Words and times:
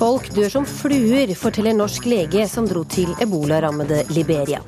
Folk 0.00 0.30
dør 0.32 0.48
som 0.48 0.64
fluer, 0.64 1.28
forteller 1.36 1.74
norsk 1.76 2.06
lege 2.08 2.46
som 2.48 2.64
dro 2.64 2.86
til 2.88 3.10
ebolarammede 3.20 4.06
Liberia. 4.16 4.62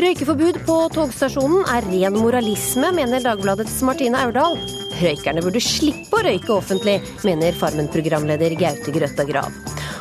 Røykeforbud 0.00 0.62
på 0.64 0.76
togstasjonen 0.94 1.66
er 1.68 1.84
ren 1.90 2.16
moralisme, 2.16 2.88
mener 2.96 3.20
Dagbladets 3.20 3.82
Martine 3.84 4.22
Aurdal. 4.24 4.56
Røykerne 4.96 5.44
burde 5.44 5.60
slippe 5.60 6.16
å 6.16 6.24
røyke 6.24 6.54
offentlig, 6.56 6.96
mener 7.26 7.52
Farmen-programleder 7.60 8.56
Gaute 8.56 8.94
Grøtta 8.96 9.28
Grav. 9.28 9.52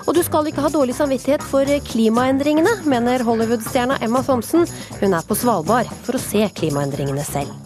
Og 0.08 0.16
du 0.16 0.22
skal 0.24 0.48
ikke 0.48 0.64
ha 0.64 0.72
dårlig 0.72 0.96
samvittighet 0.96 1.44
for 1.52 1.68
klimaendringene, 1.92 2.78
mener 2.88 3.28
Hollywood-stjerna 3.28 4.00
Emma 4.08 4.24
Thompson. 4.24 4.64
Hun 5.04 5.20
er 5.20 5.28
på 5.28 5.36
Svalbard 5.38 5.92
for 6.08 6.16
å 6.16 6.24
se 6.24 6.48
klimaendringene 6.62 7.28
selv. 7.28 7.61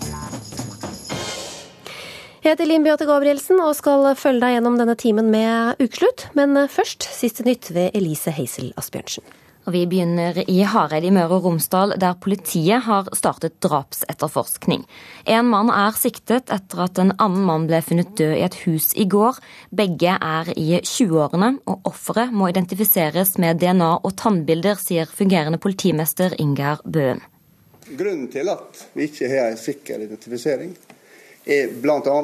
Jeg 2.45 2.53
heter 2.59 2.67
Linn 2.69 2.83
Beate 2.85 3.07
Gabrielsen 3.09 3.57
og 3.57 3.71
skal 3.73 4.03
følge 4.21 4.43
deg 4.43 4.51
gjennom 4.53 4.75
denne 4.77 4.93
timen 5.01 5.31
med 5.33 5.79
ukeslutt. 5.81 6.27
Men 6.37 6.53
først 6.69 7.01
siste 7.09 7.41
nytt 7.41 7.71
ved 7.73 7.95
Elise 7.97 8.29
Heisel 8.37 8.67
Asbjørnsen. 8.77 9.25
Og 9.65 9.73
Vi 9.73 9.81
begynner 9.89 10.37
i 10.45 10.59
Hareid 10.61 11.07
i 11.09 11.09
Møre 11.09 11.39
og 11.39 11.47
Romsdal, 11.47 11.95
der 11.97 12.13
politiet 12.21 12.85
har 12.85 13.09
startet 13.17 13.57
drapsetterforskning. 13.65 14.85
En 15.25 15.49
mann 15.49 15.73
er 15.73 15.97
siktet 15.97 16.53
etter 16.53 16.85
at 16.85 17.01
en 17.01 17.15
annen 17.17 17.49
mann 17.49 17.65
ble 17.65 17.81
funnet 17.81 18.13
død 18.13 18.37
i 18.37 18.45
et 18.45 18.61
hus 18.67 18.91
i 18.93 19.09
går. 19.09 19.41
Begge 19.73 20.13
er 20.13 20.53
i 20.53 20.67
20-årene, 20.85 21.55
og 21.65 21.89
offeret 21.89 22.29
må 22.29 22.53
identifiseres 22.53 23.39
med 23.41 23.57
DNA 23.65 23.95
og 24.03 24.19
tannbilder, 24.21 24.77
sier 24.77 25.09
fungerende 25.09 25.57
politimester 25.57 26.37
Ingar 26.37 26.85
Bøen. 26.85 27.25
Grunnen 27.89 28.29
til 28.29 28.53
at 28.53 28.85
vi 28.93 29.09
ikke 29.09 29.33
har 29.33 29.49
en 29.49 29.57
sikker 29.57 30.05
identifisering, 30.05 30.77
er 31.45 31.73
bl.a. 31.81 32.17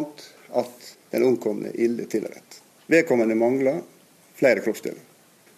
at 0.62 0.92
den 1.12 1.28
omkomne 1.28 1.72
er 1.72 1.84
ille 1.86 2.08
tilrett. 2.12 2.62
Vedkommende 2.92 3.38
mangler 3.38 3.82
flere 4.40 4.64
kroppsdeler. 4.64 5.00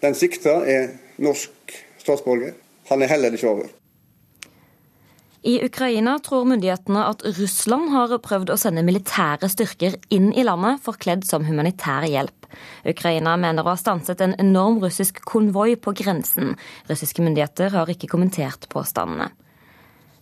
Den 0.03 0.17
sikta 0.17 0.59
er 0.67 0.91
norsk 1.23 1.77
statsborger. 2.01 2.53
Han 2.89 3.01
er 3.01 3.11
heller 3.13 3.33
ikke 3.33 3.49
over. 3.49 3.71
I 5.43 5.57
Ukraina 5.65 6.15
tror 6.23 6.45
myndighetene 6.47 7.01
at 7.03 7.23
Russland 7.35 7.89
har 7.91 8.13
prøvd 8.23 8.53
å 8.53 8.55
sende 8.59 8.83
militære 8.87 9.49
styrker 9.51 9.97
inn 10.15 10.29
i 10.31 10.45
landet 10.47 10.79
forkledd 10.85 11.25
som 11.27 11.43
humanitær 11.43 12.07
hjelp. 12.07 12.47
Ukraina 12.87 13.35
mener 13.39 13.65
å 13.65 13.73
ha 13.73 13.79
stanset 13.79 14.23
en 14.23 14.37
enorm 14.39 14.79
russisk 14.83 15.19
konvoi 15.27 15.73
på 15.75 15.91
grensen. 15.99 16.55
Russiske 16.87 17.25
myndigheter 17.25 17.75
har 17.75 17.91
ikke 17.91 18.07
kommentert 18.13 18.69
påstandene. 18.71 19.33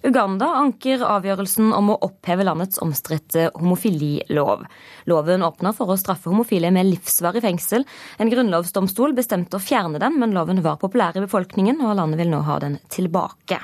Uganda 0.03 0.47
anker 0.57 1.03
avgjørelsen 1.05 1.69
om 1.77 1.91
å 1.93 1.97
oppheve 2.07 2.45
landets 2.47 2.81
omstridte 2.81 3.49
homofililov. 3.53 4.63
Loven 5.11 5.45
åpner 5.45 5.75
for 5.77 5.93
å 5.93 5.97
straffe 5.99 6.31
homofile 6.31 6.71
med 6.73 6.89
livsvarig 6.89 7.43
fengsel. 7.45 7.85
En 8.17 8.31
grunnlovsdomstol 8.33 9.13
bestemte 9.17 9.59
å 9.59 9.63
fjerne 9.63 10.01
den, 10.01 10.17
men 10.21 10.33
loven 10.33 10.63
var 10.65 10.81
populær 10.81 11.17
i 11.17 11.25
befolkningen, 11.27 11.83
og 11.85 11.99
landet 12.01 12.23
vil 12.23 12.33
nå 12.33 12.41
ha 12.49 12.57
den 12.63 12.79
tilbake. 12.89 13.61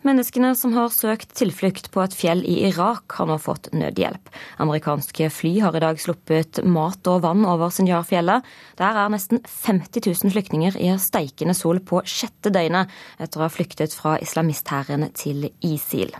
Menneskene 0.00 0.54
som 0.56 0.72
har 0.72 0.88
søkt 0.88 1.34
tilflukt 1.36 1.90
på 1.92 2.00
et 2.00 2.14
fjell 2.16 2.40
i 2.48 2.54
Irak, 2.70 3.04
har 3.18 3.26
nå 3.28 3.34
fått 3.36 3.68
nødhjelp. 3.76 4.30
Amerikanske 4.64 5.26
fly 5.28 5.50
har 5.60 5.76
i 5.76 5.82
dag 5.84 6.00
sluppet 6.00 6.62
mat 6.64 7.04
og 7.10 7.20
vann 7.26 7.44
over 7.44 7.68
Sinjar-fjellet. 7.68 8.46
Der 8.80 8.96
er 8.96 9.12
nesten 9.12 9.42
50 9.44 10.06
000 10.24 10.32
flyktninger 10.32 10.78
i 10.80 10.94
steikende 10.96 11.52
sol 11.58 11.82
på 11.84 12.00
sjette 12.08 12.48
døgnet 12.54 12.88
etter 13.20 13.42
å 13.42 13.44
ha 13.44 13.52
flyktet 13.52 13.92
fra 13.92 14.14
islamisthæren 14.24 15.04
til 15.12 15.50
ISIL. 15.60 16.16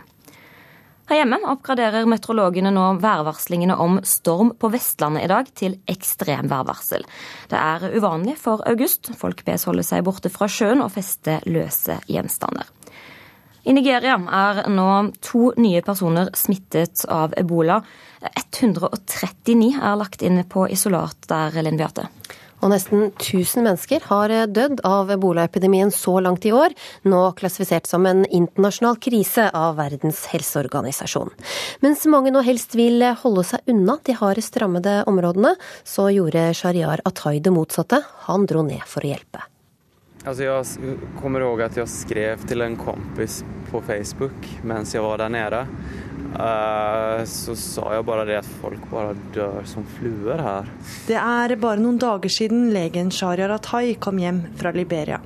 Her 1.09 1.23
hjemme 1.23 1.39
oppgraderer 1.49 2.05
meteorologene 2.07 2.69
nå 2.71 2.83
værvarslingene 3.01 3.79
om 3.81 3.97
storm 4.05 4.53
på 4.61 4.69
Vestlandet 4.71 5.25
i 5.25 5.31
dag 5.31 5.49
til 5.57 5.79
ekstremværvarsel. 5.89 7.01
Det 7.49 7.57
er 7.57 7.97
uvanlig 7.97 8.37
for 8.39 8.61
august. 8.69 9.09
Folk 9.17 9.41
bes 9.49 9.65
holde 9.65 9.83
seg 9.89 10.05
borte 10.05 10.29
fra 10.29 10.45
sjøen 10.45 10.85
og 10.85 10.93
feste 10.93 11.41
løse 11.49 11.97
gjenstander. 12.05 12.69
I 13.63 13.73
Nigeria 13.77 14.15
er 14.17 14.63
nå 14.73 14.87
to 15.21 15.51
nye 15.61 15.81
personer 15.85 16.31
smittet 16.37 17.03
av 17.09 17.35
ebola. 17.37 17.81
139 18.21 19.75
er 19.77 19.99
lagt 19.99 20.23
inn 20.25 20.41
på 20.49 20.65
isolat 20.73 21.29
der, 21.29 21.61
Linn 21.61 21.77
Beate. 21.77 22.07
Og 22.61 22.69
nesten 22.69 23.07
1000 23.09 23.65
mennesker 23.65 24.03
har 24.05 24.31
dødd 24.53 24.83
av 24.85 25.09
ebolaepidemien 25.13 25.89
så 25.93 26.19
langt 26.21 26.45
i 26.45 26.53
år, 26.53 26.75
nå 27.09 27.21
klassifisert 27.37 27.89
som 27.89 28.05
en 28.05 28.21
internasjonal 28.27 28.99
krise 29.01 29.47
av 29.57 29.79
Verdens 29.79 30.27
helseorganisasjon. 30.29 31.33
Mens 31.81 32.05
mange 32.09 32.33
nå 32.33 32.45
helst 32.45 32.77
vil 32.77 33.01
holde 33.23 33.47
seg 33.49 33.73
unna 33.73 33.97
de 34.05 34.17
hardest 34.17 34.61
rammede 34.61 34.99
områdene, 35.09 35.55
så 35.83 36.11
gjorde 36.13 36.51
Shariar 36.57 37.01
Atay 37.09 37.41
det 37.41 37.53
motsatte. 37.55 38.03
Han 38.29 38.45
dro 38.49 38.65
ned 38.65 38.85
for 38.85 39.05
å 39.05 39.13
hjelpe. 39.15 39.50
Altså 40.21 40.45
jeg 40.45 40.97
kommer 41.17 41.41
ihåg 41.41 41.63
at 41.65 41.77
jeg 41.79 41.89
skrev 41.89 42.43
til 42.45 42.61
en 42.61 42.77
kompis 42.77 43.39
på 43.71 43.81
Facebook 43.87 44.45
mens 44.67 44.93
jeg 44.93 45.01
var 45.01 45.23
der 45.23 45.33
nede. 45.33 45.61
Uh, 46.31 47.25
så 47.27 47.55
sa 47.59 47.89
jeg 47.95 48.05
bare 48.07 48.27
det 48.29 48.37
at 48.39 48.51
folk 48.61 48.83
bare 48.91 49.15
dør 49.35 49.65
som 49.67 49.83
fluer 49.97 50.39
her. 50.39 50.69
Det 51.09 51.17
er 51.17 51.55
bare 51.59 51.81
noen 51.81 51.97
dager 51.99 52.31
siden 52.31 52.69
legen 52.75 53.11
Sharia 53.11 53.49
Ratai 53.51 53.97
kom 53.99 54.21
hjem 54.21 54.45
fra 54.61 54.71
Liberia. 54.75 55.19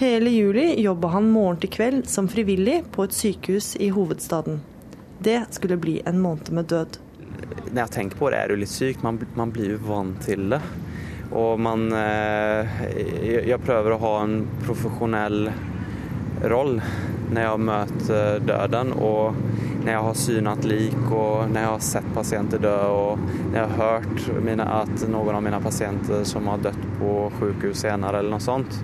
Hele 0.00 0.30
juli 0.32 0.80
jobba 0.80 1.10
han 1.16 1.28
morgen 1.28 1.60
til 1.60 1.74
kveld 1.74 2.06
som 2.08 2.30
frivillig 2.30 2.80
på 2.94 3.04
et 3.04 3.16
sykehus 3.16 3.74
i 3.76 3.90
hovedstaden. 3.92 4.62
Det 5.20 5.42
skulle 5.52 5.76
bli 5.76 5.98
en 6.08 6.22
måned 6.22 6.48
med 6.56 6.70
død. 6.70 6.96
Når 7.70 7.82
jeg 7.82 7.92
tenker 7.98 8.16
på 8.16 8.30
det, 8.32 8.38
er 8.38 8.54
det 8.54 8.62
litt 8.62 8.72
sykt. 8.72 9.02
Man, 9.04 9.20
man 9.36 9.52
blir 9.52 9.74
jo 9.74 9.82
vant 9.84 10.22
til 10.24 10.48
det. 10.54 10.62
Og 11.30 11.60
man 11.62 11.92
eh, 11.94 12.80
Jeg 13.46 13.60
prøver 13.62 13.94
å 13.94 14.00
ha 14.02 14.14
en 14.24 14.40
profesjonell 14.64 15.50
rolle 16.50 16.82
når 17.30 17.44
jeg 17.44 17.62
møter 17.68 18.40
døden. 18.42 18.92
Og 18.98 19.36
når 19.80 19.92
jeg 19.92 20.02
har 20.06 20.18
synet 20.18 20.66
lik, 20.68 20.98
og 21.08 21.50
når 21.52 21.62
jeg 21.62 21.70
har 21.70 21.86
sett 21.86 22.10
pasienter 22.16 22.60
dø, 22.62 22.74
og 22.90 23.22
når 23.22 23.56
jeg 23.56 23.70
har 23.70 23.78
hørt 23.78 24.44
mine, 24.44 24.66
at 24.66 25.06
noen 25.08 25.38
av 25.38 25.46
mine 25.46 25.62
pasienter 25.64 26.26
som 26.28 26.50
har 26.50 26.60
dødd 26.66 26.84
på 26.98 27.14
sykehus 27.38 27.84
senere, 27.86 28.20
eller 28.20 28.34
noe 28.36 28.44
sånt. 28.44 28.80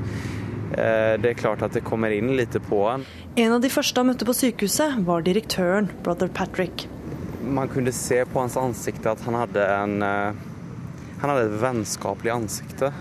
Eh, 0.73 1.15
det 1.21 1.33
er 1.33 1.39
klart 1.39 1.63
at 1.67 1.77
det 1.77 1.85
kommer 1.87 2.15
inn 2.15 2.33
litt 2.39 2.57
på 2.69 2.83
en. 2.91 3.05
En 3.37 3.57
av 3.59 3.61
de 3.61 3.71
første 3.73 4.01
han 4.01 4.09
møtte 4.13 4.29
på 4.29 4.37
sykehuset, 4.37 5.01
var 5.09 5.27
direktøren, 5.27 5.91
brother 6.07 6.31
Patrick. 6.33 6.87
Man 7.47 7.69
kunne 7.71 7.93
se 7.95 8.25
på 8.27 8.41
hans 8.41 8.57
ansikt 8.59 9.07
at 9.07 9.23
han 9.27 9.37
hadde 9.39 9.67
en 9.77 10.03
eh, 10.03 10.47
han 11.21 11.31
hadde 11.33 11.47
et 11.49 11.61
vennskapelig 11.63 12.33
ansikte. 12.35 12.93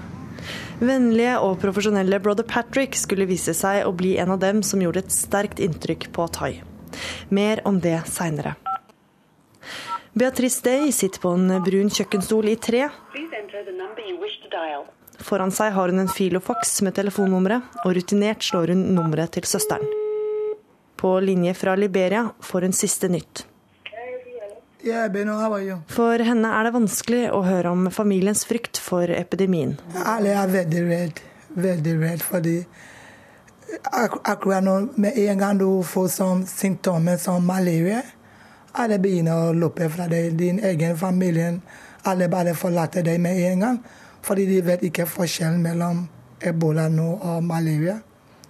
Vennlige 0.79 1.37
og 1.43 1.57
profesjonelle 1.61 2.19
brother 2.23 2.45
Patrick 2.47 2.97
skulle 2.99 3.27
vise 3.29 3.55
seg 3.55 3.85
å 3.87 3.93
bli 3.95 4.15
en 4.21 4.33
av 4.35 4.41
dem 4.43 4.61
som 4.63 4.81
gjorde 4.83 5.05
et 5.05 5.15
sterkt 5.15 5.61
inntrykk 5.63 6.09
på 6.15 6.27
Thai. 6.35 6.51
Mer 7.29 7.61
om 7.67 7.79
det 7.83 7.97
seinere. 8.11 8.55
Beatrice 10.15 10.61
Day 10.63 10.91
sitter 10.95 11.19
på 11.19 11.33
en 11.35 11.49
brun 11.63 11.89
kjøkkenstol 11.91 12.47
i 12.47 12.55
tre. 12.55 12.85
Foran 15.25 15.51
seg 15.51 15.73
har 15.75 15.91
hun 15.91 16.03
en 16.03 16.11
filofax 16.11 16.77
med 16.85 16.95
telefonnummeret, 16.95 17.81
og 17.83 17.95
rutinert 17.97 18.43
slår 18.43 18.71
hun 18.71 18.85
nummeret 18.95 19.35
til 19.35 19.47
søsteren. 19.47 19.87
På 20.95 21.17
linje 21.19 21.55
fra 21.57 21.75
Liberia 21.75 22.29
får 22.43 22.67
hun 22.67 22.75
siste 22.75 23.11
nytt. 23.11 23.43
For 25.91 26.21
henne 26.27 26.51
er 26.57 26.67
det 26.67 26.73
vanskelig 26.75 27.23
å 27.33 27.41
høre 27.45 27.71
om 27.73 27.87
familiens 27.93 28.45
frykt 28.45 28.77
for 28.81 29.09
epidemien. 29.09 29.75
Alle 29.97 30.35
er 30.37 30.51
veldig 30.51 30.83
redd, 30.89 31.23
veldig 31.55 31.95
redd, 32.03 32.21
fordi 32.25 32.59
akkurat 33.91 34.63
nå, 34.63 34.75
med 35.01 35.17
en 35.25 35.41
gang 35.41 35.57
du 35.59 35.67
får 35.83 36.11
sånn 36.13 36.45
symptomer 36.49 37.17
som 37.21 37.45
malaria, 37.45 38.03
alle 38.75 38.99
begynner 38.99 39.49
å 39.49 39.53
løpe 39.55 39.87
fra 39.89 40.07
deg. 40.11 40.33
Din 40.37 40.59
egen 40.59 40.97
familie, 40.99 41.53
alle 42.03 42.27
bare 42.31 42.55
forlater 42.57 43.05
deg 43.07 43.21
med 43.23 43.39
en 43.51 43.63
gang. 43.63 43.77
Fordi 44.25 44.47
de 44.49 44.61
vet 44.65 44.83
ikke 44.83 45.05
forskjellen 45.07 45.61
mellom 45.63 46.05
ebola 46.43 46.89
nå 46.91 47.11
og 47.15 47.43
malaria. 47.45 48.01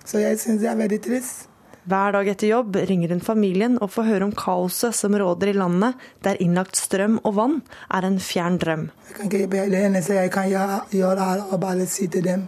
Så 0.06 0.22
jeg 0.24 0.40
syns 0.42 0.64
det 0.64 0.72
er 0.72 0.80
veldig 0.80 1.02
trist. 1.04 1.46
Hver 1.86 2.16
dag 2.16 2.28
etter 2.32 2.50
jobb 2.50 2.76
ringer 2.90 3.12
hun 3.14 3.20
familien 3.22 3.76
og 3.78 3.92
får 3.94 4.08
høre 4.08 4.26
om 4.26 4.32
kaoset 4.34 4.96
som 4.98 5.14
råder 5.14 5.52
i 5.52 5.54
landet, 5.54 5.94
der 6.26 6.40
innlagt 6.42 6.80
strøm 6.80 7.20
og 7.22 7.36
vann 7.38 7.60
er 7.94 8.08
en 8.08 8.18
fjern 8.18 8.58
drøm. 8.58 8.88
Det 9.30 9.44
eneste 9.54 10.18
jeg 10.18 10.32
kan 10.34 10.50
gjøre, 10.50 10.80
er 10.90 11.44
å 11.46 11.60
bare 11.62 11.86
si 11.86 12.08
til 12.10 12.26
dem 12.26 12.48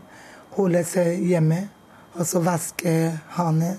holde 0.57 0.81
seg 0.89 1.21
hjemme, 1.29 1.59
og 2.17 2.25
så 2.25 2.41
vaske 2.41 2.95
hendene. 3.37 3.75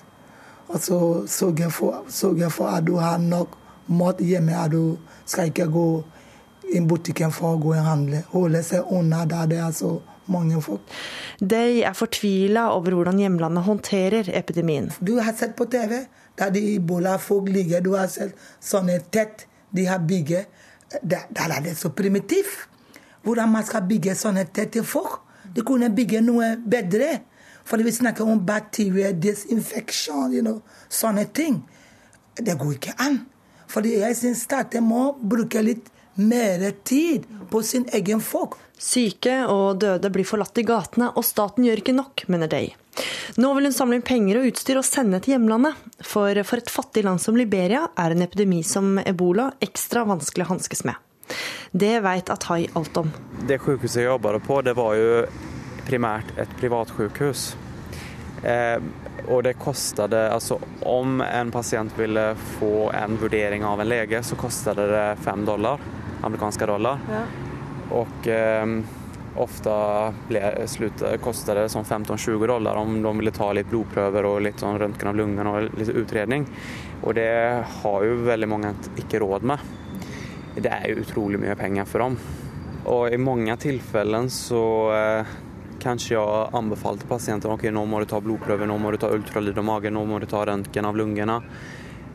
Og 0.69 0.79
så 0.85 1.01
sørge 1.27 1.73
for, 1.75 2.05
for 2.07 2.69
at 2.69 2.87
du 2.87 2.95
har 3.03 3.19
nok 3.19 3.57
mat 3.89 4.21
hjemme, 4.23 4.55
at 4.55 4.71
du 4.71 4.99
skal 5.27 5.51
ikke 5.51 5.67
gå 5.73 5.89
i 6.77 6.85
butikken 6.87 7.35
for 7.35 7.57
å 7.57 7.63
gå 7.63 7.73
og 7.75 7.83
handle. 7.83 8.23
Holde 8.31 8.63
seg 8.63 8.95
unna 8.95 9.25
der 9.27 9.51
det 9.51 9.59
er 9.65 9.75
så 9.75 9.97
mange 10.29 10.61
folk. 10.63 10.97
De 11.41 11.83
er 11.83 11.97
fortvila 11.97 12.69
over 12.77 12.97
hvordan 12.97 13.21
hjemlandet 13.23 13.67
håndterer 13.67 14.31
epidemien. 14.39 14.91
Du 15.01 15.19
har 15.21 15.37
sett 15.37 15.57
på 15.59 15.69
TV 15.71 16.05
der 16.39 16.51
de 16.55 16.63
ebola-folk 16.77 17.49
ligger. 17.51 17.83
Du 17.83 17.95
har 17.97 18.11
sett 18.13 18.37
sånne 18.61 19.01
tett 19.13 19.47
de 19.75 19.87
har 19.89 20.03
bygget. 20.05 20.47
Der, 21.03 21.27
der 21.35 21.57
er 21.57 21.65
det 21.65 21.77
så 21.77 21.91
primitivt. 21.93 22.69
Hvordan 23.23 23.51
man 23.53 23.67
skal 23.67 23.89
bygge 23.89 24.15
sånne 24.17 24.47
tette 24.55 24.85
folk. 24.87 25.21
De 25.55 25.65
kunne 25.67 25.91
bygge 25.95 26.23
noe 26.25 26.55
bedre. 26.63 27.19
Fordi 27.69 27.85
vi 27.85 27.93
snakker 27.93 28.25
om 28.25 28.47
bakterier, 28.47 29.13
desinfeksjon, 29.13 30.33
you 30.33 30.41
know, 30.41 30.63
sånne 30.89 31.27
ting. 31.37 31.61
Det 32.39 32.55
går 32.59 32.79
ikke 32.79 32.95
an. 33.05 33.21
Fordi 33.69 33.99
jeg 33.99 34.17
syns 34.17 34.47
staten 34.49 34.87
må 34.89 35.11
bruke 35.21 35.61
litt 35.61 35.91
mer 36.17 36.71
tid 36.89 37.27
på 37.51 37.61
sin 37.63 37.85
egen 37.93 38.23
folk. 38.25 38.57
Syke 38.79 39.41
og 39.51 39.81
døde 39.83 40.11
blir 40.15 40.27
forlatt 40.27 40.59
i 40.61 40.67
gatene, 40.67 41.11
og 41.19 41.27
staten 41.27 41.67
gjør 41.67 41.83
ikke 41.83 41.97
nok, 41.99 42.25
mener 42.31 42.51
Day. 42.51 42.75
Nå 43.39 43.51
vil 43.55 43.69
hun 43.69 43.75
samle 43.75 43.99
inn 43.99 44.07
penger 44.07 44.41
og 44.41 44.49
utstyr 44.51 44.79
og 44.81 44.87
sende 44.87 45.21
til 45.23 45.37
hjemlandet. 45.37 45.77
For 46.03 46.43
for 46.47 46.63
et 46.63 46.71
fattig 46.71 47.05
land 47.07 47.23
som 47.23 47.37
Liberia 47.39 47.85
er 47.99 48.15
en 48.15 48.25
epidemi 48.25 48.63
som 48.67 48.99
ebola 49.03 49.51
ekstra 49.63 50.05
vanskelig 50.09 50.47
å 50.47 50.53
hanskes 50.55 50.85
med. 50.89 50.95
Det 51.71 51.99
veit 52.01 52.31
Atai 52.33 52.69
alt 52.79 52.97
om. 52.97 53.11
Det 53.47 53.61
sykehuset 53.61 54.03
jeg 54.03 54.09
jobbet 54.09 54.43
på, 54.47 54.63
det 54.65 54.75
var 54.79 54.97
jo 54.97 55.11
primært 55.89 56.31
et 56.41 56.55
privatsykehus. 56.61 57.51
Eh, 58.47 58.79
og 59.29 59.43
det 59.43 59.57
kostet 59.59 60.13
altså 60.15 60.61
Om 60.87 61.19
en 61.27 61.51
pasient 61.51 61.91
ville 61.99 62.23
få 62.61 62.87
en 62.95 63.17
vurdering 63.19 63.65
av 63.67 63.83
en 63.83 63.91
lege, 63.91 64.23
så 64.23 64.39
kostet 64.39 64.79
det 64.79 65.19
fem 65.25 65.45
dollar, 65.45 65.83
amerikanske 66.23 66.71
dollar. 66.71 67.03
Ja. 67.11 67.48
Og 67.97 68.29
eh, 68.29 68.73
ofte 69.39 69.75
ble, 70.29 70.43
det 70.59 71.67
sånn 71.73 71.87
15-20 71.87 72.47
dollar 72.51 72.79
om 72.81 72.99
de 73.03 73.13
ville 73.21 73.35
ta 73.35 73.51
litt 73.55 73.71
blodprøver 73.71 74.27
og 74.29 74.43
litt 74.45 74.63
sånn 74.63 74.79
røntgen 74.81 75.11
av 75.11 75.19
lungene 75.19 75.53
og 75.53 75.79
litt 75.79 75.93
utredning. 75.95 76.47
Og 77.05 77.15
det 77.19 77.31
har 77.83 78.07
jo 78.07 78.23
veldig 78.27 78.51
mange 78.51 78.75
ikke 78.99 79.23
råd 79.23 79.47
med. 79.53 79.63
Det 80.59 80.73
er 80.75 80.91
jo 80.91 81.05
utrolig 81.05 81.41
mye 81.41 81.57
penger 81.59 81.87
for 81.87 82.05
dem. 82.05 82.19
Og 82.89 83.13
i 83.13 83.21
mange 83.21 83.55
tilfeller 83.61 84.31
så 84.33 84.63
eh, 84.97 85.37
kanskje 85.83 86.17
jeg 86.17 86.51
anbefalte 86.59 87.07
pasienten 87.09 87.53
ok, 87.53 87.69
nå 87.75 87.85
må 87.87 88.03
du 88.03 88.09
ta 88.11 88.21
blodprøve, 88.23 88.67
nå 88.67 88.79
må 88.81 88.93
du 88.93 88.99
ta 89.01 89.13
ultralyd 89.15 89.59
av 89.61 89.67
magen, 89.69 89.95
nå 89.95 90.05
må 90.09 90.19
du 90.19 90.27
ta 90.31 90.43
røntgen 90.49 90.89
av 90.89 90.99
lungene 90.99 91.39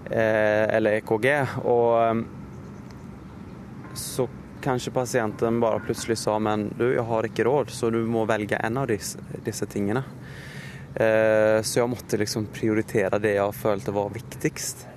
eh, 0.09 0.65
eller 0.75 0.99
EKG. 0.99 1.29
Og 1.63 1.87
eh, 2.01 2.23
så 3.93 4.27
kanskje 4.63 4.93
pasienten 4.95 5.59
bare 5.61 5.81
plutselig 5.83 6.17
sa 6.21 6.37
men 6.39 6.69
du, 6.77 6.87
jeg 6.93 7.03
har 7.09 7.27
ikke 7.27 7.45
råd, 7.47 7.73
så 7.75 7.91
du 7.93 7.99
må 8.07 8.23
velge 8.29 8.59
en 8.63 8.79
av 8.81 8.87
disse, 8.89 9.19
disse 9.45 9.67
tingene. 9.69 10.05
Eh, 10.95 11.59
så 11.65 11.81
jeg 11.81 11.91
måtte 11.91 12.19
liksom 12.21 12.47
prioritere 12.53 13.19
det 13.21 13.35
jeg 13.37 13.59
følte 13.59 13.95
var 13.95 14.13
viktigst. 14.13 14.87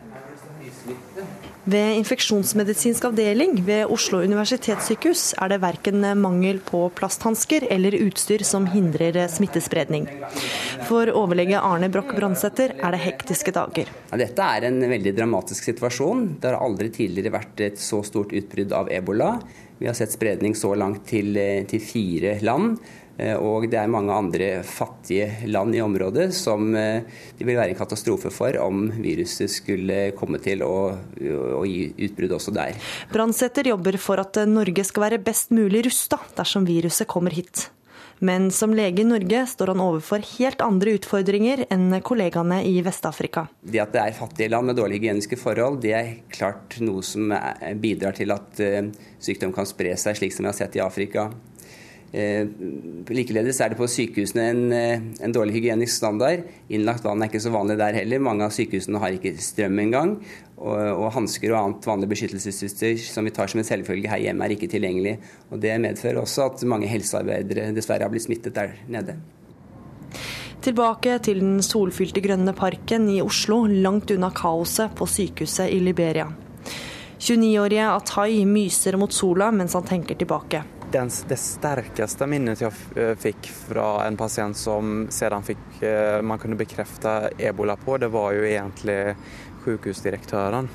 Ved 1.66 1.96
infeksjonsmedisinsk 1.98 3.08
avdeling 3.08 3.56
ved 3.66 3.90
Oslo 3.90 4.20
universitetssykehus 4.22 5.32
er 5.42 5.50
det 5.50 5.56
verken 5.64 6.04
mangel 6.20 6.60
på 6.62 6.84
plasthansker 6.94 7.66
eller 7.74 7.96
utstyr 8.04 8.44
som 8.46 8.68
hindrer 8.70 9.18
smittespredning. 9.32 10.06
For 10.86 11.10
overlege 11.10 11.58
Arne 11.58 11.88
Broch 11.90 12.12
Brandsetter 12.14 12.76
er 12.78 12.94
det 12.94 13.02
hektiske 13.02 13.50
dager. 13.56 13.90
Dette 14.14 14.46
er 14.46 14.68
en 14.68 14.78
veldig 14.78 15.16
dramatisk 15.16 15.66
situasjon. 15.72 16.36
Det 16.38 16.52
har 16.52 16.62
aldri 16.62 16.92
tidligere 16.94 17.34
vært 17.34 17.64
et 17.66 17.82
så 17.82 17.98
stort 18.06 18.30
utbrudd 18.30 18.70
av 18.70 18.92
ebola. 18.94 19.32
Vi 19.80 19.90
har 19.90 19.98
sett 19.98 20.14
spredning 20.14 20.54
så 20.54 20.70
langt 20.78 21.02
til, 21.10 21.34
til 21.66 21.82
fire 21.82 22.38
land. 22.46 22.78
Eh, 23.16 23.36
og 23.36 23.68
det 23.72 23.78
er 23.80 23.92
mange 23.92 24.12
andre 24.12 24.48
fattige 24.66 25.48
land 25.48 25.76
i 25.76 25.82
området 25.84 26.28
som 26.36 26.68
eh, 26.76 27.06
det 27.38 27.46
vil 27.46 27.56
være 27.56 27.72
en 27.72 27.78
katastrofe 27.78 28.32
for 28.34 28.58
om 28.60 28.90
viruset 29.00 29.52
skulle 29.52 30.10
komme 30.18 30.40
til 30.44 30.64
å, 30.66 30.76
å 31.56 31.62
gi 31.68 31.88
utbrudd 32.08 32.36
også 32.36 32.52
der. 32.56 32.76
Brandsetter 33.12 33.72
jobber 33.72 33.96
for 34.02 34.20
at 34.20 34.42
Norge 34.50 34.84
skal 34.84 35.08
være 35.08 35.22
best 35.24 35.54
mulig 35.56 35.86
rusta 35.88 36.20
dersom 36.36 36.68
viruset 36.68 37.08
kommer 37.08 37.32
hit. 37.32 37.70
Men 38.18 38.48
som 38.50 38.72
lege 38.72 39.02
i 39.02 39.04
Norge 39.04 39.42
står 39.50 39.74
han 39.74 39.82
overfor 39.84 40.22
helt 40.38 40.62
andre 40.64 40.94
utfordringer 40.96 41.66
enn 41.72 41.90
kollegaene 42.00 42.62
i 42.64 42.78
Vest-Afrika. 42.84 43.44
Det 43.60 43.82
at 43.82 43.92
det 43.92 44.00
er 44.00 44.16
fattige 44.16 44.48
land 44.54 44.70
med 44.70 44.78
dårlige 44.78 45.02
hygieniske 45.02 45.36
forhold, 45.40 45.82
det 45.84 45.92
er 45.92 46.14
klart 46.32 46.78
noe 46.80 47.04
som 47.04 47.34
bidrar 47.82 48.16
til 48.16 48.32
at 48.32 48.62
eh, 48.64 48.88
sykdom 49.20 49.52
kan 49.56 49.68
spre 49.68 49.92
seg, 50.00 50.16
slik 50.16 50.32
som 50.32 50.46
vi 50.46 50.52
har 50.52 50.56
sett 50.56 50.80
i 50.80 50.84
Afrika. 50.84 51.28
Eh, 52.16 52.46
likeledes 53.12 53.58
er 53.60 53.72
det 53.72 53.76
på 53.76 53.88
sykehusene 53.90 54.44
en, 54.48 54.60
eh, 54.72 55.00
en, 55.20 55.32
dårlig 55.32 55.58
hygienisk 55.58 55.98
standard. 55.98 56.46
Innlagt 56.72 57.04
vann 57.04 57.20
er 57.20 57.28
ikke 57.28 57.42
så 57.44 57.52
vanlig 57.52 57.76
der 57.76 57.92
heller. 57.92 58.18
Mange 58.18 58.46
av 58.46 58.54
sykehusene 58.56 59.02
har 59.02 59.12
ikke 59.12 59.34
strøm 59.36 59.78
engang. 59.82 60.14
Og, 60.56 60.78
og 60.96 61.12
hansker 61.12 61.52
og 61.52 61.58
annet 61.58 61.84
vanlig 61.84 62.08
beskyttelsesutstyr 62.14 62.96
som 63.04 63.26
vi 63.28 63.34
tar 63.36 63.50
som 63.52 63.60
en 63.60 63.68
selvfølge 63.68 64.08
her 64.08 64.22
hjemme, 64.24 64.46
er 64.46 64.54
ikke 64.54 64.70
tilgjengelig. 64.72 65.18
Og 65.50 65.60
Det 65.60 65.74
medfører 65.82 66.22
også 66.22 66.46
at 66.46 66.64
mange 66.64 66.88
helsearbeidere 66.88 67.74
dessverre 67.76 68.08
har 68.08 68.14
blitt 68.14 68.24
smittet 68.24 68.56
der 68.56 68.72
nede. 68.88 69.18
Tilbake 70.64 71.18
til 71.20 71.42
den 71.42 71.60
solfylte 71.60 72.22
grønne 72.24 72.54
parken 72.56 73.10
i 73.12 73.20
Oslo, 73.20 73.66
langt 73.66 74.10
unna 74.10 74.30
kaoset 74.32 74.96
på 74.96 75.04
sykehuset 75.04 75.68
i 75.68 75.82
Liberia. 75.84 76.30
29-årige 77.20 77.90
Atai 77.92 78.46
myser 78.48 78.96
mot 78.96 79.12
sola 79.12 79.50
mens 79.52 79.76
han 79.76 79.84
tenker 79.84 80.16
tilbake 80.16 80.64
den, 80.96 81.10
det 81.28 81.38
sterkeste 81.40 82.26
minnet 82.30 82.62
jeg 82.62 82.72
eh, 82.96 83.14
fikk 83.20 83.48
fra 83.52 84.06
en 84.06 84.16
pasient 84.18 84.56
som 84.58 85.06
siden 85.12 85.44
fikk, 85.46 85.64
eh, 85.84 86.18
man 86.24 86.40
kunne 86.42 86.58
bekrefte 86.58 87.30
ebola 87.38 87.76
på, 87.80 87.98
det 88.00 88.10
var 88.14 88.34
jo 88.36 88.46
egentlig 88.48 89.00
sykehusdirektøren. 89.66 90.68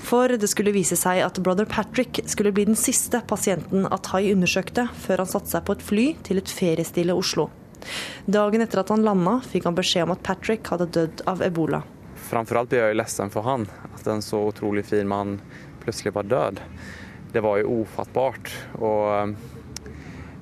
For 0.00 0.32
det 0.40 0.48
skulle 0.48 0.72
vise 0.72 0.96
seg 0.96 1.20
at 1.24 1.38
brother 1.44 1.68
Patrick 1.68 2.22
skulle 2.30 2.54
bli 2.56 2.64
den 2.70 2.78
siste 2.78 3.20
pasienten 3.28 3.84
Atai 3.92 4.30
undersøkte 4.32 4.86
før 5.02 5.24
han 5.24 5.28
satte 5.28 5.52
seg 5.52 5.66
på 5.66 5.76
et 5.76 5.84
fly 5.84 6.06
til 6.24 6.40
et 6.40 6.52
feriestille 6.56 7.16
Oslo. 7.16 7.50
Dagen 8.24 8.64
etter 8.64 8.80
at 8.80 8.92
han 8.92 9.04
landa, 9.04 9.38
fikk 9.44 9.68
han 9.68 9.76
beskjed 9.76 10.08
om 10.08 10.14
at 10.14 10.24
Patrick 10.24 10.68
hadde 10.72 10.88
dødd 10.96 11.24
av 11.30 11.44
ebola. 11.44 11.82
Framfor 12.30 12.60
alt 12.60 12.72
ble 12.72 12.80
jeg 12.80 12.96
lei 12.96 13.28
for 13.32 13.44
han, 13.44 13.68
at 13.92 14.08
en 14.08 14.24
så 14.24 14.40
utrolig 14.48 14.86
fin 14.88 15.08
mann 15.08 15.38
plutselig 15.84 16.14
var 16.16 16.28
død. 16.28 16.60
Det 17.32 17.40
var 17.44 17.60
jo 17.60 17.82
ufattbart. 17.84 18.52
Og 18.80 19.00
Eh, 19.20 19.26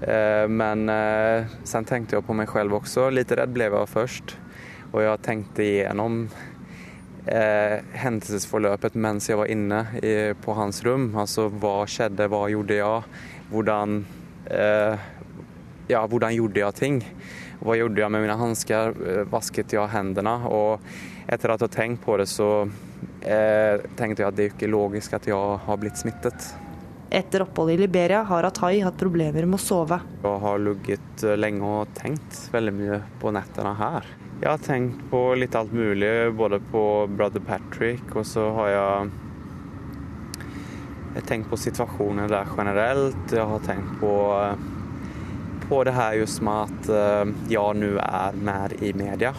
men 0.01 0.89
eh, 0.93 1.49
sen 1.67 1.87
tenkte 1.89 2.19
jeg 2.19 2.27
på 2.27 2.37
meg 2.37 2.53
selv 2.53 2.79
også. 2.79 3.09
Litt 3.11 3.33
redd 3.35 3.51
ble 3.55 3.67
jeg 3.67 3.91
først. 3.91 4.37
Og 4.93 5.03
jeg 5.03 5.21
tenkte 5.27 5.65
igjennom 5.65 6.21
eh, 7.29 7.83
hendelsesforløpet 7.99 8.97
mens 8.97 9.29
jeg 9.29 9.41
var 9.41 9.51
inne 9.53 9.83
i, 10.01 10.15
på 10.39 10.55
hans 10.57 10.81
rom. 10.87 11.11
Altså 11.19 11.49
hva 11.51 11.83
skjedde, 11.91 12.29
hva 12.31 12.47
gjorde 12.53 12.79
jeg? 12.79 13.21
Hvordan, 13.51 13.99
eh, 14.53 15.09
ja, 15.91 16.05
hvordan 16.07 16.37
gjorde 16.37 16.63
jeg 16.63 16.79
ting? 16.79 17.03
Hva 17.59 17.75
gjorde 17.75 18.05
jeg 18.05 18.15
med 18.15 18.25
mine 18.25 18.39
hansker? 18.39 18.95
Eh, 19.03 19.25
vasket 19.33 19.75
jeg 19.77 19.93
hendene? 19.93 20.39
Og 20.49 20.79
etter 21.29 21.53
at 21.53 21.61
jeg 21.61 21.69
har 21.69 21.75
tenkt 21.75 22.05
på 22.07 22.17
det, 22.21 22.29
så 22.31 22.69
eh, 23.21 23.85
tenkte 23.99 24.23
jeg 24.23 24.31
at 24.31 24.39
det 24.39 24.47
er 24.47 24.55
ikke 24.55 24.73
logisk 24.73 25.19
at 25.19 25.29
jeg 25.29 25.61
har 25.67 25.81
blitt 25.83 26.01
smittet. 26.01 26.53
Etter 27.11 27.43
oppholdet 27.43 27.75
i 27.75 27.79
Liberia 27.79 28.23
har 28.23 28.45
Atai 28.45 28.81
hatt 28.85 28.99
problemer 29.01 29.47
med 29.49 29.57
å 29.57 29.63
sove. 29.63 29.97
Jeg 30.21 30.41
har 30.43 30.59
ligget 30.61 31.23
eh, 31.25 31.39
lenge 31.41 31.65
og 31.65 31.95
tenkt 31.97 32.41
veldig 32.53 32.75
mye 32.77 32.99
på 33.23 33.33
nettene 33.33 33.73
her. 33.79 34.09
Jeg 34.43 34.51
har 34.51 34.61
tenkt 34.61 35.07
på 35.11 35.23
litt 35.41 35.57
alt 35.57 35.73
mulig, 35.73 36.11
både 36.37 36.59
på 36.69 36.83
brother 37.09 37.41
Patrick, 37.41 38.13
og 38.13 38.27
så 38.29 38.45
har 38.59 38.69
jeg, 38.75 39.09
jeg 41.15 41.25
tenkt 41.31 41.49
på 41.49 41.61
situasjonen 41.65 42.29
der 42.29 42.53
generelt. 42.53 43.25
Jeg 43.33 43.49
har 43.55 43.65
tenkt 43.65 43.97
på, 44.03 44.13
eh, 44.43 45.65
på 45.65 45.81
det 45.89 45.97
her 45.97 46.21
just 46.21 46.45
med 46.45 46.69
at 46.69 46.93
eh, 46.93 47.35
jeg 47.57 47.81
nå 47.81 47.95
er 48.05 48.39
med 48.53 48.77
i 48.85 48.93
media. 48.93 49.33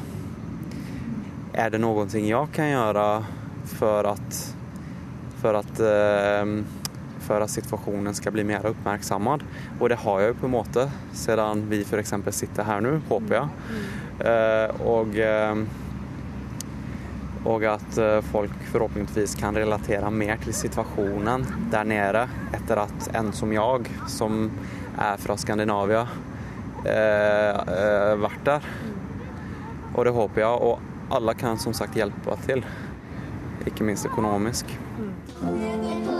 Er 1.53 1.69
det 1.69 1.85
noe 1.85 2.09
jeg 2.09 2.49
kan 2.57 2.73
gjøre 2.73 3.07
for 3.77 4.09
at, 4.09 4.43
for 5.37 5.61
at 5.61 5.85
for 7.29 7.45
at 7.45 7.53
situasjonen 7.53 8.15
skal 8.17 8.33
bli 8.33 8.43
mer 8.49 8.65
oppmerksommet. 8.65 9.45
Og 9.77 9.91
det 9.91 9.99
har 10.01 10.23
jeg 10.23 10.33
jo 10.33 10.39
på 10.41 10.49
en 10.49 10.55
måte, 10.57 10.87
siden 11.13 11.67
vi 11.69 11.83
f.eks. 11.85 12.15
sitter 12.33 12.65
her 12.65 12.81
nå, 12.81 12.95
håper 13.09 13.37
jeg. 13.37 13.47
Og, 14.83 15.19
og 17.53 17.67
at 17.69 18.01
folk 18.33 18.57
forhåpentligvis 18.73 19.37
kan 19.39 19.55
relatere 19.55 20.09
mer 20.11 20.41
til 20.41 20.57
situasjonen 20.57 21.45
der 21.71 21.87
nede 21.87 22.25
etter 22.57 22.83
at 22.83 23.11
en 23.15 23.31
som 23.37 23.53
jeg, 23.53 23.93
som 24.11 24.49
er 24.99 25.21
fra 25.21 25.37
Skandinavia, 25.39 26.03
vært 28.19 28.45
der. 28.47 28.69
Og 29.95 30.05
det 30.05 30.15
håper 30.15 30.43
jeg. 30.43 30.69
Og 30.69 31.15
alle 31.15 31.33
kan 31.39 31.59
som 31.59 31.73
sagt 31.73 31.97
hjelpe 31.97 32.37
til. 32.45 32.63
Ikke 33.67 33.83
minst 33.87 34.07
økonomisk. 34.07 34.77
Mm. 34.99 36.18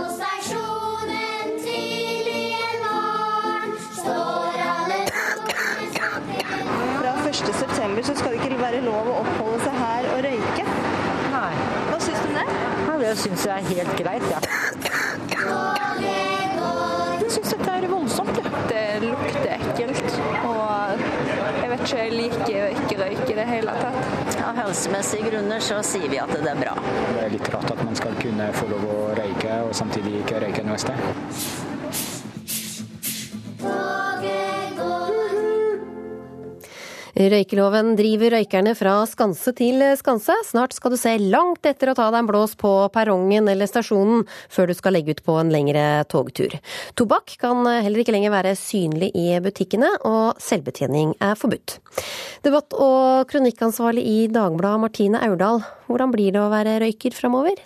Så 8.10 8.14
skal 8.14 8.32
det 8.32 8.40
ikke 8.44 8.58
være 8.60 8.80
lov 8.84 9.08
å 9.08 9.20
oppholde 9.22 9.58
seg 9.64 9.76
her 9.80 10.06
og 10.14 10.22
røyke. 10.24 10.64
Nei. 11.32 11.52
Hva 11.90 11.98
syns 12.02 12.20
du 12.20 12.28
om 12.28 12.34
det? 12.36 12.46
Ja, 12.86 12.96
det 13.00 13.12
syns 13.20 13.46
jeg 13.46 13.54
er 13.54 13.64
helt 13.68 13.94
greit, 14.00 14.26
ja. 14.30 14.38
Jeg 17.20 17.30
syns 17.36 17.52
dette 17.54 17.70
er 17.76 17.86
voldsomt. 17.90 18.40
Ja. 18.40 18.64
Det 18.70 18.84
lukter 19.04 19.54
ekkelt. 19.56 20.18
Og 20.48 20.60
jeg 21.90 22.12
liker 22.12 22.56
å 22.64 22.68
ikke 22.74 22.98
røyke 23.00 23.34
det 23.38 23.46
hele 23.48 23.72
tatt. 23.78 24.36
Av 24.44 24.58
helsemessige 24.58 25.30
grunner 25.30 25.62
så 25.64 25.80
sier 25.86 26.10
vi 26.12 26.20
at 26.22 26.30
det 26.34 26.44
er 26.50 26.60
bra. 26.60 26.76
Det 27.14 27.24
er 27.24 27.34
litt 27.34 27.50
rart 27.54 27.70
at 27.72 27.82
man 27.86 27.96
skal 27.98 28.14
kunne 28.20 28.50
få 28.56 28.68
lov 28.70 28.86
å 28.90 29.00
røyke, 29.18 29.62
og 29.66 29.74
samtidig 29.76 30.20
ikke 30.24 30.44
røyke 30.44 30.66
noe 30.66 30.78
sted. 30.80 31.59
Røykeloven 37.20 37.98
driver 37.98 38.32
røykerne 38.32 38.72
fra 38.78 38.94
skanse 39.04 39.52
til 39.58 39.82
skanse. 40.00 40.32
Snart 40.48 40.72
skal 40.72 40.94
du 40.94 40.96
se 40.96 41.10
langt 41.20 41.66
etter 41.68 41.90
å 41.90 41.94
ta 41.98 42.06
deg 42.08 42.22
en 42.22 42.30
blås 42.30 42.54
på 42.56 42.70
perrongen 42.94 43.50
eller 43.52 43.68
stasjonen 43.68 44.22
før 44.48 44.70
du 44.70 44.74
skal 44.78 44.96
legge 44.96 45.12
ut 45.12 45.20
på 45.26 45.34
en 45.36 45.50
lengre 45.52 45.82
togtur. 46.08 46.56
Tobakk 46.96 47.34
kan 47.42 47.60
heller 47.68 48.00
ikke 48.00 48.14
lenger 48.16 48.32
være 48.32 48.54
synlig 48.56 49.10
i 49.12 49.34
butikkene, 49.44 49.90
og 50.08 50.40
selvbetjening 50.40 51.12
er 51.20 51.36
forbudt. 51.36 51.76
Debatt- 52.46 52.78
og 52.80 53.28
kronikkansvarlig 53.28 54.06
i 54.06 54.18
Dagbladet 54.32 54.86
Martine 54.86 55.20
Aurdal, 55.28 55.60
hvordan 55.90 56.16
blir 56.16 56.32
det 56.32 56.40
å 56.40 56.48
være 56.54 56.78
røyker 56.86 57.12
framover? 57.12 57.60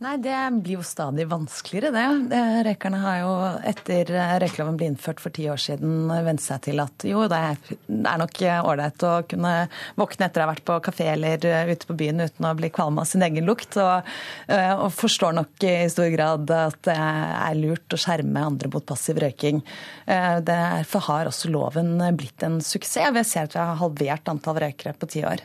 Nei, 0.00 0.16
Det 0.16 0.34
blir 0.64 0.78
jo 0.78 0.82
stadig 0.86 1.26
vanskeligere, 1.28 1.90
det. 1.92 2.36
Røykerne 2.64 3.00
har 3.02 3.16
jo 3.20 3.32
etter 3.68 4.08
røykeloven 4.40 4.78
ble 4.80 4.86
innført 4.88 5.20
for 5.20 5.36
ti 5.36 5.44
år 5.52 5.60
siden 5.60 6.08
vent 6.24 6.40
seg 6.40 6.62
til 6.64 6.80
at 6.80 7.04
jo, 7.04 7.26
det 7.28 7.36
er 7.36 8.22
nok 8.22 8.40
ålreit 8.70 9.04
å 9.04 9.10
kunne 9.28 9.52
våkne 10.00 10.30
etter 10.30 10.40
å 10.40 10.46
ha 10.46 10.54
vært 10.54 10.64
på 10.70 10.78
kafé 10.88 11.10
eller 11.12 11.44
ute 11.68 11.90
på 11.90 11.98
byen 12.00 12.24
uten 12.24 12.48
å 12.48 12.54
bli 12.56 12.72
kvalm 12.72 13.02
av 13.02 13.10
sin 13.12 13.26
egen 13.28 13.44
lukt, 13.44 13.76
og, 13.76 14.08
og, 14.48 14.88
forstår 14.96 15.36
nok 15.36 15.68
i 15.68 15.76
stor 15.92 16.08
grad 16.16 16.48
at 16.56 16.80
det 16.88 16.96
er 16.96 17.60
lurt 17.60 17.92
å 17.92 18.00
skjerme 18.00 18.48
andre 18.54 18.72
mot 18.72 18.88
passiv 18.88 19.20
røyking. 19.20 19.60
Derfor 20.08 21.08
har 21.10 21.28
også 21.28 21.52
loven 21.52 21.98
blitt 22.16 22.48
en 22.48 22.62
suksess. 22.64 23.12
Vi 23.12 23.28
ser 23.28 23.52
at 23.52 23.60
vi 23.60 23.60
har 23.60 23.80
halvert 23.84 24.32
antall 24.32 24.64
røykere 24.64 24.96
på 24.96 25.12
ti 25.12 25.28
år. 25.28 25.44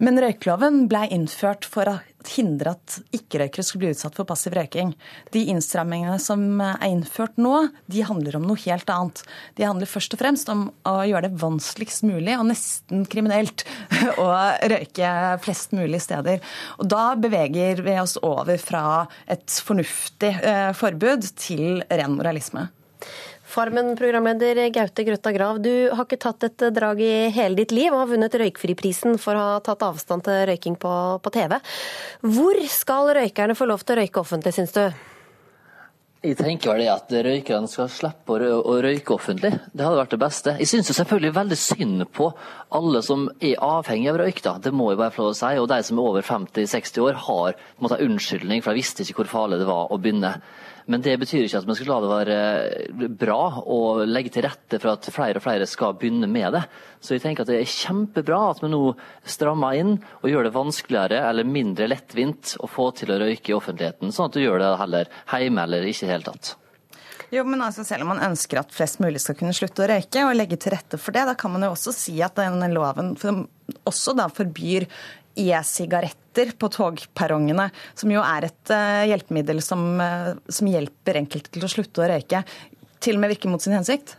Men 0.00 0.16
røykeloven 0.16 0.86
ble 0.88 1.02
innført 1.12 1.66
for 1.68 1.88
å 1.90 1.98
hindre 2.28 2.72
at 2.72 2.96
ikke-røykere 3.16 3.64
skulle 3.64 3.82
bli 3.84 3.90
utsatt 3.94 4.16
for 4.16 4.28
passiv 4.28 4.54
røyking. 4.56 4.94
De 5.34 5.42
innstrammingene 5.52 6.16
som 6.22 6.42
er 6.64 6.86
innført 6.88 7.36
nå, 7.40 7.66
de 7.92 8.06
handler 8.08 8.38
om 8.38 8.46
noe 8.48 8.60
helt 8.64 8.88
annet. 8.92 9.22
De 9.60 9.66
handler 9.68 9.90
først 9.90 10.16
og 10.16 10.22
fremst 10.22 10.48
om 10.52 10.66
å 10.88 10.96
gjøre 11.08 11.28
det 11.28 11.40
vanskeligst 11.42 12.04
mulig 12.08 12.38
og 12.38 12.48
nesten 12.48 13.04
kriminelt 13.12 13.66
å 14.24 14.30
røyke 14.72 15.14
flest 15.44 15.76
mulig 15.76 16.00
steder. 16.04 16.40
Og 16.80 16.90
da 16.92 17.12
beveger 17.20 17.84
vi 17.84 18.00
oss 18.00 18.16
over 18.24 18.60
fra 18.60 18.84
et 19.28 19.60
fornuftig 19.68 20.32
eh, 20.40 20.68
forbud 20.76 21.28
til 21.40 21.82
ren 21.88 22.16
moralisme. 22.16 22.70
Farmen-programleder 23.50 24.62
Gaute 24.74 25.04
Grøtta 25.06 25.32
Grav, 25.34 25.58
du 25.62 25.90
har 25.90 26.06
ikke 26.06 26.20
tatt 26.22 26.46
et 26.46 26.66
drag 26.74 27.00
i 27.02 27.28
hele 27.34 27.58
ditt 27.58 27.74
liv 27.74 27.90
og 27.90 28.04
har 28.04 28.10
vunnet 28.12 28.36
Røykfriprisen 28.42 29.18
for 29.18 29.34
å 29.34 29.46
ha 29.56 29.60
tatt 29.64 29.82
avstand 29.86 30.24
til 30.26 30.44
røyking 30.52 30.78
på, 30.78 30.92
på 31.22 31.32
TV. 31.34 31.56
Hvor 32.22 32.60
skal 32.70 33.10
røykerne 33.18 33.58
få 33.58 33.66
lov 33.70 33.82
til 33.82 33.96
å 33.96 34.04
røyke 34.04 34.22
offentlig, 34.22 34.54
syns 34.54 34.76
du? 34.76 34.84
Jeg 36.20 36.36
tenker 36.36 36.74
vel 36.74 36.82
det 36.82 36.88
at 36.92 37.12
røykerne 37.24 37.68
skal 37.72 37.86
slippe 37.88 38.34
å 38.36 38.74
røyke 38.84 39.14
offentlig. 39.14 39.54
Det 39.72 39.86
hadde 39.86 40.00
vært 40.02 40.12
det 40.12 40.20
beste. 40.20 40.52
Jeg 40.60 40.68
syns 40.68 40.90
selvfølgelig 40.92 41.36
veldig 41.38 41.56
synd 41.56 42.04
på 42.12 42.26
alle 42.76 43.00
som 43.06 43.24
er 43.40 43.56
avhengig 43.64 44.10
av 44.12 44.18
røyk. 44.20 44.42
da. 44.44 44.58
Det 44.60 44.72
må 44.76 44.90
jeg 44.90 45.00
bare 45.00 45.14
få 45.14 45.24
lov 45.24 45.32
å 45.32 45.38
si. 45.38 45.54
Og 45.56 45.70
de 45.72 45.78
som 45.88 45.96
er 45.96 46.10
over 46.10 46.26
50-60 46.28 47.06
år 47.06 47.22
har 47.24 47.56
måte, 47.80 48.02
unnskyldning, 48.04 48.60
for 48.60 48.76
de 48.76 48.82
visste 48.82 49.06
ikke 49.06 49.22
hvor 49.22 49.32
farlig 49.32 49.62
det 49.62 49.70
var 49.72 49.88
å 49.88 49.96
begynne. 49.96 50.34
Men 50.86 51.02
det 51.04 51.16
betyr 51.20 51.44
ikke 51.44 51.60
at 51.60 51.68
man 51.68 51.78
skal 51.78 51.90
la 51.90 51.98
det 52.00 52.12
være 52.12 53.10
bra 53.20 53.40
og 53.60 54.04
legge 54.08 54.32
til 54.34 54.46
rette 54.46 54.80
for 54.80 54.94
at 54.94 55.10
flere 55.12 55.40
og 55.40 55.44
flere 55.44 55.68
skal 55.68 55.96
begynne 55.98 56.30
med 56.30 56.56
det. 56.56 56.64
Så 57.00 57.16
jeg 57.16 57.24
tenker 57.24 57.44
at 57.44 57.52
det 57.52 57.60
er 57.60 57.74
kjempebra 57.74 58.40
at 58.50 58.62
vi 58.64 58.72
nå 58.72 58.82
strammer 59.28 59.76
inn 59.80 59.96
og 60.20 60.30
gjør 60.30 60.48
det 60.48 60.56
vanskeligere 60.56 61.20
eller 61.28 61.48
mindre 61.48 61.90
lettvint 61.90 62.56
å 62.60 62.70
få 62.70 62.90
til 62.96 63.12
å 63.12 63.20
røyke 63.20 63.52
i 63.52 63.58
offentligheten, 63.58 64.14
sånn 64.14 64.30
at 64.30 64.38
du 64.38 64.42
gjør 64.44 64.62
det 64.62 64.72
heller 64.80 65.14
hjemme 65.40 65.68
eller 65.68 65.86
ikke 65.90 66.04
i 66.04 66.08
det 66.08 66.14
hele 66.14 66.28
tatt. 66.32 66.56
Jo, 67.30 67.44
men 67.46 67.62
altså 67.62 67.84
Selv 67.86 68.02
om 68.02 68.10
man 68.10 68.24
ønsker 68.26 68.58
at 68.58 68.72
flest 68.74 68.98
mulig 69.02 69.20
skal 69.22 69.36
kunne 69.38 69.54
slutte 69.54 69.84
å 69.84 69.88
røyke, 69.90 70.24
og 70.26 70.34
legge 70.34 70.58
til 70.60 70.74
rette 70.74 70.98
for 70.98 71.14
det, 71.14 71.28
da 71.28 71.36
kan 71.38 71.52
man 71.54 71.62
jo 71.66 71.74
også 71.76 71.94
si 71.94 72.16
at 72.26 72.38
denne 72.38 72.70
loven 72.72 73.14
også 73.86 74.16
da 74.18 74.26
forbyr 74.34 74.88
e-sigaretter 75.40 76.54
på 76.60 76.70
togperrongene, 76.72 77.70
som 77.98 78.12
jo 78.12 78.22
er 78.24 78.48
et 78.50 78.74
uh, 78.74 79.04
hjelpemiddel 79.10 79.62
som, 79.64 79.84
uh, 80.00 80.32
som 80.48 80.70
hjelper 80.70 81.22
enkelte 81.22 81.52
til 81.54 81.66
å 81.66 81.72
slutte 81.72 82.04
å 82.04 82.10
røyke, 82.12 82.44
til 83.00 83.16
og 83.16 83.24
med 83.24 83.34
virker 83.34 83.52
mot 83.52 83.62
sin 83.62 83.76
hensikt? 83.76 84.18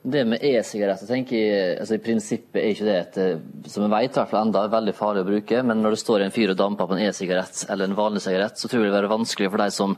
Det 0.00 0.22
med 0.24 0.40
e-sigaretter 0.40 1.04
tenker 1.04 1.36
jeg, 1.36 1.72
altså 1.82 1.96
i 1.98 2.00
prinsippet 2.00 2.56
er 2.56 2.70
ikke 2.72 2.86
det 2.86 2.94
et, 2.96 3.16
eh, 3.20 3.66
som 3.68 3.84
jeg 3.84 3.92
vet, 3.92 4.14
hvert 4.16 4.30
fall 4.30 4.46
enda 4.46 4.62
veldig 4.72 4.94
farlig 4.96 5.24
å 5.26 5.28
bruke. 5.28 5.58
Men 5.60 5.82
når 5.84 5.92
det 5.92 6.00
står 6.00 6.24
en 6.24 6.32
fyr 6.32 6.54
og 6.54 6.56
damper 6.56 6.88
på 6.88 6.96
en 6.96 7.02
e-sigarett 7.04 7.66
eller 7.68 7.84
en 7.84 7.98
vanlig 7.98 8.22
sigarett, 8.24 8.56
så 8.56 8.70
tror 8.70 8.80
jeg 8.80 8.86
det 8.86 8.88
vil 8.88 8.96
være 8.96 9.10
vanskelig 9.12 9.50
for 9.52 9.60
de 9.60 9.66
som 9.76 9.96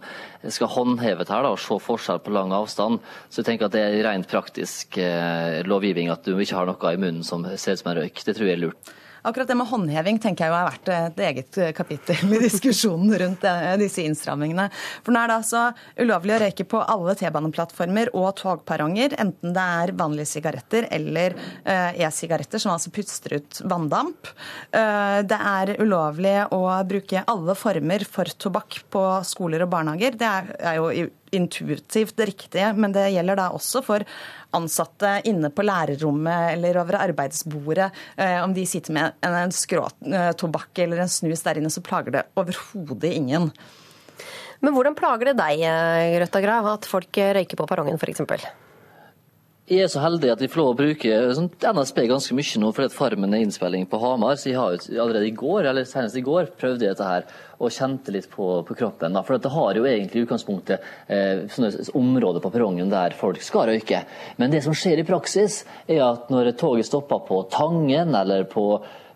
skal 0.57 0.73
håndheve 0.75 1.23
dette 1.23 1.39
og 1.53 1.63
se 1.63 1.79
forskjell 1.87 2.19
på 2.25 2.35
lang 2.35 2.51
avstand. 2.57 2.99
Så 3.31 3.41
jeg 3.41 3.51
tenker 3.53 3.71
at 3.71 3.77
det 3.77 3.85
er 3.85 4.01
rent 4.09 4.27
praktisk 4.27 4.99
eh, 4.99 5.63
lovgivning 5.71 6.11
at 6.11 6.27
du 6.27 6.35
ikke 6.35 6.59
har 6.59 6.67
noe 6.67 6.91
i 6.91 6.99
munnen 6.99 7.23
som 7.23 7.47
ser 7.55 7.79
ut 7.79 7.85
som 7.85 7.93
en 7.95 8.01
røyk. 8.03 8.25
Det 8.27 8.35
tror 8.35 8.51
jeg 8.51 8.59
er 8.59 8.65
lurt. 8.65 8.95
Akkurat 9.23 9.49
det 9.49 9.57
med 9.59 9.69
håndheving 9.71 10.19
tenker 10.23 10.47
jeg 10.47 10.53
jo 10.53 10.57
har 10.59 10.69
vært 10.71 10.91
et 10.93 11.21
eget 11.29 11.59
kapittel 11.77 12.35
i 12.35 12.41
diskusjonen 12.47 13.15
rundt 13.23 13.47
disse 13.81 14.03
innstrammingene. 14.03 14.69
For 15.05 15.15
nå 15.15 15.23
er 15.23 15.31
det 15.31 15.39
altså 15.39 15.63
ulovlig 16.03 16.35
å 16.37 16.41
røyke 16.43 16.67
på 16.69 16.83
alle 16.83 17.15
T-baneplattformer 17.19 18.13
og 18.19 18.33
togperronger, 18.41 19.17
enten 19.23 19.55
det 19.55 19.69
er 19.83 19.95
vanlige 19.99 20.31
sigaretter 20.33 20.89
eller 20.93 21.37
eh, 21.63 22.03
e-sigaretter, 22.03 22.63
som 22.63 22.75
altså 22.75 22.93
puster 22.95 23.39
ut 23.39 23.63
vanndamp. 23.69 24.33
Eh, 24.75 25.19
det 25.29 25.39
er 25.39 25.75
ulovlig 25.83 26.37
å 26.55 26.63
bruke 26.89 27.25
alle 27.31 27.57
former 27.59 28.07
for 28.09 28.31
tobakk 28.43 28.83
på 28.93 29.07
skoler 29.29 29.65
og 29.65 29.73
barnehager. 29.73 30.19
Det 30.19 30.31
er 30.59 30.81
jo 30.81 31.11
intuitivt 31.33 32.21
riktige, 32.21 32.73
men 32.77 32.93
det 32.93 33.09
gjelder 33.15 33.39
da 33.39 33.49
også 33.57 33.81
for 33.87 34.05
ansatte 34.57 35.19
inne 35.29 35.51
på 35.53 35.65
lærerrommet 35.67 36.55
eller 36.55 36.81
over 36.83 36.99
arbeidsbordet. 37.03 37.91
Eh, 38.17 38.39
om 38.43 38.55
de 38.57 38.67
sitter 38.69 38.97
med 38.97 39.29
en 39.29 39.55
skråtobakk 39.55 40.73
eh, 40.77 40.85
eller 40.87 41.05
en 41.05 41.13
snus 41.13 41.45
der 41.47 41.61
inne, 41.61 41.73
så 41.73 41.85
plager 41.85 42.19
det 42.19 42.27
overhodet 42.39 43.13
ingen. 43.13 43.51
Men 44.63 44.77
hvordan 44.77 44.97
plager 44.99 45.33
det 45.33 45.39
deg, 45.41 45.65
eh, 45.67 46.11
Grøtta 46.19 46.43
Grav, 46.45 46.69
at 46.77 46.91
folk 46.91 47.23
røyker 47.39 47.59
på 47.59 47.71
perrongen 47.71 47.99
f.eks.? 47.99 48.23
Jeg 49.73 49.87
er 49.87 49.89
så 49.89 50.03
heldig 50.03 50.29
at 50.29 50.43
jeg 50.45 50.51
får 50.53 50.61
lov 50.61 50.71
å 50.75 50.77
bruke 50.77 51.19
sånn, 51.33 51.47
NSB 51.49 52.03
ganske 52.11 52.35
mye 52.37 52.59
nå 52.61 52.73
fordi 52.77 52.93
Farmen 52.93 53.33
er 53.33 53.41
innspilling 53.41 53.87
på 53.89 54.01
Hamar. 54.03 54.37
Så 54.37 54.51
jeg 54.51 54.59
har 54.59 54.75
allerede 55.01 55.31
i 55.31 55.33
går, 55.33 55.69
eller 55.71 55.87
senest 55.89 56.19
i 56.19 56.25
går 56.27 56.51
prøvde 56.61 56.91
dette 56.91 57.07
her 57.07 57.25
og 57.57 57.73
kjente 57.73 58.13
litt 58.13 58.29
på, 58.29 58.49
på 58.69 58.77
kroppen. 58.77 59.17
Da. 59.17 59.23
For 59.25 59.41
det 59.41 59.53
har 59.55 59.79
jo 59.79 59.87
egentlig 59.89 60.21
i 60.21 60.27
utgangspunktet 60.27 60.85
eh, 61.09 61.87
områder 61.97 62.45
på 62.45 62.51
perrongen 62.53 62.93
der 62.93 63.17
folk 63.17 63.41
skal 63.41 63.71
røyke. 63.71 64.03
Men 64.37 64.53
det 64.53 64.61
som 64.67 64.77
skjer 64.77 65.01
i 65.01 65.07
praksis, 65.09 65.63
er 65.87 66.03
at 66.05 66.29
når 66.35 66.53
toget 66.61 66.91
stopper 66.91 67.23
på 67.31 67.41
Tangen 67.55 68.13
eller 68.19 68.45
på 68.51 68.67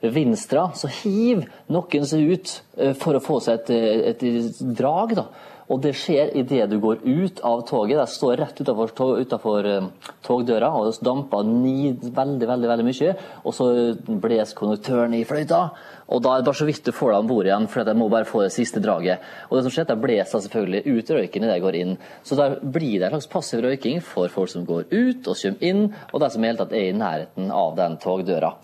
Vinstra, 0.01 0.71
så 0.79 0.89
hiver 1.03 1.51
noen 1.75 2.09
seg 2.09 2.33
ut 2.33 2.55
eh, 2.79 2.97
for 2.97 3.19
å 3.19 3.25
få 3.25 3.43
seg 3.45 3.61
et, 3.61 3.75
et, 4.15 4.25
et 4.25 4.65
drag. 4.79 5.19
da. 5.21 5.27
Og 5.67 5.81
det 5.83 5.97
skjer 5.99 6.31
idet 6.39 6.69
du 6.71 6.77
går 6.83 7.01
ut 7.03 7.41
av 7.47 7.65
toget. 7.67 7.99
Det 7.99 8.07
står 8.13 8.37
rett 8.39 8.61
utenfor, 8.61 8.93
tog, 8.95 9.67
uh, 9.67 10.13
togdøra, 10.27 10.71
og 10.71 10.87
det 10.87 11.07
damper 11.07 11.43
ni 11.47 11.91
veldig 11.91 12.47
veldig, 12.53 12.69
veldig 12.71 12.87
mye. 12.87 13.15
Og 13.43 13.57
så 13.57 13.67
blåser 14.07 14.55
konduktøren 14.59 15.17
i 15.19 15.25
fløyta, 15.27 15.63
og 16.07 16.23
da 16.23 16.37
er 16.37 16.43
det 16.43 16.47
bare 16.47 16.61
så 16.61 16.69
vidt 16.69 16.87
du 16.87 16.95
får 16.95 17.13
deg 17.13 17.25
om 17.25 17.31
bord 17.33 17.49
igjen, 17.49 17.67
for 17.71 17.83
jeg 17.83 17.99
må 17.99 18.09
bare 18.13 18.29
få 18.29 18.45
det 18.45 18.55
siste 18.55 18.83
draget. 18.83 19.27
Og 19.51 19.59
det 19.59 19.65
som 19.67 19.75
skjer, 19.75 19.89
det 19.91 19.99
blåser 20.05 20.45
selvfølgelig 20.47 20.85
ut 20.87 21.13
røyken 21.19 21.47
idet 21.47 21.59
jeg 21.59 21.67
går 21.67 21.81
inn. 21.81 21.95
Så 22.23 22.39
da 22.39 22.49
blir 22.63 23.01
det 23.01 23.09
en 23.09 23.17
slags 23.17 23.33
passiv 23.33 23.65
røyking 23.67 23.99
for 24.07 24.31
folk 24.31 24.53
som 24.53 24.67
går 24.69 24.87
ut 24.93 25.27
og 25.27 25.35
kommer 25.35 25.67
inn, 25.67 25.87
og 26.13 26.23
de 26.23 26.31
som 26.31 26.45
i 26.45 26.53
hele 26.53 26.63
tatt 26.63 26.77
er 26.77 26.91
i 26.93 26.97
nærheten 26.97 27.51
av 27.51 27.75
den 27.79 27.99
togdøra. 28.03 28.55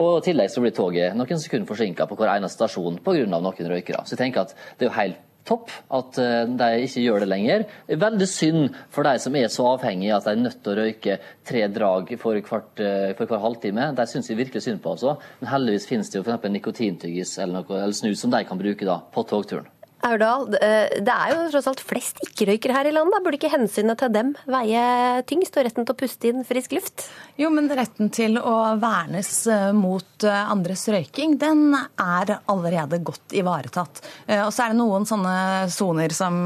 Og 0.00 0.22
I 0.22 0.24
tillegg 0.30 0.48
så 0.48 0.62
blir 0.62 0.72
toget 0.72 1.18
noen 1.18 1.40
sekunder 1.42 1.68
forsinka 1.68 2.06
på 2.08 2.16
hver 2.16 2.30
eneste 2.36 2.62
stasjon 2.62 3.02
pga. 3.04 3.26
noen 3.28 3.74
røykere. 3.74 4.06
Så 4.06 4.14
jeg 4.14 4.22
tenker 4.22 4.46
at 4.46 4.54
det 4.78 4.86
er 4.86 4.90
jo 4.90 4.96
helt 5.00 5.20
topp 5.48 5.72
at 5.94 6.18
eh, 6.22 6.44
de 6.58 6.86
ikke 6.86 7.04
gjør 7.04 7.24
det 7.24 7.30
lenger. 7.30 7.66
Er 7.88 8.00
veldig 8.02 8.28
synd 8.30 8.78
for 8.94 9.06
de 9.06 9.16
som 9.22 9.36
er 9.38 9.50
så 9.52 9.68
avhengige 9.74 10.16
at 10.16 10.28
de 10.28 10.34
er 10.34 10.42
nødt 10.44 10.62
til 10.62 10.72
å 10.72 10.78
røyke 10.80 11.18
tre 11.48 11.66
drag 11.74 12.14
for, 12.22 12.40
hvert, 12.48 12.82
eh, 12.82 13.12
for 13.18 13.30
hver 13.30 13.44
halvtime. 13.44 13.90
De 13.98 14.08
syns 14.10 14.30
vi 14.30 14.40
virkelig 14.42 14.64
synd 14.66 14.82
på, 14.84 14.96
altså. 14.96 15.16
Men 15.40 15.52
heldigvis 15.54 15.88
finnes 15.90 16.12
det 16.12 16.20
jo 16.20 16.26
f.eks. 16.26 16.50
nikotintyggis 16.56 17.36
eller, 17.42 17.60
noe, 17.60 17.78
eller 17.82 17.96
snus 17.96 18.22
som 18.22 18.34
de 18.34 18.44
kan 18.48 18.60
bruke 18.60 18.88
da, 18.88 19.00
på 19.12 19.26
togturen. 19.28 19.70
Aurdal, 20.02 20.48
eh, 20.58 20.98
det 21.04 21.12
er 21.14 21.30
jo 21.30 21.42
tross 21.52 21.68
alt 21.70 21.82
flest 21.86 22.18
ikke-røykere 22.24 22.74
her 22.74 22.88
i 22.90 22.94
landet. 22.94 23.22
Burde 23.22 23.38
ikke 23.38 23.52
hensynet 23.52 24.00
til 24.00 24.10
dem 24.14 24.32
veie 24.50 25.22
tyngst, 25.28 25.54
og 25.54 25.66
retten 25.66 25.86
til 25.86 25.94
å 25.94 25.98
puste 26.00 26.30
inn 26.30 26.42
frisk 26.46 26.74
luft? 26.74 27.04
Jo, 27.38 27.52
men 27.54 27.70
retten 27.70 28.10
til 28.14 28.34
å 28.40 28.54
vernes 28.82 29.30
eh, 29.46 29.70
mot 29.76 30.26
eh, 30.26 30.40
andres 30.54 30.82
røyking, 30.90 31.36
den 31.38 31.76
er 31.76 32.34
allerede 32.50 32.98
godt 33.04 33.36
ivaretatt. 33.36 34.02
Og 34.42 34.50
så 34.54 34.64
er 34.64 34.72
det 34.72 34.80
noen 34.80 35.06
sånne 35.06 35.36
soner 35.72 36.12
som, 36.14 36.42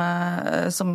som 0.74 0.90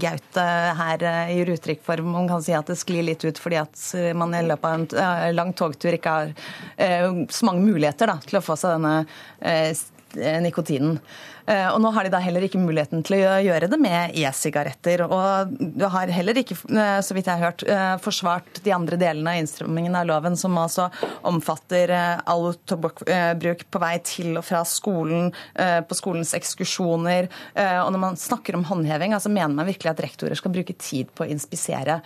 Gaute 0.00 0.44
her 0.78 1.04
gir 1.32 1.52
uttrykk 1.56 1.82
for. 1.84 2.00
Man 2.04 2.28
kan 2.30 2.44
si 2.44 2.54
at 2.56 2.68
det 2.70 2.78
sklir 2.80 3.04
litt 3.06 3.24
ut 3.26 3.40
fordi 3.40 3.60
at 3.60 3.82
man 4.16 4.34
i 4.36 4.44
løpet 4.46 4.96
av 4.96 5.26
en 5.26 5.36
lang 5.36 5.52
togtur 5.56 5.96
ikke 5.96 6.16
har 6.16 6.32
så 6.76 7.48
mange 7.48 7.64
muligheter 7.66 8.10
da, 8.10 8.18
til 8.24 8.40
å 8.40 8.44
få 8.44 8.56
seg 8.60 8.76
denne 8.76 10.40
nikotinen. 10.44 11.00
Eh, 11.46 11.68
og 11.70 11.78
nå 11.82 11.92
har 11.94 12.06
de 12.06 12.10
da 12.10 12.20
heller 12.22 12.44
ikke 12.46 12.60
muligheten 12.60 13.04
til 13.06 13.20
å 13.20 13.36
gjøre 13.44 13.68
det 13.70 13.78
med 13.80 14.16
e-sigaretter. 14.18 15.04
Og 15.06 15.52
du 15.78 15.84
har 15.92 16.10
heller 16.14 16.40
ikke, 16.40 16.56
eh, 16.74 16.98
så 17.06 17.14
vidt 17.14 17.30
jeg 17.30 17.38
har 17.38 17.52
hørt, 17.52 17.62
eh, 17.62 17.96
forsvart 18.02 18.62
de 18.64 18.72
andre 18.74 18.98
delene 18.98 19.30
av 19.30 19.40
innstrammingen 19.40 19.94
av 19.94 20.06
loven, 20.06 20.36
som 20.36 20.56
altså 20.58 20.90
omfatter 21.24 21.90
all 22.26 22.54
tobakksbruk 22.66 23.64
på 23.70 23.80
vei 23.80 23.98
til 23.98 24.36
og 24.38 24.44
fra 24.44 24.62
skolen, 24.64 25.32
på 25.56 25.94
skolens 25.94 26.32
ekskursjoner. 26.34 27.28
Og 27.56 27.92
når 27.92 27.98
man 27.98 28.16
snakker 28.16 28.54
om 28.54 28.64
håndheving, 28.64 29.12
altså 29.12 29.30
mener 29.30 29.54
man 29.54 29.66
virkelig 29.66 29.90
at 29.90 30.02
rektorer 30.02 30.36
skal 30.36 30.52
bruke 30.52 30.76
tid 30.78 31.08
på 31.14 31.24
å 31.24 31.30
inspisere 31.30 32.00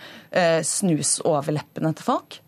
snus 0.63 1.19
over 1.25 1.53
leppene 1.53 1.93
til 1.95 2.03
folk? 2.03 2.39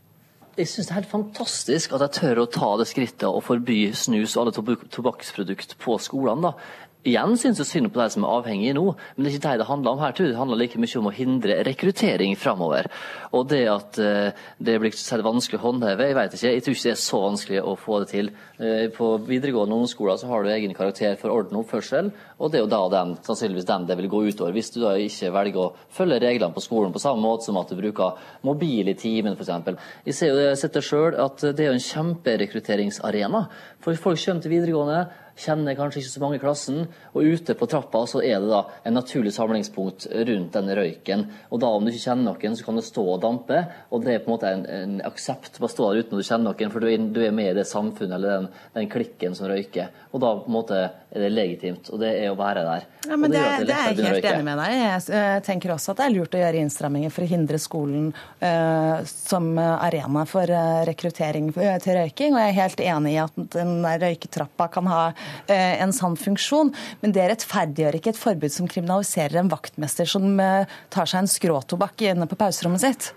Jeg 0.53 0.69
syns 0.69 0.85
det 0.85 0.93
er 0.93 0.99
helt 0.99 1.09
fantastisk 1.09 1.93
at 1.97 2.03
jeg 2.05 2.13
tør 2.19 2.43
å 2.43 2.49
ta 2.53 2.67
det 2.77 2.85
skrittet 2.85 3.25
og 3.25 3.41
forby 3.41 3.87
snus 3.97 4.35
og 4.37 4.43
alle 4.43 4.75
tobakksprodukter 4.93 5.79
på 5.81 5.95
skolene. 5.97 6.51
da. 6.51 6.91
Igjen 7.03 7.33
syns 7.35 7.59
jeg 7.59 7.67
synd 7.67 7.89
på 7.91 7.99
de 7.99 8.05
som 8.13 8.23
er 8.23 8.31
avhengige 8.31 8.75
nå, 8.77 8.83
men 8.95 9.25
det 9.25 9.33
er 9.33 9.33
ikke 9.35 9.43
det 9.49 9.59
det 9.59 9.67
handler 9.67 9.91
om 9.91 9.99
her. 9.99 10.13
Det 10.15 10.37
handler 10.37 10.59
like 10.61 10.79
mye 10.79 10.99
om 11.01 11.09
å 11.09 11.11
hindre 11.11 11.57
rekruttering 11.67 12.37
framover. 12.39 12.87
Og 13.35 13.49
det 13.51 13.63
at 13.67 13.99
uh, 13.99 14.45
det 14.63 14.77
blir 14.79 14.95
sett 14.95 15.23
vanskelig 15.25 15.59
å 15.59 15.65
håndheve, 15.65 16.05
jeg 16.07 16.15
vet 16.15 16.37
ikke. 16.37 16.53
Jeg 16.53 16.63
tror 16.63 16.77
ikke 16.77 16.87
det 16.87 16.93
er 16.93 17.01
så 17.01 17.19
vanskelig 17.25 17.59
å 17.59 17.73
få 17.75 17.97
det 17.99 18.07
til. 18.13 18.29
Uh, 18.55 18.85
på 18.95 19.09
videregående 19.27 19.75
ungdomsskoler 19.75 20.21
så 20.21 20.29
har 20.31 20.45
du 20.45 20.51
egen 20.53 20.75
karakter 20.77 21.17
for 21.19 21.33
orden 21.33 21.59
og 21.59 21.65
oppførsel, 21.65 22.13
og 22.39 22.53
det 22.53 22.61
er 22.61 22.63
jo 22.63 22.71
da 22.71 22.79
den, 22.93 23.11
sannsynligvis 23.27 23.67
den 23.67 23.89
det 23.89 23.99
vil 23.99 24.07
gå 24.13 24.21
utover. 24.29 24.55
Hvis 24.55 24.71
du 24.71 24.79
da 24.85 24.93
ikke 24.95 25.33
velger 25.35 25.59
å 25.59 25.73
følge 25.97 26.21
reglene 26.23 26.55
på 26.55 26.63
skolen 26.63 26.95
på 26.95 27.03
samme 27.03 27.23
måte 27.25 27.49
som 27.49 27.59
at 27.59 27.67
du 27.67 27.81
bruker 27.81 28.15
mobil 28.47 28.93
i 28.93 28.95
timen 28.95 29.35
f.eks. 29.35 29.75
Jeg 30.07 30.15
ser 30.15 30.31
jo 30.31 30.39
det, 30.39 30.47
jeg 30.53 30.63
setter 30.63 30.87
sjøl 30.87 31.19
at 31.19 31.43
det 31.51 31.67
er 31.67 31.73
jo 31.73 31.75
en 31.75 31.85
kjemperekrutteringsarena. 31.89 33.43
For 33.83 33.99
folk 33.99 34.23
kommer 34.23 34.47
til 34.47 34.55
videregående 34.55 35.01
kjenner 35.39 35.75
kanskje 35.77 36.01
ikke 36.01 36.11
så 36.11 36.21
mange 36.21 36.37
i 36.37 36.41
klassen. 36.41 36.83
Og 37.13 37.25
ute 37.33 37.55
på 37.57 37.67
trappa 37.69 38.03
så 38.09 38.21
er 38.23 38.41
det 38.41 38.51
da 38.51 38.61
en 38.85 38.97
naturlig 38.97 39.33
samlingspunkt 39.35 40.07
rundt 40.13 40.53
denne 40.53 40.77
røyken. 40.77 41.25
Og 41.49 41.61
da 41.63 41.71
om 41.73 41.85
du 41.85 41.91
ikke 41.91 42.05
kjenner 42.05 42.29
noen, 42.29 42.57
så 42.57 42.67
kan 42.67 42.77
du 42.77 42.83
stå 42.85 43.05
og 43.15 43.21
dampe. 43.23 43.63
Og 43.91 44.05
det 44.05 44.15
er 44.15 44.23
på 44.23 44.29
en 44.29 44.35
måte 44.35 44.53
en, 44.53 44.65
en 44.67 44.99
aksept 45.07 45.61
Bare 45.63 45.71
stå 45.71 45.89
der 45.89 46.03
uten 46.03 46.17
at 46.17 46.23
du 46.23 46.27
kjenner 46.27 46.51
noen, 46.51 46.71
for 46.73 46.83
du 46.83 46.89
er, 46.89 47.05
du 47.13 47.21
er 47.23 47.33
med 47.35 47.51
i 47.51 47.57
det 47.57 47.65
samfunnet 47.69 48.17
eller 48.17 48.33
den, 48.35 48.47
den, 48.75 48.89
klikken 48.91 49.35
som 49.37 49.47
røyker. 49.49 49.93
Og 50.11 50.21
da 50.21 50.33
på 50.37 50.49
en 50.49 50.55
måte 50.55 50.79
er 50.83 51.23
det 51.23 51.29
legitimt. 51.31 51.89
Og 51.93 52.01
det 52.01 52.11
er 52.19 52.31
å 52.31 52.37
være 52.37 52.65
der. 52.67 52.87
Ja, 53.07 53.17
men 53.19 53.33
det, 53.33 53.41
det, 53.41 53.67
det, 53.69 53.77
er 53.77 53.99
jeg 53.99 54.15
helt 54.17 54.27
enig 54.29 54.45
med 54.47 54.59
deg 54.61 54.73
Jeg 55.11 55.41
tenker 55.45 55.73
også 55.75 55.91
at 55.91 55.99
det 55.99 56.05
er 56.05 56.13
lurt 56.15 56.35
å 56.37 56.41
gjøre 56.41 56.61
innstramminger 56.63 57.13
for 57.13 57.25
å 57.25 57.29
hindre 57.29 57.59
skolen 57.61 58.11
uh, 58.13 59.03
som 59.07 59.49
arena 59.59 60.23
for 60.29 60.49
uh, 60.49 60.83
rekruttering 60.87 61.51
til 61.53 61.99
røyking. 61.99 62.35
Og 62.35 62.41
jeg 62.41 62.53
er 62.53 62.59
helt 62.59 62.85
enig 62.85 63.15
i 63.15 63.21
at 63.23 63.41
den 63.55 63.75
røyketrappa 63.83 64.69
kan 64.73 64.89
ha 64.91 65.03
Eh, 65.13 65.22
en 65.47 65.93
sann 65.95 66.17
funksjon. 66.19 66.73
Men 67.01 67.15
det 67.15 67.27
rettferdiggjør 67.31 67.99
ikke 67.99 68.13
et 68.13 68.21
forbud 68.21 68.53
som 68.53 68.69
kriminaliserer 68.69 69.41
en 69.41 69.51
vaktmester 69.51 70.09
som 70.09 70.39
eh, 70.39 70.69
tar 70.93 71.09
seg 71.09 71.23
en 71.23 71.31
skråtobakk 71.31 72.05
inne 72.09 72.29
på 72.29 72.39
pauserommet 72.39 72.83
sitt. 72.83 73.11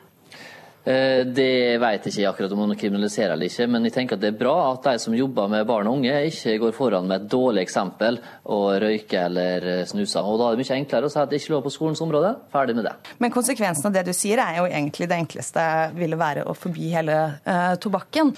Eh, 0.86 1.24
det 1.26 1.80
vet 1.82 2.04
jeg 2.06 2.12
ikke 2.12 2.30
akkurat 2.30 2.52
om 2.54 2.60
man 2.62 2.76
kriminaliserer 2.78 3.32
eller 3.34 3.50
ikke, 3.50 3.66
men 3.66 3.88
jeg 3.88 3.94
tenker 3.96 4.14
at 4.14 4.22
det 4.22 4.28
er 4.30 4.38
bra 4.38 4.54
at 4.68 4.84
de 4.86 5.00
som 5.02 5.16
jobber 5.18 5.48
med 5.50 5.66
barn 5.66 5.88
og 5.90 5.98
unge, 5.98 6.12
ikke 6.28 6.60
går 6.62 6.74
foran 6.76 7.08
med 7.10 7.24
et 7.24 7.30
dårlig 7.32 7.64
eksempel 7.64 8.20
og 8.54 8.66
røyker 8.84 9.24
eller 9.26 9.66
snuser. 9.90 10.22
Og 10.22 10.38
Da 10.38 10.46
er 10.46 10.54
det 10.54 10.62
mye 10.62 10.76
enklere 10.76 11.08
å 11.08 11.10
si 11.10 11.18
at 11.18 11.32
det 11.32 11.40
ikke 11.40 11.50
er 11.50 11.56
lov 11.56 11.64
på 11.66 11.72
skolens 11.74 12.02
område. 12.04 12.30
Ferdig 12.52 12.76
med 12.78 12.86
det. 12.86 12.92
Men 13.18 13.34
konsekvensen 13.34 13.88
av 13.88 13.96
det 13.96 14.04
du 14.06 14.12
sier 14.14 14.38
er 14.42 14.60
jo 14.60 14.68
egentlig 14.68 15.08
det 15.10 15.18
enkleste 15.18 15.64
ville 15.96 16.20
være 16.20 16.44
å 16.46 16.54
forby 16.54 16.92
hele 16.94 17.18
uh, 17.42 17.74
tobakken. 17.82 18.30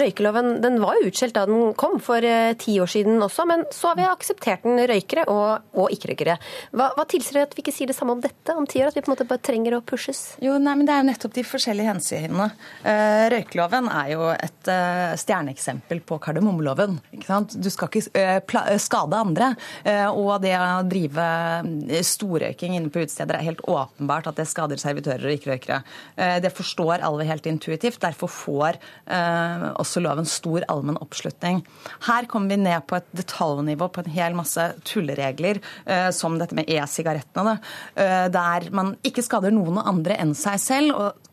Røykeloven 0.00 0.56
den 0.64 0.80
var 0.80 0.96
jo 0.96 1.10
utskjelt 1.10 1.36
da 1.36 1.44
den 1.50 1.74
kom 1.76 1.98
for 2.00 2.24
uh, 2.24 2.54
ti 2.60 2.78
år 2.80 2.88
siden 2.88 3.20
også, 3.26 3.44
men 3.50 3.66
så 3.76 3.92
har 3.92 4.00
vi 4.00 4.08
akseptert 4.08 4.64
den 4.64 4.80
røykere 4.88 5.26
og, 5.28 5.68
og 5.76 5.92
ikke-røykere. 5.92 6.38
Hva, 6.72 6.90
hva 6.96 7.06
tilsier 7.10 7.44
at 7.44 7.52
vi 7.58 7.66
ikke 7.66 7.76
sier 7.76 7.92
det 7.92 7.98
samme 7.98 8.16
om 8.16 8.24
dette 8.24 8.56
om 8.56 8.64
ti 8.64 8.80
år, 8.80 8.88
at 8.88 8.96
vi 8.96 9.04
på 9.04 9.12
en 9.12 9.16
måte 9.18 9.28
bare 9.28 9.44
trenger 9.44 9.76
å 9.76 9.84
pushes? 9.84 10.38
Jo, 10.40 10.56
nei, 10.56 10.78
men 10.78 10.88
Det 10.88 10.96
er 10.96 11.04
jo 11.04 11.10
nettopp 11.10 11.36
de 11.36 11.46
forskjellige 11.46 11.89
hensynene. 11.90 12.50
Eh, 12.86 13.26
røykeloven 13.32 13.88
er 13.92 14.10
jo 14.14 14.26
et 14.32 14.70
eh, 14.70 15.14
stjerneeksempel 15.20 16.02
på 16.06 16.18
kardemommeloven. 16.22 16.98
Du 17.10 17.70
skal 17.72 17.90
ikke 17.90 18.02
eh, 18.18 18.76
skade 18.80 19.18
andre. 19.18 19.52
Og 20.14 20.32
det 20.42 20.52
å 20.56 20.82
drive 20.86 21.24
storrøyking 22.06 22.76
inne 22.76 22.90
på 22.92 23.02
utesteder 23.02 23.36
er 23.36 23.46
helt 23.46 23.62
åpenbart 23.68 24.28
at 24.30 24.38
det 24.38 24.46
skader 24.48 24.80
servitører 24.80 25.26
og 25.26 25.34
ikke-røykere. 25.36 25.78
Det 26.42 26.50
forstår 26.54 27.04
alle 27.06 27.26
helt 27.28 27.46
intuitivt. 27.48 28.00
Derfor 28.02 28.30
får 28.30 28.78
også 29.80 30.02
loven 30.04 30.28
stor 30.28 30.66
allmenn 30.72 31.00
oppslutning. 31.02 31.62
Her 32.06 32.28
kommer 32.30 32.54
vi 32.54 32.60
ned 32.62 32.86
på 32.90 32.98
et 32.98 33.08
detaljnivå 33.16 33.90
på 33.92 34.04
en 34.04 34.12
hel 34.14 34.36
masse 34.38 34.66
tulleregler, 34.88 35.60
som 36.16 36.38
dette 36.40 36.56
med 36.58 36.70
e-sigarettene, 36.70 37.56
der 38.34 38.70
man 38.76 38.94
ikke 39.06 39.24
skader 39.26 39.54
noen 39.54 39.80
andre 39.82 40.18
enn 40.20 40.36
seg 40.38 40.60
selv. 40.62 40.94
og, 40.96 41.30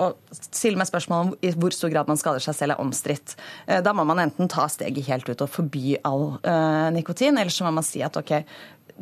og 0.00 0.36
stille 0.36 0.78
meg 0.78 0.88
spørsmål 0.88 1.24
om 1.24 1.32
i 1.44 1.52
hvor 1.56 1.74
stor 1.74 1.92
grad 1.92 2.10
man 2.10 2.20
skader 2.20 2.42
seg 2.44 2.56
selv, 2.58 2.76
er 2.76 2.82
omstridt. 2.82 3.36
Eh, 3.66 3.82
da 3.84 3.94
må 3.96 4.06
man 4.08 4.22
enten 4.26 4.50
ta 4.52 4.68
steget 4.72 5.08
helt 5.08 5.28
ut 5.28 5.44
og 5.44 5.52
forby 5.52 5.96
all 6.06 6.36
uh, 6.42 6.88
nikotin, 6.94 7.38
eller 7.38 7.52
så 7.52 7.66
må 7.66 7.74
man 7.78 7.86
si 7.86 8.02
at 8.04 8.16
OK, 8.20 8.32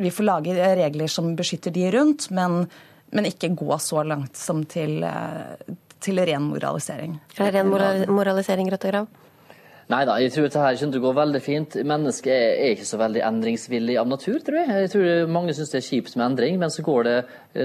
vi 0.01 0.13
får 0.15 0.29
lage 0.29 0.71
regler 0.81 1.11
som 1.11 1.35
beskytter 1.39 1.75
de 1.75 1.89
rundt, 1.95 2.29
men, 2.35 2.65
men 3.15 3.31
ikke 3.31 3.53
gå 3.55 3.79
så 3.83 4.03
langt 4.07 4.39
som 4.41 4.65
til, 4.69 5.03
uh, 5.07 5.77
til 6.05 6.23
ren 6.23 6.51
moralisering. 6.51 7.19
Fra 7.35 7.51
ren 7.51 7.75
ren 7.75 8.09
moralisering, 8.11 8.73
og 8.73 8.89
Grav? 8.89 9.13
Nei 9.93 10.01
da, 10.09 10.15
jeg 10.17 10.33
tror 10.33 10.47
dette 10.47 10.61
her 10.63 10.77
kommer 10.81 10.95
til 10.95 11.03
å 11.03 11.05
gå 11.05 11.11
veldig 11.19 11.41
fint. 11.45 11.75
Mennesket 11.85 12.33
er 12.33 12.71
ikke 12.73 12.87
så 12.89 12.97
veldig 13.03 13.21
endringsvillig 13.29 13.99
av 14.01 14.09
natur, 14.09 14.39
tror 14.41 14.63
jeg. 14.63 14.77
Jeg 14.87 14.93
tror 14.95 15.33
Mange 15.35 15.53
syns 15.57 15.75
det 15.75 15.81
er 15.83 15.89
kjipt 15.91 16.15
med 16.17 16.25
endring, 16.31 16.57
men 16.63 16.73
så 16.73 16.85
går 16.87 17.03
det 17.05 17.17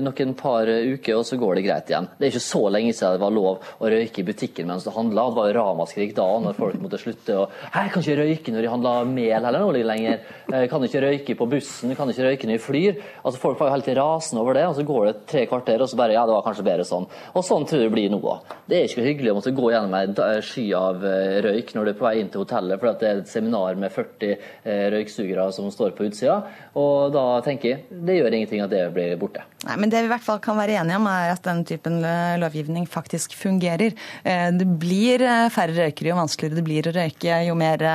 noen 0.03 0.34
par 0.38 0.67
uker, 0.67 1.15
og 1.15 1.23
så 1.25 1.38
går 1.39 1.58
det 1.58 1.63
greit 1.65 1.89
igjen. 1.89 2.10
Det 2.17 2.27
er 2.27 2.34
ikke 2.34 2.43
så 2.43 2.62
lenge 2.75 2.91
siden 2.93 3.15
det 3.15 3.23
var 3.23 3.34
lov 3.34 3.69
å 3.79 3.91
røyke 3.93 4.21
i 4.21 4.25
butikken 4.27 4.67
mens 4.67 4.84
du 4.84 4.91
handla. 4.93 5.29
Det 5.29 5.39
var 5.39 5.55
ramaskrik 5.62 6.12
da 6.17 6.27
når 6.43 6.58
folk 6.60 6.82
måtte 6.84 6.99
slutte 7.01 7.38
å 7.39 7.47
Hei, 7.73 7.88
kan 7.93 8.03
ikke 8.03 8.17
røyke 8.19 8.53
når 8.53 8.65
de 8.65 8.73
handler 8.73 9.10
mel 9.13 9.47
eller 9.49 9.63
noe 9.63 9.86
lenger. 9.86 10.19
Jeg 10.51 10.69
kan 10.73 10.86
ikke 10.86 11.03
røyke 11.05 11.38
på 11.39 11.47
bussen, 11.55 11.95
kan 11.95 12.12
ikke 12.12 12.27
røyke 12.27 12.49
når 12.49 12.58
jeg 12.58 12.65
flyr. 12.65 12.99
Altså 13.23 13.39
Folk 13.39 13.62
var 13.62 13.71
jo 13.71 13.77
helt 13.77 13.91
rasende 13.95 14.43
over 14.43 14.60
det, 14.60 14.65
og 14.67 14.75
så 14.75 14.86
går 14.86 15.08
det 15.08 15.15
tre 15.32 15.45
kvarter, 15.47 15.79
og 15.79 15.88
så 15.89 15.99
bare 15.99 16.17
Ja, 16.17 16.25
det 16.27 16.36
var 16.36 16.43
kanskje 16.43 16.67
bedre 16.67 16.86
sånn. 16.88 17.08
Og 17.32 17.45
sånn 17.47 17.65
tror 17.69 17.86
jeg 17.86 17.89
det 17.89 17.95
blir 17.95 18.12
nå 18.12 18.19
òg. 18.19 18.55
Det 18.67 18.82
er 18.82 18.89
ikke 18.89 19.08
hyggelig 19.08 19.32
å 19.32 19.39
måtte 19.39 19.55
gå 19.55 19.71
gjennom 19.71 19.95
ei 19.95 20.43
sky 20.43 20.65
av 20.75 21.05
eh, 21.08 21.39
røyk 21.45 21.71
når 21.77 21.88
du 21.88 21.93
er 21.93 21.99
på 21.99 22.09
vei 22.09 22.09
inn 22.17 22.30
til 22.32 22.43
hotellet, 22.43 22.80
for 22.80 23.00
det 23.00 23.08
er 23.08 23.22
et 23.22 23.30
seminar 23.30 23.78
med 23.80 23.93
40 23.93 24.32
eh, 24.32 24.86
røyksugere 24.93 25.48
som 25.56 25.69
står 25.74 25.93
på 25.98 26.08
utsida. 26.08 26.39
Og 26.80 27.13
da 27.15 27.26
tenker 27.45 27.72
jeg 27.74 28.02
det 28.06 28.19
gjør 28.19 28.38
ingenting 28.38 28.63
at 28.63 28.74
det 28.74 28.84
blir 28.95 29.15
borte. 29.22 29.43
Nei, 29.67 29.76
men 29.82 29.91
Det 29.91 30.02
vi 30.02 30.10
i 30.10 30.13
hvert 30.13 30.26
fall 30.26 30.39
kan 30.43 30.58
være 30.60 30.78
enige 30.80 31.00
om, 31.00 31.10
er 31.12 31.34
at 31.34 31.45
den 31.45 31.63
typen 31.67 32.00
eh, 32.08 32.38
lovgivning 32.41 32.88
faktisk 32.89 33.36
fungerer. 33.38 33.95
Eh, 34.24 34.48
det 34.56 34.67
blir 34.82 35.26
færre 35.54 35.76
røykere 35.78 36.13
jo 36.13 36.19
vanskeligere 36.19 36.60
det 36.60 36.65
blir 36.67 36.89
å 36.89 36.95
røyke, 36.95 37.41
jo 37.50 37.56
mer 37.60 37.86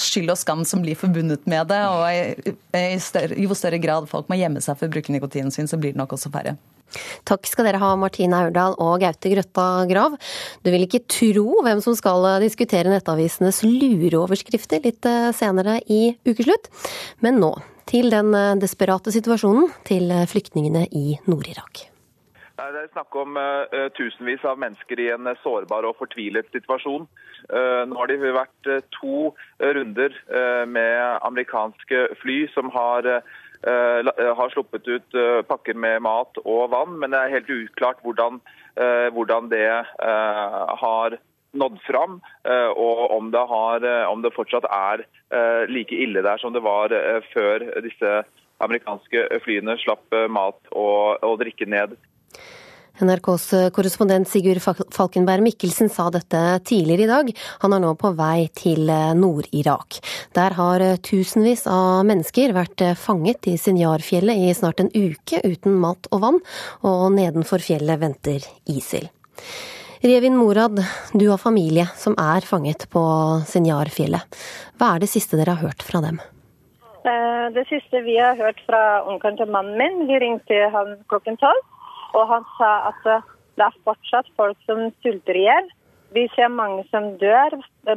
skyld 0.00 0.32
og 0.32 0.38
skam 0.40 0.64
som 0.68 0.82
blir 0.84 0.98
forbundet 0.98 1.46
med 1.50 1.70
det. 1.70 1.80
Og 1.90 2.50
i 2.80 2.98
større, 3.02 3.38
jo 3.38 3.56
større 3.58 3.80
grad 3.82 4.08
folk 4.10 4.30
må 4.30 4.40
gjemme 4.40 4.62
seg 4.64 4.78
for 4.78 4.88
å 4.88 4.94
bruke 4.96 5.14
nikotinen 5.14 5.54
sin, 5.54 5.70
så 5.70 5.78
blir 5.80 5.94
det 5.94 6.00
nok 6.00 6.16
også 6.16 6.32
færre. 6.32 6.56
Takk 7.28 7.48
skal 7.48 7.68
dere 7.68 7.80
ha, 7.82 7.94
Martine 8.00 8.44
Aurdal 8.44 8.76
og 8.82 9.00
Gaute 9.02 9.32
Grøtta 9.32 9.66
Grav. 9.90 10.16
Du 10.64 10.70
vil 10.72 10.86
ikke 10.86 11.04
tro 11.10 11.60
hvem 11.66 11.82
som 11.84 11.96
skal 11.98 12.26
diskutere 12.42 12.92
nettavisenes 12.92 13.62
lureoverskrifter 13.66 14.82
litt 14.86 15.10
senere 15.36 15.80
i 15.90 16.14
ukeslutt. 16.28 16.70
Men 17.24 17.42
nå 17.42 17.54
til 17.90 18.10
den 18.12 18.34
eh, 18.38 18.56
desperate 18.62 19.12
situasjonen 19.14 19.70
til 19.88 20.10
eh, 20.14 20.26
flyktningene 20.30 20.86
i 20.94 21.16
Nord-Irak. 21.30 21.86
Det 22.60 22.76
er 22.76 22.90
snakk 22.92 23.16
om 23.16 23.38
tusenvis 23.96 24.42
av 24.44 24.58
mennesker 24.60 25.00
i 25.00 25.06
en 25.14 25.30
sårbar 25.40 25.86
og 25.88 25.94
fortvilet 25.96 26.44
situasjon. 26.52 27.06
Nå 27.88 27.96
har 27.96 28.10
det 28.10 28.18
vært 28.20 28.68
to 28.92 29.30
runder 29.78 30.12
med 30.68 31.24
amerikanske 31.24 32.02
fly 32.20 32.36
som 32.52 32.68
har, 32.74 33.08
har 33.62 34.52
sluppet 34.52 34.86
ut 34.88 35.16
pakker 35.48 35.76
med 35.76 36.00
mat 36.06 36.38
og 36.44 36.70
vann, 36.72 36.94
men 37.00 37.12
det 37.12 37.18
er 37.20 37.34
helt 37.34 37.50
uklart 37.52 38.00
hvordan, 38.04 38.38
hvordan 39.12 39.50
det 39.52 39.66
har 40.80 41.16
nådd 41.52 41.76
fram, 41.84 42.20
og 42.72 43.02
om 43.12 43.28
det, 43.34 43.42
har, 43.52 43.84
om 44.08 44.22
det 44.24 44.32
fortsatt 44.32 44.64
er 44.64 45.04
like 45.68 45.92
ille 45.92 46.22
der 46.24 46.40
som 46.40 46.56
det 46.56 46.64
var 46.64 46.94
før 47.34 47.66
disse 47.84 48.22
amerikanske 48.64 49.26
flyene 49.44 49.76
slapp 49.82 50.08
mat 50.32 50.72
og, 50.72 51.20
og 51.20 51.40
drikke 51.42 51.68
ned. 51.68 51.98
NRKs 52.98 53.72
korrespondent 53.76 54.28
Sigurd 54.28 54.60
Falkenberg 54.64 55.44
Mikkelsen 55.46 55.88
sa 55.92 56.08
dette 56.10 56.40
tidligere 56.66 57.06
i 57.06 57.10
dag. 57.10 57.32
Han 57.62 57.76
er 57.76 57.82
nå 57.84 57.94
på 58.00 58.12
vei 58.18 58.48
til 58.56 58.90
Nord-Irak. 59.16 60.00
Der 60.36 60.58
har 60.58 60.84
tusenvis 61.06 61.66
av 61.70 62.04
mennesker 62.08 62.54
vært 62.56 62.84
fanget 62.98 63.50
i 63.52 63.56
Sinjarfjellet 63.60 64.46
i 64.46 64.54
snart 64.56 64.82
en 64.82 64.92
uke 64.94 65.42
uten 65.46 65.78
mat 65.80 66.10
og 66.10 66.24
vann, 66.24 66.40
og 66.82 67.10
nedenfor 67.16 67.62
fjellet 67.64 68.02
venter 68.02 68.46
ISIL. 68.70 69.08
Revin 70.02 70.36
Morad, 70.36 70.80
du 71.12 71.28
har 71.28 71.38
familie 71.38 71.84
som 71.96 72.14
er 72.16 72.40
fanget 72.48 72.86
på 72.88 73.00
Sinjarfjellet. 73.44 74.38
Hva 74.80 74.94
er 74.94 75.02
det 75.02 75.10
siste 75.12 75.36
dere 75.36 75.58
har 75.58 75.68
hørt 75.68 75.84
fra 75.84 76.00
dem? 76.00 76.22
Eh, 77.04 77.46
det 77.52 77.66
siste 77.68 78.00
vi 78.06 78.16
har 78.16 78.38
hørt 78.40 78.62
fra 78.64 78.80
onkelen 79.04 79.36
til 79.36 79.52
mannen 79.52 79.76
min, 79.76 80.06
vi 80.08 80.16
ringte 80.22 80.62
han 80.72 80.96
klokken 81.12 81.36
tolv. 81.40 81.60
Og 82.14 82.24
han 82.30 82.46
sa 82.56 82.70
at 82.90 83.06
eh, 83.08 83.28
det 83.58 83.66
er 83.66 83.82
fortsatt 83.84 84.30
folk 84.38 84.58
som 84.68 84.88
sulter 85.04 85.36
i 85.36 85.44
hjel. 85.46 85.68
Vi 86.14 86.26
ser 86.34 86.50
mange 86.50 86.84
som 86.90 87.12
dør, 87.20 87.54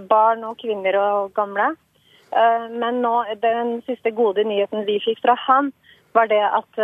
barn 0.09 0.43
og 0.45 0.59
kvinner 0.61 0.97
og 0.99 1.33
gamle. 1.37 1.71
Eh, 2.33 2.67
men 2.69 3.01
nå, 3.05 3.15
den 3.41 3.79
siste 3.87 4.13
gode 4.13 4.45
nyheten 4.47 4.85
vi 4.89 4.99
fikk 5.03 5.23
fra 5.25 5.37
han, 5.47 5.71
var 6.13 6.29
det 6.29 6.43
at 6.43 6.83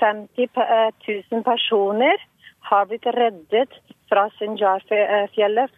50 0.00 0.46
eh, 0.46 0.90
000 1.32 1.44
personer 1.46 2.22
har 2.70 2.86
blitt 2.90 3.06
reddet 3.16 3.72
fra 4.10 4.28
Sinjar-fjellet 4.38 5.72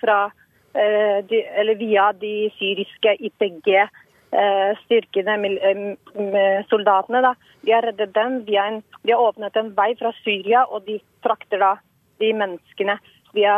via 1.78 2.06
de 2.16 2.34
syriske 2.58 3.16
Eh, 3.22 3.88
styrkene, 4.32 5.34
eh, 5.60 6.64
soldatene, 6.70 7.20
da, 7.20 7.34
de 7.62 7.72
har 7.72 7.84
reddet 7.84 8.14
dem. 8.14 8.38
De 8.46 8.56
har, 8.56 8.70
en, 8.72 8.82
de 9.02 9.12
har, 9.12 9.20
åpnet 9.20 9.56
en 9.56 9.72
vei 9.76 9.92
fra 9.98 10.12
Syria, 10.22 10.64
og 10.64 10.86
de 10.86 10.98
frakter 11.24 11.60
da 11.60 11.74
de 12.22 12.32
menneskene 12.32 12.96
via 13.36 13.56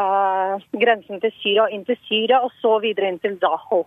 grensen 0.73 1.21
til 1.23 1.35
Syria 1.41 1.67
og 1.67 1.75
inn 1.75 1.85
til 1.87 1.99
Syria, 2.09 2.43
og 2.43 2.51
så 2.61 2.79
videre 2.83 3.13
inn 3.13 3.21
til 3.23 3.39
Daho. 3.43 3.85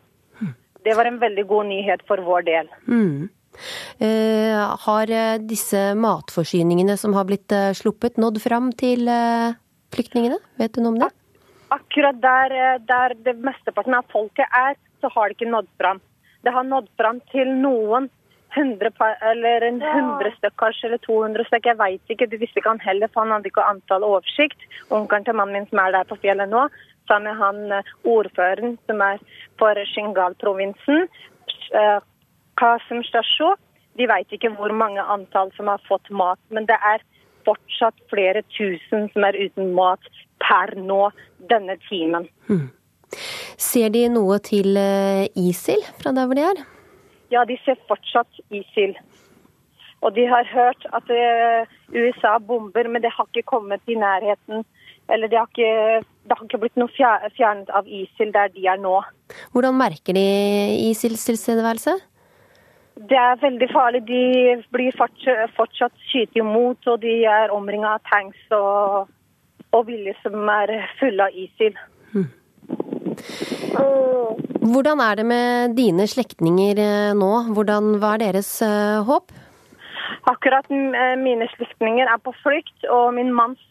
Det 0.86 0.96
var 0.96 1.10
en 1.10 1.20
veldig 1.20 1.44
god 1.48 1.68
nyhet 1.68 2.04
for 2.08 2.22
vår 2.24 2.48
del. 2.48 2.68
Mm. 2.88 3.28
Eh, 4.00 4.60
har 4.86 5.12
disse 5.44 5.82
matforsyningene 5.98 6.96
som 6.96 7.16
har 7.18 7.26
blitt 7.28 7.52
sluppet, 7.76 8.20
nådd 8.22 8.40
fram 8.40 8.72
til 8.72 9.10
flyktningene? 9.92 10.38
Vet 10.62 10.76
du 10.76 10.84
noe 10.84 10.96
om 10.96 11.02
det? 11.02 11.12
Akkurat 11.74 12.22
der, 12.24 12.78
der 12.88 13.18
det 13.26 13.36
mesteparten 13.44 13.98
av 13.98 14.08
folket 14.14 14.48
er, 14.56 14.78
så 15.02 15.12
har 15.12 15.28
det 15.28 15.36
ikke 15.36 15.52
nådd 15.52 15.68
fram 15.82 16.00
det 16.48 16.56
har 16.56 16.64
nådd 16.64 16.88
fram 16.96 17.20
til 17.34 17.50
noen 17.60 18.08
hundre, 18.56 18.92
eller 19.32 19.66
en 19.68 19.82
hundre 19.84 20.32
stykker 20.38 20.76
eller 20.88 21.02
200 21.04 21.48
stykker. 21.50 21.74
Jeg 21.74 21.80
veit 21.82 22.14
ikke, 22.14 22.28
De 22.32 22.40
visste 22.40 22.62
ikke 22.62 22.72
han 22.72 22.86
heller, 22.86 23.12
for 23.12 23.26
han 23.26 23.36
hadde 23.36 23.52
ikke 23.52 23.66
antall 23.68 24.06
oversikt. 24.08 24.64
Onkelen 24.90 25.28
til 25.28 25.36
mannen 25.36 25.60
min 25.60 25.68
som 25.70 25.82
er 25.84 25.98
der 25.98 26.08
på 26.08 26.20
fjellet 26.24 26.50
nå, 26.50 26.68
sammen 27.10 27.28
med 27.28 27.42
han 27.42 27.60
eh, 27.80 27.92
ordføreren 28.08 28.78
som 28.88 29.04
er 29.04 29.20
for 29.60 29.84
Shingal-provinsen, 29.92 31.08
Kasem 31.68 32.08
Kasim 32.58 33.04
Stasho, 33.04 33.54
de 34.00 34.08
veit 34.08 34.32
ikke 34.32 34.54
hvor 34.56 34.72
mange 34.72 35.04
antall 35.04 35.52
som 35.58 35.68
har 35.68 35.84
fått 35.88 36.10
mat. 36.10 36.40
Men 36.50 36.68
det 36.70 36.80
er 36.94 37.04
fortsatt 37.48 38.00
flere 38.12 38.44
tusen 38.56 39.10
som 39.14 39.28
er 39.28 39.36
uten 39.36 39.74
mat 39.76 40.04
per 40.44 40.76
nå, 40.80 41.10
denne 41.52 41.76
timen. 41.90 42.28
Hmm. 42.48 42.70
Ser 43.58 43.90
de 43.90 44.04
noe 44.14 44.38
til 44.46 44.78
eh, 44.78 45.28
ISIL 45.34 45.82
fra 45.98 46.14
der 46.14 46.28
hvor 46.30 46.38
de 46.38 46.46
er? 46.46 46.60
Ja, 47.34 47.44
de 47.50 47.58
ser 47.66 47.80
fortsatt 47.90 48.42
ISIL. 48.54 48.94
Og 50.06 50.14
de 50.16 50.28
har 50.30 50.46
hørt 50.52 50.86
at 50.94 51.10
eh, 51.10 51.66
USA 51.90 52.38
bomber, 52.38 52.88
men 52.88 53.02
det 53.02 53.12
har 53.16 53.26
ikke 53.26 53.50
kommet 53.50 53.82
i 53.90 53.98
nærheten. 53.98 54.62
Eller 55.10 55.28
det 55.28 55.40
har 55.40 55.50
ikke, 55.50 56.04
det 56.28 56.38
har 56.38 56.46
ikke 56.46 56.62
blitt 56.62 56.78
noe 56.78 56.94
fjernet 56.94 57.74
av 57.74 57.88
ISIL 57.88 58.32
der 58.36 58.54
de 58.54 58.68
er 58.70 58.78
nå. 58.84 59.00
Hvordan 59.56 59.78
merker 59.80 60.14
de 60.14 60.28
ISILs 60.92 61.26
tilstedeværelse? 61.26 61.98
Det 63.10 63.18
er 63.18 63.42
veldig 63.42 63.70
farlig. 63.74 64.02
De 64.08 64.24
blir 64.74 64.94
fortsatt, 64.98 65.98
skutt 66.10 66.38
imot, 66.38 66.88
og 66.88 67.02
de 67.02 67.24
er 67.26 67.54
omringa 67.54 67.98
av 67.98 68.06
tanks 68.10 68.40
og, 68.58 69.10
og 69.72 69.86
biler 69.90 70.18
som 70.22 70.50
er 70.62 70.78
fulle 71.00 71.30
av 71.30 71.38
ISIL. 71.46 71.78
Hmm. 72.14 72.30
Hvordan 74.68 75.00
er 75.00 75.20
det 75.20 75.26
med 75.26 75.76
dine 75.78 76.08
slektninger 76.08 76.80
eh, 76.84 77.12
nå? 77.18 77.34
Hvordan, 77.56 77.98
hva 78.02 78.16
er 78.16 78.26
deres 78.28 78.50
uh, 78.66 79.04
håp? 79.08 79.32
Akkurat 80.28 80.68
eh, 80.72 81.16
mine 81.20 81.48
slektninger 81.54 82.10
er 82.10 82.20
på 82.24 82.34
flukt, 82.42 82.76
og 82.92 83.14
min 83.16 83.32
manns 83.34 83.62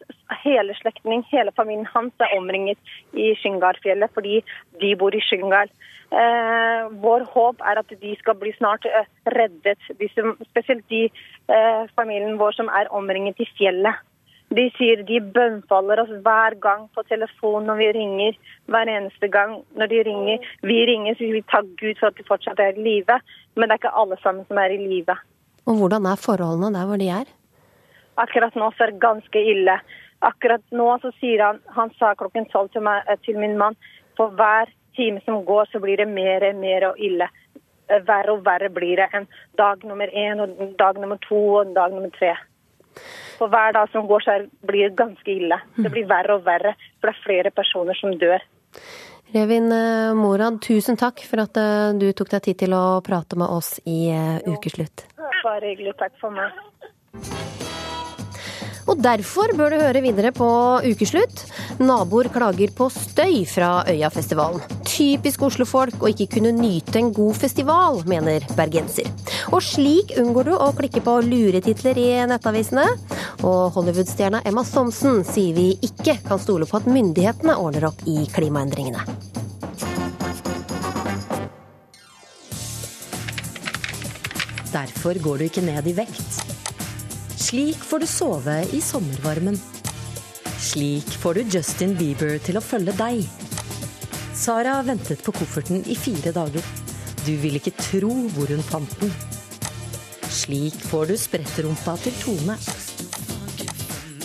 hele 0.43 0.75
slektning, 0.81 1.25
hele 1.31 1.53
familien 1.57 1.89
hans, 1.93 2.15
er 2.21 2.33
omringet 2.39 2.79
i 3.13 3.35
Shingarfjellet 3.43 4.13
fordi 4.15 4.41
de 4.81 4.95
bor 4.99 5.15
i 5.15 5.21
Shingar. 5.29 5.69
Eh, 6.07 6.83
vår 7.03 7.27
håp 7.35 7.63
er 7.67 7.81
at 7.83 7.93
de 8.01 8.13
skal 8.21 8.39
bli 8.41 8.53
snart 8.57 8.87
eh, 8.87 9.09
reddet, 9.37 9.81
de 10.01 10.09
som, 10.15 10.37
spesielt 10.53 10.87
de 10.89 11.07
eh, 11.09 11.83
familien 11.99 12.39
vår 12.39 12.57
som 12.57 12.71
er 12.73 12.93
omringet 12.95 13.43
i 13.43 13.49
fjellet. 13.59 14.05
De 14.55 14.69
sier 14.77 15.03
de 15.03 15.19
bønnfaller 15.35 16.01
oss 16.05 16.13
hver 16.23 16.55
gang 16.63 16.87
på 16.95 17.03
telefon 17.09 17.67
når 17.67 17.81
vi 17.81 17.89
ringer. 17.97 18.37
Hver 18.71 18.91
eneste 18.93 19.29
gang 19.29 19.57
når 19.75 19.91
de 19.91 20.03
ringer. 20.07 20.47
Vi 20.63 20.77
ringer 20.87 21.19
så 21.19 21.31
vi 21.33 21.43
tar 21.51 21.67
Gud 21.81 21.99
for 21.99 22.13
at 22.13 22.19
de 22.19 22.27
fortsatt 22.29 22.63
er 22.63 22.79
i 22.79 22.85
live, 22.85 23.19
men 23.57 23.67
det 23.67 23.77
er 23.77 23.83
ikke 23.83 23.99
alle 24.03 24.19
sammen 24.23 24.47
som 24.47 24.63
er 24.63 24.75
i 24.77 24.79
live. 24.79 25.19
Og 25.67 25.81
hvordan 25.81 26.07
er 26.07 26.23
forholdene 26.23 26.73
der 26.79 26.87
hvor 26.87 27.03
de 27.03 27.11
er? 27.11 27.27
Akkurat 28.17 28.55
nå 28.55 28.71
så 28.73 28.87
er 28.87 28.95
det 28.95 29.03
ganske 29.03 29.43
ille. 29.53 29.81
Akkurat 30.25 30.63
nå 30.73 30.89
så 31.03 31.11
sier 31.21 31.43
han 31.45 31.59
Han 31.77 31.91
sa 31.99 32.15
klokken 32.15 32.47
tolv 32.53 32.71
til, 32.73 32.87
eh, 32.87 33.17
til 33.25 33.39
min 33.39 33.59
mann 33.59 33.77
for 34.17 34.29
hver 34.29 34.71
time 34.97 35.21
som 35.25 35.45
går, 35.45 35.67
så 35.73 35.79
blir 35.79 35.97
det 35.97 36.09
mer 36.09 36.49
og 36.49 36.57
mer 36.57 36.89
og 36.89 36.99
ille. 36.99 37.29
Eh, 37.91 38.01
verre 38.07 38.33
og 38.33 38.45
verre 38.45 38.71
blir 38.71 38.97
det 38.97 39.09
enn 39.13 39.27
dag 39.59 39.85
nummer 39.85 40.07
én 40.07 40.41
og 40.41 40.77
dag 40.79 40.99
nummer 40.99 41.19
to 41.29 41.41
og 41.61 41.75
dag 41.75 41.93
nummer 41.93 42.11
tre. 42.11 42.35
For 43.37 43.53
hver 43.53 43.75
dag 43.77 43.91
som 43.93 44.07
går, 44.09 44.25
så 44.25 44.39
blir 44.67 44.89
det 44.89 44.99
ganske 44.99 45.33
ille. 45.33 45.59
Det 45.77 45.93
blir 45.93 46.09
verre 46.09 46.39
og 46.39 46.47
verre, 46.47 46.77
for 47.01 47.11
det 47.11 47.17
er 47.17 47.25
flere 47.27 47.53
personer 47.55 47.99
som 47.99 48.15
dør. 48.21 48.45
Revin 49.35 49.73
eh, 49.73 50.15
Morad, 50.15 50.61
tusen 50.63 50.97
takk 50.97 51.25
for 51.27 51.43
at 51.43 51.59
eh, 51.59 51.91
du 51.99 52.07
tok 52.17 52.31
deg 52.37 52.47
tid 52.47 52.63
til 52.63 52.77
å 52.77 53.01
prate 53.05 53.39
med 53.39 53.51
oss 53.51 53.77
i 53.85 54.07
eh, 54.15 54.39
Ukeslutt. 54.47 55.09
Bare 55.43 55.67
hyggelig. 55.67 55.97
Takk 55.99 56.17
for 56.23 56.35
meg. 56.35 57.55
Og 58.87 59.01
derfor 59.03 59.51
bør 59.59 59.75
du 59.75 59.81
høre 59.81 60.03
videre 60.05 60.31
på 60.35 60.47
Ukeslutt. 60.87 61.43
Naboer 61.83 62.29
klager 62.33 62.71
på 62.77 62.87
støy 62.95 63.43
fra 63.51 63.81
Øyafestivalen. 63.91 64.63
Typisk 64.87 65.43
oslofolk 65.49 65.99
å 66.01 66.11
ikke 66.13 66.29
kunne 66.37 66.55
nyte 66.55 67.01
en 67.01 67.11
god 67.17 67.35
festival, 67.41 68.01
mener 68.07 68.47
bergenser. 68.59 69.11
Og 69.51 69.59
slik 69.67 70.15
unngår 70.21 70.51
du 70.51 70.55
å 70.55 70.71
klikke 70.79 71.03
på 71.03 71.19
luretitler 71.27 71.99
i 71.99 72.09
nettavisene. 72.31 72.87
Og 73.43 73.75
Hollywood-stjerna 73.75 74.45
Emma 74.47 74.63
Thomsen 74.67 75.25
sier 75.27 75.57
vi 75.59 75.73
ikke 75.83 76.21
kan 76.27 76.41
stole 76.43 76.69
på 76.71 76.79
at 76.79 76.87
myndighetene 76.87 77.59
ordner 77.59 77.91
opp 77.91 78.07
i 78.07 78.23
klimaendringene. 78.31 79.03
Derfor 84.77 85.19
går 85.25 85.39
du 85.41 85.51
ikke 85.51 85.65
ned 85.67 85.87
i 85.91 85.97
vekt. 85.97 86.46
Slik 87.47 87.77
får 87.77 88.03
du 88.03 88.07
sove 88.11 88.55
i 88.75 88.81
sommervarmen. 88.83 89.55
Slik 90.59 91.13
får 91.23 91.35
du 91.35 91.53
Justin 91.55 91.93
Bieber 91.95 92.41
til 92.43 92.59
å 92.59 92.63
følge 92.65 92.91
deg. 92.99 93.21
Sara 94.35 94.81
ventet 94.83 95.23
på 95.23 95.35
kofferten 95.37 95.85
i 95.87 95.95
fire 95.95 96.33
dager. 96.35 96.65
Du 97.23 97.31
vil 97.45 97.61
ikke 97.61 97.77
tro 97.79 98.11
hvor 98.35 98.51
hun 98.51 98.65
fant 98.67 98.99
den. 98.99 99.15
Slik 100.27 100.75
får 100.91 101.13
du 101.13 101.15
sprettrumpa 101.23 101.95
til 102.03 102.19
Tone. 102.25 102.59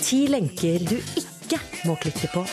Ti 0.02 0.24
lenker 0.34 0.90
du 0.90 0.98
ikke 0.98 1.62
må 1.86 2.00
klikke 2.02 2.34
på. 2.34 2.48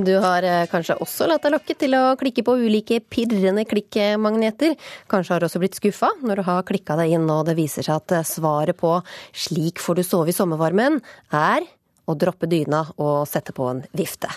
Du 0.00 0.14
har 0.24 0.40
eh, 0.46 0.64
kanskje 0.72 0.94
også 1.04 1.26
latt 1.28 1.44
deg 1.44 1.52
lokke 1.52 1.74
til 1.76 1.92
å 1.98 2.14
klikke 2.16 2.44
på 2.46 2.54
ulike 2.56 2.96
pirrende 3.12 3.66
klikkmagneter. 3.68 4.72
Kanskje 5.12 5.34
har 5.34 5.42
du 5.42 5.46
også 5.50 5.60
blitt 5.60 5.76
skuffa 5.76 6.08
når 6.24 6.40
du 6.40 6.44
har 6.46 6.64
klikka 6.64 6.96
deg 6.96 7.12
inn 7.18 7.28
og 7.28 7.44
det 7.44 7.58
viser 7.58 7.84
seg 7.84 8.00
at 8.00 8.14
eh, 8.16 8.24
svaret 8.24 8.78
på 8.78 8.94
'slik 9.36 9.82
får 9.82 10.00
du 10.00 10.02
sove 10.06 10.32
i 10.32 10.36
sommervarmen' 10.36 10.96
er 11.28 11.68
å 12.08 12.16
droppe 12.18 12.48
dyna 12.48 12.80
og 12.96 13.28
sette 13.28 13.52
på 13.52 13.68
en 13.68 13.84
vifte. 13.92 14.32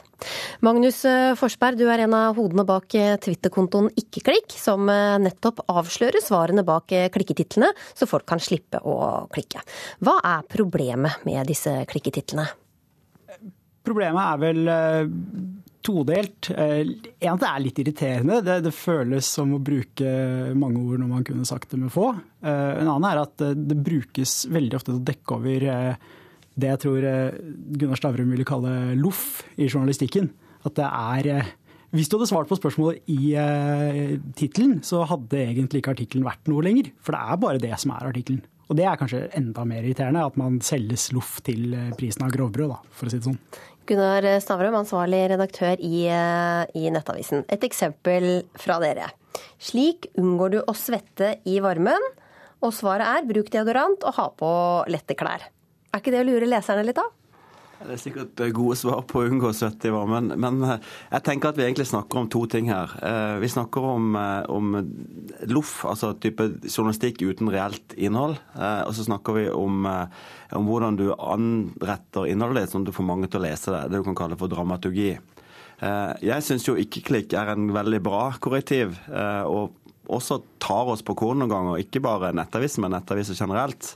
Magnus 0.60 1.00
eh, 1.08 1.32
Forsberg, 1.40 1.80
du 1.80 1.88
er 1.88 2.04
en 2.04 2.18
av 2.20 2.36
hodene 2.36 2.68
bak 2.68 2.92
Twitter-kontoen 3.24 3.94
Ikkeklikk, 3.96 4.52
som 4.60 4.92
nettopp 4.92 5.64
avslører 5.72 6.20
svarene 6.20 6.68
bak 6.68 6.92
klikketitlene, 7.16 7.72
så 7.96 8.12
folk 8.12 8.28
kan 8.28 8.44
slippe 8.44 8.84
å 8.84 9.24
klikke. 9.32 9.64
Hva 10.04 10.20
er 10.36 10.46
problemet 10.52 11.24
med 11.24 11.48
disse 11.48 11.80
klikketitlene? 11.88 12.65
Problemet 13.86 14.22
er 14.22 14.42
vel 14.42 14.72
eh, 14.72 15.14
todelt. 15.86 16.50
En 16.50 17.40
det 17.42 17.48
er 17.50 17.62
litt 17.62 17.80
irriterende. 17.84 18.40
Det, 18.46 18.60
det, 18.66 18.74
føles 18.74 19.28
som 19.38 19.54
å 19.54 19.62
bruke 19.62 20.14
mange 20.58 20.82
ord 20.82 21.02
når 21.04 21.12
man 21.12 21.26
kunne 21.28 21.46
sagt 21.46 21.76
det 21.76 21.78
med 21.84 21.94
få. 21.94 22.08
En 22.42 22.90
annen 22.90 23.06
er 23.06 23.22
at 23.22 23.44
det 23.54 23.78
brukes 23.86 24.48
veldig 24.50 24.80
ofte 24.80 24.90
til 24.90 24.98
å 24.98 25.06
dekke 25.12 25.38
over 25.38 25.68
det 26.56 26.72
jeg 26.72 26.82
tror 26.82 27.06
Gunnar 27.78 28.02
Stavrum 28.02 28.34
ville 28.34 28.48
kalle 28.50 28.96
loff 28.98 29.44
i 29.62 29.68
journalistikken. 29.68 30.32
At 30.66 30.74
det 30.80 30.90
er 30.90 31.54
hvis 31.94 32.10
du 32.10 32.18
hadde 32.18 32.32
svart 32.32 32.50
på 32.50 32.58
spørsmålet 32.58 33.06
i 33.14 33.38
tittelen, 34.42 34.80
så 34.82 35.06
hadde 35.06 35.44
egentlig 35.44 35.84
ikke 35.84 35.94
artikkelen 35.94 36.26
vært 36.26 36.50
noe 36.50 36.66
lenger. 36.66 36.90
For 36.98 37.14
det 37.14 37.22
er 37.22 37.44
bare 37.46 37.62
det 37.62 37.78
som 37.86 37.94
er 37.94 38.10
artikkelen. 38.10 38.42
Og 38.66 38.78
det 38.80 38.86
er 38.90 38.98
kanskje 38.98 39.26
enda 39.38 39.66
mer 39.68 39.84
irriterende, 39.84 40.26
at 40.26 40.38
man 40.42 40.58
selges 40.66 41.12
loff 41.14 41.38
til 41.46 41.74
eh, 41.78 41.92
prisen 41.98 42.26
av 42.26 42.34
grovbrød, 42.34 42.72
da, 42.74 42.80
for 42.96 43.08
å 43.08 43.14
si 43.14 43.20
det 43.20 43.28
sånn. 43.28 43.40
Gunnar 43.86 44.26
Stavrum, 44.42 44.76
ansvarlig 44.80 45.22
redaktør 45.30 45.80
i, 45.80 46.06
eh, 46.10 46.64
i, 46.74 46.90
Nettavisen. 46.90 47.46
Et 47.50 47.64
eksempel 47.68 48.46
fra 48.58 48.80
dere. 48.82 49.12
Slik 49.60 50.08
unngår 50.18 50.56
du 50.56 50.60
å 50.62 50.74
svette 50.76 51.36
i 51.46 51.60
varmen, 51.60 52.02
og 52.64 52.74
svaret 52.74 53.06
er 53.06 53.28
bruk 53.30 53.52
deodorant 53.54 54.04
og 54.04 54.18
ha 54.18 54.30
på 54.30 54.52
lette 54.90 55.18
klær. 55.18 55.46
Er 55.94 56.02
ikke 56.02 56.12
det 56.16 56.24
å 56.24 56.30
lure 56.32 56.50
leserne 56.50 56.86
litt 56.88 56.98
av? 56.98 57.12
Det 57.76 57.92
er 57.92 58.00
sikkert 58.00 58.42
eh, 58.42 58.54
gode 58.56 58.78
svar 58.80 59.02
på 59.10 59.20
å 59.20 59.28
unngå 59.28 59.52
70 59.52 59.92
var, 59.92 60.08
men, 60.08 60.32
men, 60.40 60.62
eh, 60.64 60.86
jeg 61.12 61.26
tenker 61.28 61.52
at 61.52 61.60
vi 61.60 61.66
egentlig 61.66 61.88
snakker 61.90 62.22
om 62.22 62.30
to 62.32 62.46
ting 62.52 62.70
her. 62.72 62.94
Eh, 63.04 63.36
vi 63.44 63.50
snakker 63.52 63.88
om, 63.92 64.16
om 64.52 64.78
loff, 65.52 65.78
altså 65.90 66.14
type 66.24 66.48
journalistikk 66.64 67.22
uten 67.26 67.52
reelt 67.52 67.96
innhold. 67.98 68.40
Og 68.56 68.94
så 68.96 69.06
snakker 69.06 69.36
vi 69.36 69.46
om, 69.52 69.86
om 69.86 70.68
hvordan 70.70 70.98
du 71.00 71.10
anretter 71.14 72.30
innholdet 72.32 72.66
ditt 72.66 72.76
sånn 72.76 72.86
at 72.86 72.92
du 72.92 72.96
får 72.96 73.08
mange 73.08 73.30
til 73.30 73.42
å 73.42 73.46
lese 73.46 73.74
det. 73.74 73.84
Det 73.92 74.02
du 74.02 74.08
kan 74.08 74.18
kalle 74.18 74.40
for 74.40 74.52
dramaturgi. 74.52 75.12
Jeg 75.76 76.46
syns 76.46 76.68
jo 76.70 76.78
ikke-klikk 76.80 77.36
er 77.36 77.52
en 77.54 77.68
veldig 77.76 78.00
bra 78.06 78.30
korrektiv. 78.42 78.96
og 79.12 79.76
også 80.06 80.40
tar 80.62 80.92
oss 80.94 81.02
på 81.02 81.16
kornet 81.18 81.44
noen 81.44 81.52
ganger, 81.52 81.82
ikke 81.82 82.04
bare 82.06 82.34
nettaviser, 82.38 82.84
men 82.86 82.94
nettaviser 82.94 83.38
generelt. 83.38 83.96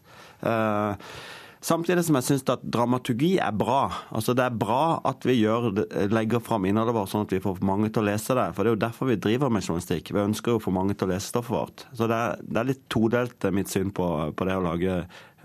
Samtidig 1.60 2.06
som 2.08 2.16
jeg 2.16 2.24
syns 2.24 2.46
at 2.54 2.62
dramaturgi 2.64 3.34
er 3.44 3.56
bra. 3.56 3.90
Altså 4.16 4.32
Det 4.38 4.46
er 4.46 4.56
bra 4.56 5.02
at 5.08 5.26
vi 5.28 5.42
gjør, 5.42 5.74
legger 6.08 6.40
fram 6.44 6.68
innholdet 6.70 6.96
vårt 6.96 7.12
sånn 7.12 7.26
at 7.28 7.34
vi 7.36 7.42
får 7.44 7.60
mange 7.68 7.90
til 7.92 8.06
å 8.06 8.08
lese 8.08 8.38
det. 8.38 8.46
For 8.56 8.64
det 8.64 8.72
er 8.72 8.78
jo 8.78 8.84
derfor 8.86 9.10
vi 9.10 9.18
driver 9.20 9.52
med 9.52 9.66
journalistikk. 9.68 10.14
Vi 10.16 10.24
ønsker 10.24 10.56
jo 10.56 10.62
å 10.62 10.64
få 10.64 10.72
mange 10.76 10.96
til 10.96 11.10
å 11.10 11.12
lese 11.12 11.34
stoffet 11.34 11.56
vårt. 11.58 11.84
Så 11.92 12.08
det 12.08 12.16
er, 12.16 12.46
det 12.48 12.62
er 12.62 12.70
litt 12.72 12.86
todelt 12.92 13.44
eh, 13.44 13.56
mitt 13.56 13.72
syn 13.72 13.92
på, 13.92 14.08
på, 14.32 14.48
det 14.48 14.56
å 14.56 14.64
lage 14.64 15.02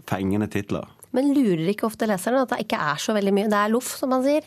fengende 0.06 0.46
titler. 0.52 0.86
Men 1.14 1.34
lurer 1.34 1.66
ikke 1.72 1.88
ofte 1.90 2.06
leserne 2.10 2.44
at 2.46 2.54
det 2.54 2.62
ikke 2.62 2.78
er 2.92 3.02
så 3.02 3.14
veldig 3.16 3.34
mye? 3.34 3.50
Det 3.50 3.58
er 3.58 3.74
loff, 3.74 3.90
som 3.98 4.14
man 4.14 4.22
sier? 4.26 4.46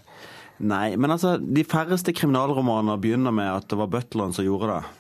Nei, 0.58 0.96
men 0.98 1.14
altså, 1.14 1.36
de 1.38 1.62
færreste 1.68 2.14
kriminalromaner 2.18 2.98
begynner 2.98 3.34
med 3.36 3.46
at 3.46 3.68
det 3.70 3.78
var 3.78 3.92
butleren 3.94 4.34
som 4.34 4.46
gjorde 4.46 4.72
det. 4.72 4.94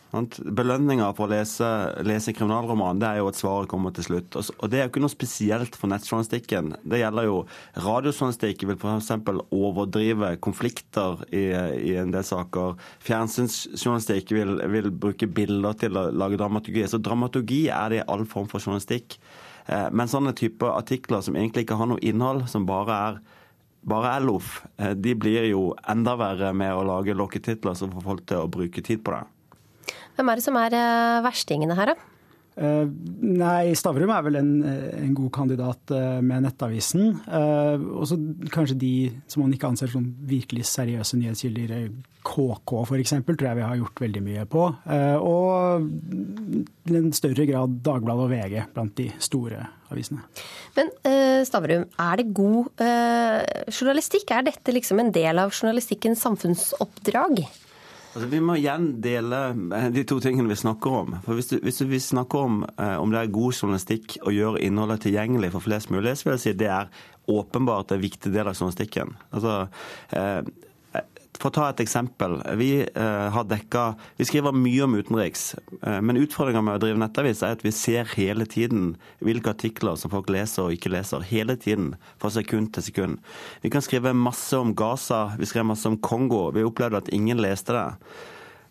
Belønninga 0.53 1.07
for 1.17 1.25
å 1.25 1.31
lese, 1.31 1.67
lese 2.05 2.31
kriminalroman 2.37 2.99
det 3.01 3.07
er 3.09 3.17
jo 3.19 3.29
at 3.31 3.39
svaret 3.39 3.69
kommer 3.71 3.91
til 3.95 4.05
slutt. 4.05 4.37
Og 4.37 4.69
Det 4.69 4.77
er 4.77 4.85
jo 4.85 4.91
ikke 4.91 5.01
noe 5.01 5.13
spesielt 5.13 5.77
for 5.77 5.89
nettjournalistikken. 5.89 6.75
Det 6.85 7.01
gjelder 7.01 7.25
jo 7.25 7.39
radiojournalistikk 7.73 8.67
vil 8.69 8.77
f.eks. 8.77 9.09
overdrive 9.57 10.35
konflikter 10.45 11.25
i, 11.31 11.47
i, 11.49 11.95
en 11.97 12.13
del 12.13 12.27
saker. 12.27 12.77
Fjernsynsjournalistikk 13.07 14.35
vil, 14.37 14.59
vil, 14.77 14.91
bruke 14.93 15.25
bilder 15.27 15.79
til 15.81 15.97
å 15.97 16.07
lage 16.13 16.37
dramaturgi. 16.37 16.85
Så 16.85 17.01
dramaturgi 17.01 17.65
er 17.73 17.91
det 17.95 18.03
i 18.03 18.07
all 18.07 18.27
form 18.29 18.45
for 18.51 18.61
journalistikk. 18.61 19.17
Eh, 19.65 19.89
men 19.89 20.09
sånne 20.11 20.37
typer 20.37 20.77
artikler 20.77 21.25
som 21.25 21.35
egentlig 21.35 21.65
ikke 21.65 21.81
har 21.81 21.89
noe 21.89 22.05
innhold, 22.05 22.45
som 22.53 22.69
bare 22.69 23.01
er 23.09 23.19
bare 23.87 24.17
er 24.17 24.27
eh, 24.27 24.93
de 24.95 25.15
blir 25.15 25.47
jo 25.51 25.71
enda 25.87 26.17
verre 26.19 26.53
med 26.53 26.73
å 26.73 26.85
lage 26.87 27.15
lokketitler 27.15 27.77
som 27.77 27.93
får 27.93 28.03
folk 28.03 28.27
til 28.27 28.43
å 28.43 28.51
bruke 28.51 28.81
tid 28.83 29.03
på 29.03 29.15
det. 29.15 29.23
Hvem 30.17 30.29
er 30.29 30.39
det 30.39 30.45
som 30.45 30.57
er 30.59 30.75
eh, 30.75 31.23
verstingene 31.25 31.77
her, 31.77 31.93
da? 31.93 32.13
Uh, 32.57 32.89
nei, 33.21 33.75
Stavrum 33.77 34.09
er 34.09 34.23
vel 34.25 34.39
en, 34.39 34.51
en 34.65 35.11
god 35.13 35.29
kandidat 35.35 35.91
uh, 35.93 36.17
med 36.25 36.41
Nettavisen. 36.41 37.11
Uh, 37.29 37.77
og 37.99 38.07
så 38.09 38.17
kanskje 38.49 38.79
de 38.81 38.93
som 39.29 39.43
man 39.43 39.53
ikke 39.53 39.69
anser 39.69 39.91
som 39.93 40.07
virkelig 40.25 40.65
seriøse 40.71 41.19
nyhetskilder. 41.21 41.91
KK 42.25 42.73
f.eks. 42.81 43.13
tror 43.29 43.45
jeg 43.45 43.59
vi 43.59 43.67
har 43.67 43.77
gjort 43.77 44.01
veldig 44.07 44.23
mye 44.25 44.47
på. 44.49 44.65
og 45.21 45.85
i 46.89 46.97
en 46.97 47.13
større 47.15 47.45
grad 47.47 47.77
Dagbladet 47.85 48.25
og 48.25 48.33
VG 48.33 48.65
blant 48.73 48.97
de 48.97 49.05
store 49.23 49.61
avisene. 49.93 50.23
Men 50.77 50.91
Stavrum, 51.47 51.85
er 52.03 52.19
det 52.19 52.27
god 52.35 52.83
journalistikk? 53.71 54.31
Er 54.35 54.45
dette 54.49 54.75
liksom 54.75 54.99
en 55.01 55.13
del 55.15 55.39
av 55.41 55.53
journalistikkens 55.55 56.21
samfunnsoppdrag? 56.25 57.45
Altså, 58.17 58.31
vi 58.31 58.39
må 58.41 58.55
igjen 58.57 58.85
dele 58.97 59.39
eh, 59.77 59.91
de 59.93 60.01
to 60.09 60.15
tingene 60.23 60.49
vi 60.49 60.55
snakker 60.57 60.95
om. 61.03 61.11
For 61.21 61.37
Hvis, 61.37 61.51
du, 61.51 61.59
hvis 61.61 61.83
vi 61.85 61.99
snakker 62.01 62.47
om 62.47 62.63
eh, 62.65 62.95
om 62.97 63.11
det 63.13 63.19
er 63.19 63.35
god 63.35 63.53
journalistikk 63.53 64.15
å 64.25 64.33
gjøre 64.33 64.63
innholdet 64.65 65.03
tilgjengelig 65.05 65.51
for 65.53 65.61
flest 65.61 65.91
mulig, 65.93 66.15
så 66.17 66.25
vil 66.25 66.33
jeg 66.33 66.43
si 66.47 66.53
det 66.57 66.71
er 66.73 66.89
åpenbart 67.29 67.93
en 67.93 68.01
viktig 68.01 68.31
del 68.33 68.49
av 68.49 68.57
journalistikken. 68.57 69.13
Altså, 69.29 69.67
eh, 70.17 70.39
for 71.37 71.49
å 71.49 71.55
ta 71.55 71.65
et 71.71 71.81
eksempel. 71.83 72.39
Vi, 72.59 72.71
uh, 72.83 73.27
har 73.33 73.47
dekket, 73.49 74.01
vi 74.19 74.27
skriver 74.27 74.55
mye 74.57 74.85
om 74.85 74.97
utenriks, 74.97 75.49
uh, 75.83 75.99
men 76.01 76.19
utfordringa 76.21 76.63
med 76.65 76.79
å 76.79 76.83
drive 76.83 77.01
nettavis 77.01 77.43
er 77.45 77.57
at 77.57 77.65
vi 77.65 77.73
ser 77.75 78.09
hele 78.15 78.47
tiden 78.49 78.95
hvilke 79.25 79.53
artikler 79.53 79.99
som 79.99 80.13
folk 80.13 80.31
leser 80.33 80.67
og 80.67 80.77
ikke 80.77 80.93
leser. 80.93 81.25
Hele 81.27 81.57
tiden, 81.59 81.93
fra 82.21 82.31
sekund 82.33 82.73
til 82.75 82.87
sekund. 82.89 83.21
Vi 83.63 83.73
kan 83.73 83.85
skrive 83.85 84.15
masse 84.17 84.57
om 84.57 84.73
Gaza, 84.77 85.27
vi 85.37 85.49
skrev 85.49 85.69
masse 85.69 85.89
om 85.89 85.99
Kongo. 86.01 86.47
Vi 86.55 86.65
opplevde 86.65 87.03
at 87.03 87.13
ingen 87.13 87.41
leste 87.43 87.75
det. 87.77 87.87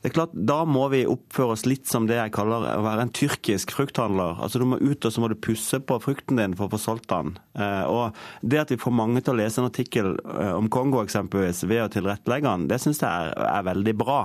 Det 0.07 0.13
er 0.13 0.21
klart, 0.21 0.35
Da 0.39 0.61
må 0.63 0.85
vi 0.93 1.01
oppføre 1.03 1.57
oss 1.57 1.65
litt 1.67 1.89
som 1.91 2.05
det 2.07 2.15
jeg 2.15 2.31
kaller 2.37 2.63
å 2.77 2.83
være 2.85 3.09
en 3.09 3.11
tyrkisk 3.11 3.73
frukthandler. 3.75 4.37
Altså 4.39 4.61
Du 4.63 4.65
må 4.71 4.79
ut 4.79 5.03
og 5.03 5.11
så 5.11 5.19
må 5.19 5.27
du 5.27 5.35
pusse 5.35 5.81
på 5.83 5.97
frukten 5.99 6.39
din 6.39 6.55
for 6.55 6.69
å 6.69 6.75
få 6.77 6.79
solgt 6.79 7.09
den. 7.11 7.33
Eh, 7.59 7.83
og 7.91 8.15
Det 8.41 8.61
at 8.61 8.71
vi 8.71 8.79
får 8.79 8.95
mange 8.95 9.19
til 9.19 9.35
å 9.35 9.41
lese 9.41 9.59
en 9.59 9.67
artikkel 9.67 10.13
eh, 10.15 10.53
om 10.55 10.71
Kongo 10.71 11.03
eksempelvis 11.03 11.65
ved 11.67 11.83
å 11.83 11.91
tilrettelegge 11.91 12.47
den, 12.47 12.69
det 12.71 12.79
syns 12.85 13.03
jeg 13.03 13.11
er, 13.11 13.35
er, 13.35 13.67
veldig 13.67 13.97
bra. 13.99 14.21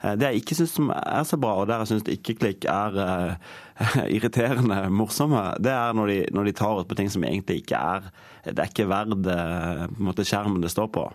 Eh, 0.00 0.16
det 0.16 0.32
jeg 0.32 0.46
ikke 0.46 0.60
syns 0.62 0.78
er 0.96 1.28
så 1.28 1.36
bra, 1.44 1.58
og 1.60 1.68
der 1.68 1.84
jeg 1.84 1.92
syns 1.92 2.08
ikke-klikk 2.16 2.64
er 2.72 2.96
uh, 2.96 3.54
irriterende 4.16 4.86
morsomme, 4.88 5.44
det 5.60 5.76
er 5.76 5.92
når 5.92 6.14
de, 6.14 6.20
når 6.32 6.48
de, 6.48 6.58
tar 6.64 6.80
oss 6.80 6.88
på 6.88 6.96
ting 6.96 7.12
som 7.12 7.28
egentlig 7.28 7.66
ikke 7.66 7.76
er 7.76 8.12
Det 8.48 8.56
er 8.56 8.72
ikke 8.72 8.88
verdt 8.88 9.28
uh, 9.28 10.24
skjermen 10.24 10.64
det 10.64 10.72
står 10.72 10.88
på. 10.96 11.10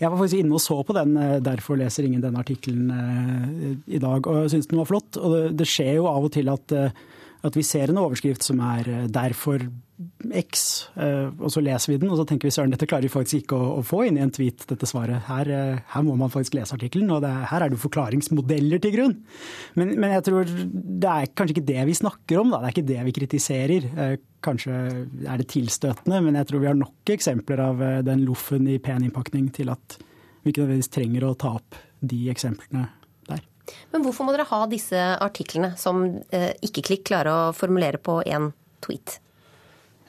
Jeg 0.00 0.10
var 0.10 0.18
faktisk 0.20 0.42
inne 0.42 0.56
og 0.58 0.62
så 0.62 0.78
på 0.86 0.96
den, 0.96 1.16
eh, 1.16 1.38
derfor 1.44 1.78
leser 1.80 2.06
ingen 2.06 2.22
denne 2.24 2.42
artikkelen 2.42 2.90
eh, 2.96 3.96
i 3.96 4.02
dag, 4.02 4.26
og 4.26 4.44
jeg 4.44 4.54
syns 4.54 4.70
den 4.70 4.80
var 4.82 4.90
flott. 4.90 5.18
Og 5.20 5.34
det, 5.34 5.42
det, 5.62 5.68
skjer 5.70 5.98
jo 6.00 6.08
av 6.10 6.28
og 6.28 6.32
til 6.34 6.50
at, 6.52 6.76
eh, 6.76 6.94
at 7.42 7.56
vi 7.58 7.64
ser 7.66 7.90
en 7.90 8.00
overskrift 8.02 8.44
som 8.46 8.60
er 8.60 9.08
'derfor 9.10 9.70
X, 10.34 10.88
og 10.96 11.50
så 11.52 11.60
leser 11.62 11.92
vi 11.92 11.98
den, 11.98 12.10
og 12.10 12.16
så 12.18 12.24
tenker 12.26 12.48
vi 12.48 12.50
søren, 12.50 12.70
dette 12.70 12.86
klarer 12.86 13.06
vi 13.06 13.12
faktisk 13.12 13.42
ikke 13.42 13.54
å, 13.54 13.82
få 13.86 14.06
inn 14.06 14.16
i 14.18 14.22
en 14.24 14.32
tweet, 14.34 14.64
dette 14.66 14.86
svaret. 14.86 15.22
Her, 15.28 15.78
her 15.86 16.02
må 16.02 16.16
man 16.18 16.30
faktisk 16.32 16.54
lese 16.54 16.74
artikkelen, 16.74 17.10
og 17.10 17.22
det, 17.22 17.30
her 17.50 17.62
er 17.62 17.70
det 17.70 17.78
jo 17.78 17.88
forklaringsmodeller 17.88 18.82
til 18.82 18.94
grunn. 18.96 19.14
Men, 19.78 19.94
men, 20.00 20.10
jeg 20.10 20.24
tror 20.24 20.44
det 20.44 21.12
er 21.12 21.30
kanskje 21.34 21.54
ikke 21.56 21.70
det 21.70 21.86
vi 21.86 21.94
snakker 21.94 22.40
om, 22.40 22.50
da. 22.50 22.58
Det 22.58 22.66
er 22.66 22.74
ikke 22.74 22.90
det 22.90 23.04
vi 23.06 23.16
kritiserer. 23.20 23.90
Kanskje 24.42 24.72
er 25.28 25.38
det 25.38 25.50
tilstøtende, 25.52 26.22
men 26.24 26.34
jeg 26.34 26.50
tror 26.50 26.64
vi 26.64 26.70
har 26.72 26.78
nok 26.78 27.14
eksempler 27.14 27.62
av 27.62 27.82
eh, 27.82 28.00
den 28.02 28.24
loffen 28.26 28.66
i 28.66 28.80
pen 28.82 29.06
innpakning 29.06 29.52
til 29.54 29.70
at 29.70 30.00
vi 30.42 30.50
ikke 30.50 30.64
nødvendigvis 30.64 30.90
trenger 30.90 31.28
å 31.28 31.36
ta 31.38 31.54
opp 31.60 31.78
de 32.02 32.24
eksemplene. 32.32 32.88
Men 33.92 34.04
hvorfor 34.04 34.26
må 34.26 34.34
dere 34.34 34.48
ha 34.48 34.62
disse 34.70 35.02
artiklene 35.22 35.74
som 35.80 36.04
eh, 36.34 36.52
ikke-klikk 36.64 37.06
klarer 37.12 37.50
å 37.50 37.52
formulere 37.56 38.00
på 38.02 38.20
én 38.26 38.50
tweet? 38.84 39.20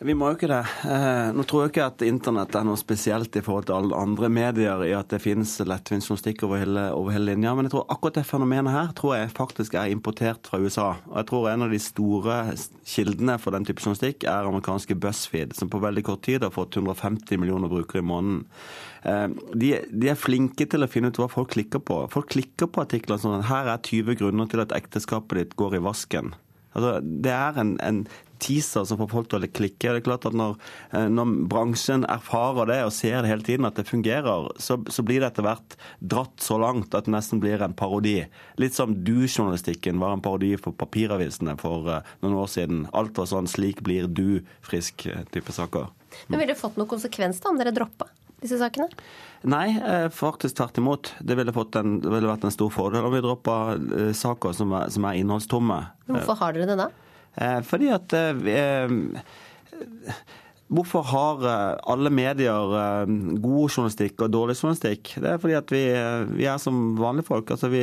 Vi 0.04 0.12
må 0.18 0.28
jo 0.28 0.36
ikke 0.36 0.50
det. 0.52 0.64
Eh, 0.90 1.30
nå 1.32 1.46
tror 1.48 1.62
jeg 1.64 1.72
ikke 1.72 1.86
at 1.86 2.02
internett 2.04 2.56
er 2.60 2.66
noe 2.68 2.80
spesielt 2.80 3.38
i 3.40 3.44
forhold 3.46 3.70
til 3.70 3.78
alle 3.78 4.00
andre 4.04 4.28
medier 4.34 4.82
i 4.84 4.92
at 4.98 5.14
det 5.14 5.22
finnes 5.24 5.54
lettvint 5.64 6.04
journalistikk 6.04 6.44
over 6.44 6.66
over 6.90 7.16
hele 7.16 7.30
linja, 7.30 7.54
men 7.56 7.70
jeg 7.70 7.76
tror 7.76 7.86
akkurat 7.94 8.18
det 8.18 8.26
fenomenet 8.28 8.74
her 8.74 8.92
tror 8.98 9.16
jeg 9.16 9.32
faktisk 9.38 9.78
er 9.80 9.94
importert 9.94 10.50
fra 10.50 10.60
USA. 10.60 10.90
Og 11.08 11.16
jeg 11.22 11.30
tror 11.30 11.48
en 11.54 11.64
av 11.64 11.72
de 11.72 11.80
store 11.80 12.40
kildene 12.84 13.38
for 13.40 13.56
den 13.56 13.70
type 13.70 13.80
journalistikk 13.80 14.28
er 14.28 14.50
amerikanske 14.50 14.98
BuzzFeed, 15.00 15.56
som 15.56 15.72
på 15.72 15.80
veldig 15.84 16.04
kort 16.10 16.26
tid 16.28 16.44
har 16.44 16.52
fått 16.52 16.76
150 16.82 17.40
millioner 17.40 17.72
brukere 17.72 18.04
i 18.04 18.10
måneden. 18.12 18.44
Eh, 19.04 19.28
de, 19.54 19.74
de, 19.92 20.10
er 20.12 20.20
flinke 20.20 20.68
til 20.70 20.86
å 20.86 20.92
finne 20.92 21.12
ut 21.12 21.20
hva 21.20 21.30
folk 21.32 21.54
klikker 21.56 21.84
på. 21.84 22.04
Folk 22.14 22.32
klikker 22.36 22.72
på 22.72 22.86
artikler 22.86 23.20
sånn 23.20 23.42
at 23.42 23.50
her 23.50 23.74
er 23.74 23.84
20 23.84 24.20
grunner 24.22 24.50
til 24.52 24.64
at 24.64 24.76
ekteskapet 24.76 25.42
ditt 25.42 25.58
går 25.60 25.80
i 25.80 25.84
vasken. 25.84 26.34
Altså, 26.74 27.00
det 27.04 27.34
er 27.34 27.58
en, 27.62 27.76
en, 27.86 28.06
teaser 28.44 28.84
som 28.84 28.98
får 29.00 29.08
folk 29.08 29.28
til 29.32 29.46
å 29.46 29.48
klikke. 29.56 29.92
Det 29.94 30.02
er 30.02 30.04
klart 30.04 30.26
at 30.28 30.34
når, 30.36 30.58
eh, 30.92 31.06
når, 31.08 31.30
bransjen 31.48 32.02
erfarer 32.12 32.68
det 32.68 32.80
og 32.84 32.92
ser 32.92 33.22
det 33.24 33.30
hele 33.30 33.46
tiden 33.48 33.68
at 33.70 33.78
det 33.80 33.86
fungerer, 33.88 34.50
så, 34.60 34.76
så 34.92 35.06
blir 35.08 35.24
det 35.24 35.30
etter 35.30 35.46
hvert 35.48 35.78
dratt 36.04 36.44
så 36.44 36.58
langt 36.60 36.98
at 36.98 37.08
det 37.08 37.14
nesten 37.14 37.40
blir 37.40 37.64
en 37.64 37.76
parodi. 37.78 38.18
Litt 38.60 38.76
som 38.76 38.98
du-journalistikken 39.08 40.02
var 40.02 40.18
en 40.18 40.26
parodi 40.26 40.58
for 40.60 40.76
papiravisene 40.76 41.56
for 41.62 41.88
uh, 41.88 42.12
noen 42.26 42.36
år 42.42 42.52
siden. 42.52 42.84
Alt 42.92 43.22
var 43.22 43.32
sånn 43.32 43.48
'slik 43.48 43.80
blir 43.88 44.12
du 44.12 44.44
frisk'-type 44.68 45.56
saker. 45.56 45.88
Men 46.28 46.44
Ville 46.44 46.52
det 46.52 46.60
fått 46.60 46.76
noen 46.76 46.92
konsekvens 46.98 47.40
da 47.40 47.54
om 47.54 47.64
dere 47.64 47.72
droppa? 47.72 48.12
Disse 48.44 48.60
sakene? 48.62 48.90
Nei, 49.50 49.74
eh, 49.76 50.08
faktisk 50.14 50.58
tvert 50.60 50.78
imot. 50.80 51.14
Det 51.20 51.38
ville, 51.40 51.52
en, 51.52 51.98
det 52.04 52.12
ville, 52.12 52.30
vært 52.30 52.46
en 52.48 52.56
stor 52.56 52.72
fordel 52.74 53.08
om 53.08 53.16
vi 53.16 53.24
droppa 53.24 53.58
eh, 53.76 54.14
saker 54.16 54.56
som 54.56 54.76
er, 54.78 54.94
som 54.94 55.08
er 55.10 55.20
innholdstomme. 55.20 55.82
Hvorfor 56.12 56.40
har 56.40 56.56
dere 56.56 56.70
det 56.74 56.80
da? 56.80 56.92
Fordi 57.66 57.88
at 57.90 58.14
Hvorfor 60.74 61.04
har 61.06 61.42
alle 61.90 62.12
medier 62.14 62.76
god 63.42 63.74
journalistikk 63.74 64.22
og 64.24 64.32
dårlig 64.34 64.56
journalistikk? 64.56 65.16
Det 65.22 65.32
er 65.32 65.42
fordi 65.42 65.56
at 65.58 65.74
vi, 65.74 65.82
vi 66.38 66.46
er 66.50 66.62
som 66.62 66.94
vanlige 66.98 67.28
folk. 67.28 67.52
Altså 67.54 67.70
vi, 67.74 67.82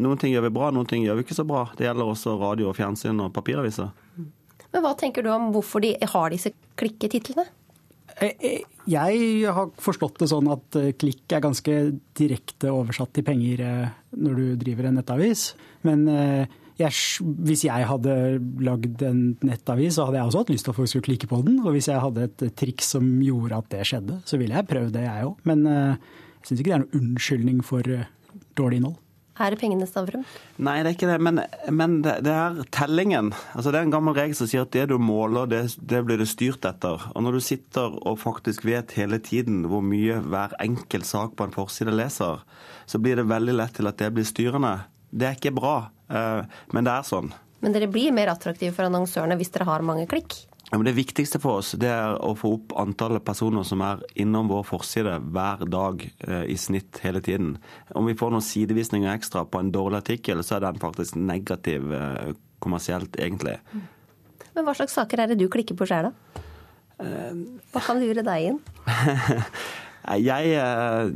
noen 0.00 0.18
ting 0.18 0.32
gjør 0.32 0.46
vi 0.46 0.52
bra, 0.54 0.70
noen 0.74 0.88
ting 0.90 1.04
gjør 1.04 1.18
vi 1.18 1.26
ikke 1.26 1.38
så 1.38 1.46
bra. 1.46 1.66
Det 1.78 1.86
gjelder 1.86 2.14
også 2.14 2.34
radio 2.40 2.70
og 2.70 2.78
fjernsyn 2.78 3.20
og 3.22 3.34
papiraviser. 3.36 3.92
Men 4.72 4.84
hva 4.84 4.94
tenker 4.98 5.26
du 5.26 5.30
om 5.34 5.50
hvorfor 5.54 5.84
de 5.84 5.92
har 6.00 6.32
disse 6.32 6.54
klikketitlene? 6.80 7.44
Jeg 8.20 9.52
har 9.56 9.70
forstått 9.80 10.20
det 10.22 10.28
sånn 10.32 10.50
at 10.52 10.78
klikk 11.00 11.32
er 11.32 11.44
ganske 11.44 11.76
direkte 12.18 12.72
oversatt 12.74 13.12
til 13.16 13.26
penger 13.26 13.62
når 14.14 14.40
du 14.40 14.46
driver 14.60 14.88
en 14.88 14.98
nettavis. 15.00 15.44
Men 15.86 16.04
jeg, 16.80 16.92
hvis 17.46 17.64
jeg 17.68 17.86
hadde 17.88 18.16
lagd 18.64 19.04
en 19.06 19.22
nettavis, 19.46 19.96
så 19.96 20.08
hadde 20.08 20.18
jeg 20.20 20.30
også 20.30 20.42
hatt 20.42 20.52
lyst 20.54 20.66
til 20.66 20.74
at 20.74 20.80
folk 20.80 20.92
skulle 20.92 21.08
klikke 21.10 21.30
på 21.30 21.42
den. 21.46 21.60
Og 21.62 21.76
hvis 21.76 21.90
jeg 21.92 22.02
hadde 22.02 22.26
et 22.28 22.46
triks 22.58 22.92
som 22.96 23.06
gjorde 23.22 23.60
at 23.62 23.70
det 23.74 23.86
skjedde, 23.90 24.18
så 24.28 24.40
ville 24.40 24.58
jeg 24.58 24.70
prøvd 24.70 24.94
det, 24.96 25.06
jeg 25.06 25.30
òg. 25.30 25.46
Men 25.48 25.64
jeg 25.68 26.48
syns 26.48 26.58
ikke 26.58 26.70
det 26.72 26.76
er 26.78 26.84
noen 26.84 27.00
unnskyldning 27.02 27.64
for 27.66 27.94
dårlig 28.58 28.82
innhold. 28.82 29.01
Er 29.40 29.54
det 29.54 29.62
pengene, 29.62 29.86
Stavrum? 29.88 30.26
Nei, 30.60 30.74
det 30.84 30.90
er 30.90 30.96
ikke 30.96 31.08
det. 31.08 31.16
Men, 31.24 31.40
men 31.72 31.94
det, 32.04 32.18
det, 32.26 32.32
er 32.36 32.58
tellingen. 32.74 33.30
Altså, 33.56 33.72
det 33.72 33.80
er 33.80 33.86
en 33.86 33.94
gammel 33.94 34.16
regel 34.18 34.36
som 34.36 34.50
sier 34.50 34.66
at 34.66 34.74
det 34.76 34.90
du 34.90 34.98
måler, 35.00 35.48
det, 35.48 35.62
det, 35.80 36.02
blir 36.04 36.20
det 36.20 36.28
styrt 36.28 36.66
etter. 36.68 37.06
Og 37.14 37.24
når 37.24 37.38
du 37.38 37.44
sitter 37.46 37.96
og 37.96 38.20
faktisk 38.20 38.66
vet 38.68 38.92
hele 38.98 39.22
tiden 39.24 39.64
hvor 39.72 39.84
mye 39.84 40.20
hver 40.20 40.52
enkelt 40.60 41.08
sak 41.08 41.38
på 41.38 41.48
en 41.48 41.56
forside 41.56 41.94
leser, 41.96 42.44
så 42.84 43.00
blir 43.00 43.16
det 43.18 43.30
veldig 43.30 43.56
lett 43.56 43.78
til 43.80 43.88
at 43.88 44.00
det 44.02 44.12
blir 44.12 44.28
styrende. 44.28 44.76
Det 45.12 45.28
er 45.28 45.40
ikke 45.40 45.56
bra, 45.56 45.76
men 46.72 46.86
det 46.86 46.92
er 46.92 47.04
sånn. 47.08 47.32
Men 47.62 47.74
dere 47.74 47.88
blir 47.92 48.14
mer 48.14 48.32
attraktive 48.32 48.74
for 48.74 48.88
annonsørene 48.88 49.36
hvis 49.40 49.52
dere 49.54 49.68
har 49.68 49.84
mange 49.86 50.08
klikk? 50.10 50.34
Ja, 50.72 50.78
men 50.78 50.86
det 50.88 50.94
viktigste 50.96 51.36
for 51.36 51.60
oss 51.60 51.74
det 51.76 51.90
er 51.92 52.14
å 52.24 52.30
få 52.32 52.54
opp 52.56 52.70
antallet 52.80 53.20
personer 53.26 53.60
som 53.68 53.82
er 53.84 54.00
innom 54.22 54.48
vår 54.48 54.62
forside 54.64 55.18
hver 55.20 55.66
dag 55.68 56.00
eh, 56.24 56.46
i 56.48 56.56
snitt 56.56 56.96
hele 57.04 57.20
tiden. 57.20 57.58
Om 57.92 58.08
vi 58.08 58.14
får 58.16 58.32
noen 58.32 58.46
sidevisninger 58.46 59.12
ekstra 59.12 59.42
på 59.44 59.60
en 59.60 59.68
dårlig 59.74 60.00
artikkel, 60.00 60.40
så 60.40 60.56
er 60.56 60.64
den 60.64 60.80
faktisk 60.80 61.18
negativ 61.20 61.92
eh, 61.92 62.32
kommersielt, 62.64 63.20
egentlig. 63.20 63.58
Men 64.56 64.64
hva 64.64 64.72
slags 64.78 64.96
saker 64.96 65.20
er 65.20 65.34
det 65.34 65.42
du 65.42 65.50
klikker 65.52 65.76
på 65.76 65.90
sjøl, 65.90 66.08
da? 66.08 66.40
Hva 67.74 67.82
kan 67.84 68.00
lure 68.00 68.24
deg 68.24 68.52
inn? 68.52 68.60
Jeg, 70.02 70.48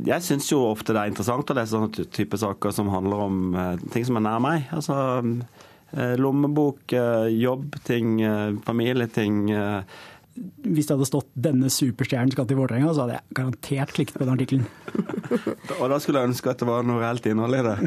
jeg 0.07 0.23
syns 0.23 0.45
jo 0.47 0.61
ofte 0.69 0.93
det 0.95 1.01
er 1.01 1.09
interessant 1.11 1.49
å 1.51 1.55
lese 1.57 1.73
sånne 1.73 2.05
type 2.15 2.37
saker 2.39 2.71
som 2.71 2.87
handler 2.87 3.23
om 3.25 3.41
ting 3.91 4.05
som 4.07 4.15
er 4.15 4.23
nær 4.23 4.39
meg. 4.39 4.69
Altså 4.71 4.95
lommebok, 5.93 6.93
jobbting, 7.31 8.19
familieting. 8.65 9.37
Hvis 10.61 10.85
det 10.85 10.93
hadde 10.93 11.07
stått 11.09 11.29
'denne 11.33 11.69
superstjernen 11.73 12.31
skal 12.31 12.45
til 12.45 12.59
Vålerenga', 12.59 12.93
så 12.93 13.05
hadde 13.05 13.17
jeg 13.17 13.37
garantert 13.39 13.93
klikket 13.95 14.19
på 14.19 14.25
den 14.25 14.35
artikkelen. 14.35 14.67
Og 15.81 15.89
da 15.89 15.97
skulle 15.99 16.21
jeg 16.21 16.29
ønske 16.29 16.51
at 16.51 16.61
det 16.61 16.67
var 16.69 16.85
noe 16.85 17.01
reelt 17.01 17.25
innhold 17.25 17.57
i 17.57 17.63
det. 17.65 17.77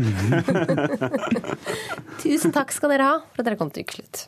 Tusen 2.25 2.55
takk 2.57 2.75
skal 2.75 2.91
dere 2.97 3.07
ha 3.07 3.17
for 3.21 3.43
at 3.43 3.51
dere 3.51 3.61
kom 3.61 3.71
til 3.71 3.87
Ukeslutt. 3.87 4.27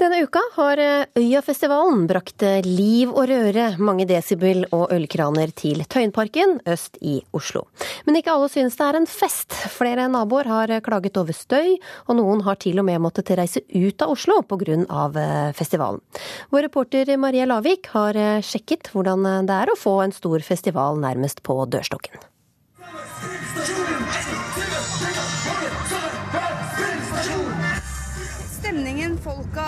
Denne 0.00 0.22
uka 0.24 0.40
har 0.54 0.80
Øyafestivalen 1.18 2.06
brakt 2.08 2.40
liv 2.64 3.10
og 3.10 3.26
røre, 3.28 3.66
mange 3.76 4.06
desibel 4.08 4.62
og 4.72 4.94
ølkraner 4.96 5.52
til 5.52 5.82
Tøyenparken 5.84 6.54
øst 6.72 6.96
i 7.04 7.18
Oslo. 7.36 7.66
Men 8.06 8.16
ikke 8.16 8.32
alle 8.32 8.48
synes 8.48 8.78
det 8.80 8.86
er 8.86 8.96
en 8.96 9.08
fest. 9.10 9.52
Flere 9.74 10.08
naboer 10.08 10.48
har 10.48 10.72
klaget 10.86 11.20
over 11.20 11.36
støy, 11.36 11.76
og 12.08 12.16
noen 12.16 12.40
har 12.48 12.56
til 12.64 12.80
og 12.80 12.88
med 12.88 13.04
måttet 13.04 13.34
reise 13.36 13.60
ut 13.68 14.00
av 14.00 14.16
Oslo 14.16 14.40
pga. 14.40 15.52
festivalen. 15.52 16.00
Vår 16.48 16.70
reporter 16.70 17.16
Maria 17.20 17.44
Lavik 17.44 17.92
har 17.92 18.40
sjekket 18.40 18.88
hvordan 18.94 19.28
det 19.44 19.62
er 19.62 19.68
å 19.68 19.76
få 19.76 20.00
en 20.00 20.16
stor 20.16 20.40
festival 20.40 20.96
nærmest 20.96 21.44
på 21.44 21.60
dørstokken. 21.68 22.16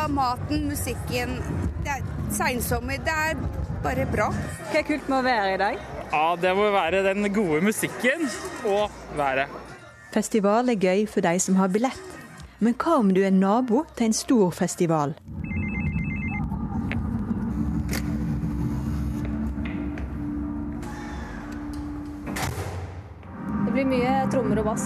Maten, 0.09 0.69
musikken. 0.69 1.37
Det 1.85 1.93
er 1.97 2.07
seinsommer. 2.35 2.99
Det 3.05 3.15
er 3.15 3.43
bare 3.83 4.07
bra. 4.13 4.31
Hva 4.71 4.81
er 4.81 4.87
kult 4.89 5.09
med 5.11 5.19
å 5.19 5.27
være 5.27 5.55
i 5.55 5.61
dag? 5.61 5.83
Ja, 6.13 6.37
Det 6.37 6.55
må 6.57 6.71
være 6.71 7.03
den 7.07 7.33
gode 7.33 7.61
musikken 7.65 8.29
og 8.65 8.91
været. 9.17 9.49
Festival 10.13 10.69
er 10.69 10.77
gøy 10.77 11.07
for 11.09 11.21
de 11.25 11.39
som 11.41 11.57
har 11.57 11.69
billett. 11.73 12.09
Men 12.61 12.75
hva 12.75 12.99
om 13.01 13.15
du 13.15 13.23
er 13.25 13.33
nabo 13.33 13.85
til 13.97 14.07
en 14.07 14.13
stor 14.13 14.51
festival? 14.51 15.15
Det 23.65 23.73
blir 23.73 23.89
mye 23.89 24.15
trommer 24.31 24.61
og 24.61 24.69
bass. 24.73 24.85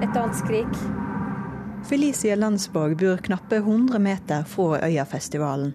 Et 0.00 0.08
og 0.14 0.22
annet 0.22 0.38
skrik. 0.40 1.09
Felicia 1.90 2.36
Landsborg 2.36 2.96
bor 2.96 3.16
knappe 3.16 3.56
100 3.56 3.98
meter 3.98 4.44
fra 4.44 4.78
Øyafestivalen. 4.86 5.72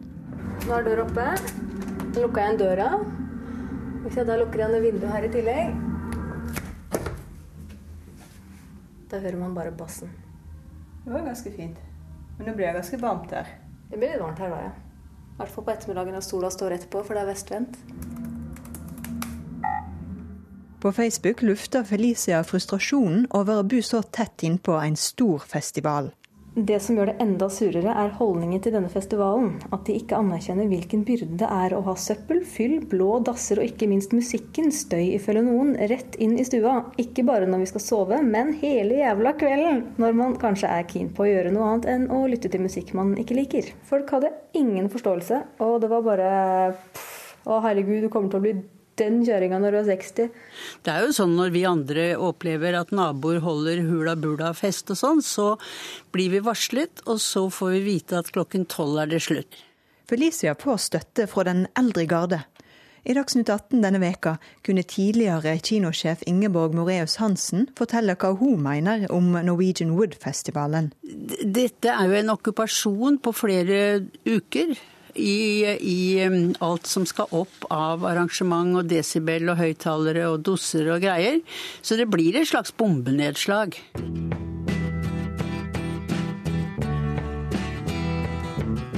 Nå 0.64 0.78
er 0.78 0.86
døra 0.86 1.04
oppe. 1.04 1.26
Nå 2.14 2.22
lukker 2.24 2.40
jeg 2.40 2.54
igjen 2.54 2.60
døra. 2.62 2.86
Hvis 4.06 4.16
jeg 4.22 4.30
da 4.30 4.38
lukker 4.40 4.62
igjen 4.62 4.86
vinduet 4.86 5.12
her 5.12 5.28
i 5.28 5.32
tillegg 5.34 5.74
Da 9.12 9.20
hører 9.26 9.42
man 9.42 9.60
bare 9.60 9.76
bassen. 9.76 10.14
Det 11.04 11.12
var 11.12 11.28
ganske 11.28 11.52
fint. 11.52 11.84
Men 12.38 12.48
nå 12.48 12.56
blir 12.56 12.70
det 12.70 12.78
ganske 12.80 13.04
varmt 13.04 13.36
her. 13.36 13.52
Det 13.92 14.00
blir 14.00 14.16
litt 14.16 14.24
varmt 14.24 14.40
her 14.40 14.56
da, 14.56 14.62
ja. 14.70 14.74
I 15.34 15.42
hvert 15.42 15.56
fall 15.58 15.68
på 15.68 15.76
ettermiddagen 15.76 16.16
når 16.16 16.30
sola 16.30 16.56
står 16.56 16.78
rett 16.78 16.88
på, 16.96 17.04
for 17.04 17.20
det 17.20 17.26
er 17.26 17.34
vestvendt. 17.34 17.76
På 20.86 20.92
Facebook 20.92 21.42
lufter 21.42 21.84
Felicia 21.84 22.44
frustrasjonen 22.46 23.24
over 23.34 23.58
å 23.58 23.64
bo 23.66 23.80
så 23.82 24.04
tett 24.14 24.44
innpå 24.46 24.76
en 24.78 24.94
stor 25.02 25.42
festival. 25.42 26.12
Det 26.54 26.78
som 26.78 27.00
gjør 27.00 27.10
det 27.10 27.16
enda 27.26 27.48
surere, 27.50 27.96
er 28.04 28.12
holdningen 28.20 28.62
til 28.62 28.76
denne 28.76 28.92
festivalen. 28.94 29.56
At 29.74 29.88
de 29.88 29.96
ikke 29.98 30.20
anerkjenner 30.22 30.70
hvilken 30.70 31.02
byrde 31.08 31.40
det 31.42 31.50
er 31.50 31.74
å 31.74 31.80
ha 31.88 31.96
søppel, 31.98 32.44
fyll, 32.46 32.76
blå 32.92 33.16
dasser 33.26 33.64
og 33.64 33.66
ikke 33.66 33.90
minst 33.90 34.14
musikken, 34.14 34.70
støy 34.70 35.16
ifølge 35.16 35.42
noen, 35.48 35.74
rett 35.90 36.20
inn 36.22 36.38
i 36.38 36.46
stua. 36.46 36.76
Ikke 37.02 37.26
bare 37.26 37.50
når 37.50 37.66
vi 37.66 37.72
skal 37.74 37.86
sove, 37.88 38.22
men 38.22 38.54
hele 38.62 39.02
jævla 39.02 39.34
kvelden. 39.42 39.82
Når 39.98 40.22
man 40.22 40.38
kanskje 40.46 40.70
er 40.70 40.86
keen 40.94 41.10
på 41.18 41.26
å 41.26 41.32
gjøre 41.32 41.56
noe 41.58 41.72
annet 41.72 41.90
enn 41.96 42.08
å 42.14 42.22
lytte 42.30 42.54
til 42.54 42.62
musikk 42.68 42.94
man 42.94 43.18
ikke 43.26 43.42
liker. 43.42 43.74
Folk 43.90 44.14
hadde 44.20 44.36
ingen 44.54 44.94
forståelse, 44.94 45.42
og 45.66 45.82
det 45.82 45.90
var 45.98 46.06
bare 46.14 46.32
pff, 46.78 47.12
Å 47.50 47.60
herregud, 47.62 48.06
du 48.06 48.10
kommer 48.14 48.30
til 48.30 48.40
å 48.40 48.46
bli 48.46 48.56
den 49.02 49.22
kjøringa 49.28 49.60
når 49.62 49.76
du 49.76 49.80
er 49.82 49.88
60. 49.92 50.42
Det 50.86 50.94
er 50.94 51.06
jo 51.06 51.14
sånn 51.16 51.36
når 51.38 51.54
vi 51.56 51.66
andre 51.70 52.08
opplever 52.22 52.78
at 52.80 52.94
naboer 52.96 53.42
holder 53.44 53.84
hula 53.88 54.16
bula 54.20 54.54
fest 54.58 54.92
og 54.94 55.00
sånn, 55.00 55.24
så 55.26 55.54
blir 56.16 56.34
vi 56.34 56.44
varslet, 56.46 57.04
og 57.06 57.22
så 57.24 57.48
får 57.52 57.78
vi 57.78 57.86
vite 57.92 58.20
at 58.20 58.32
klokken 58.36 58.68
tolv 58.72 59.04
er 59.04 59.12
det 59.12 59.24
slutt. 59.28 59.62
Felicia 60.10 60.54
får 60.60 60.84
støtte 60.84 61.26
fra 61.28 61.48
den 61.48 61.66
eldre 61.80 62.06
garde. 62.10 62.44
I 63.06 63.14
Dagsnytt 63.14 63.52
18 63.54 63.84
denne 63.84 64.00
veka 64.02 64.32
kunne 64.66 64.82
tidligere 64.90 65.60
kinosjef 65.62 66.24
Ingeborg 66.26 66.74
Moreus 66.74 67.20
Hansen 67.22 67.68
fortelle 67.78 68.16
hva 68.18 68.32
hun 68.40 68.64
mener 68.66 69.06
om 69.14 69.28
Norwegian 69.46 69.94
Wood-festivalen. 69.94 70.90
Dette 71.06 71.94
er 71.94 72.10
jo 72.10 72.18
en 72.18 72.34
okkupasjon 72.34 73.20
på 73.22 73.34
flere 73.38 73.82
uker 74.26 74.74
i, 75.16 75.64
i, 75.80 76.00
alt 76.60 76.88
som 76.88 77.06
skal 77.08 77.32
opp 77.36 77.68
av 77.74 78.06
arrangement 78.08 78.76
og 78.82 78.90
desibel 78.92 79.50
og 79.52 79.60
høyttalere 79.62 80.28
og 80.32 80.44
dosser 80.46 80.90
og 80.94 81.04
greier. 81.04 81.42
Så 81.82 81.98
det 82.00 82.10
blir 82.12 82.36
et 82.36 82.50
slags 82.50 82.76
bombenedslag. 82.76 83.80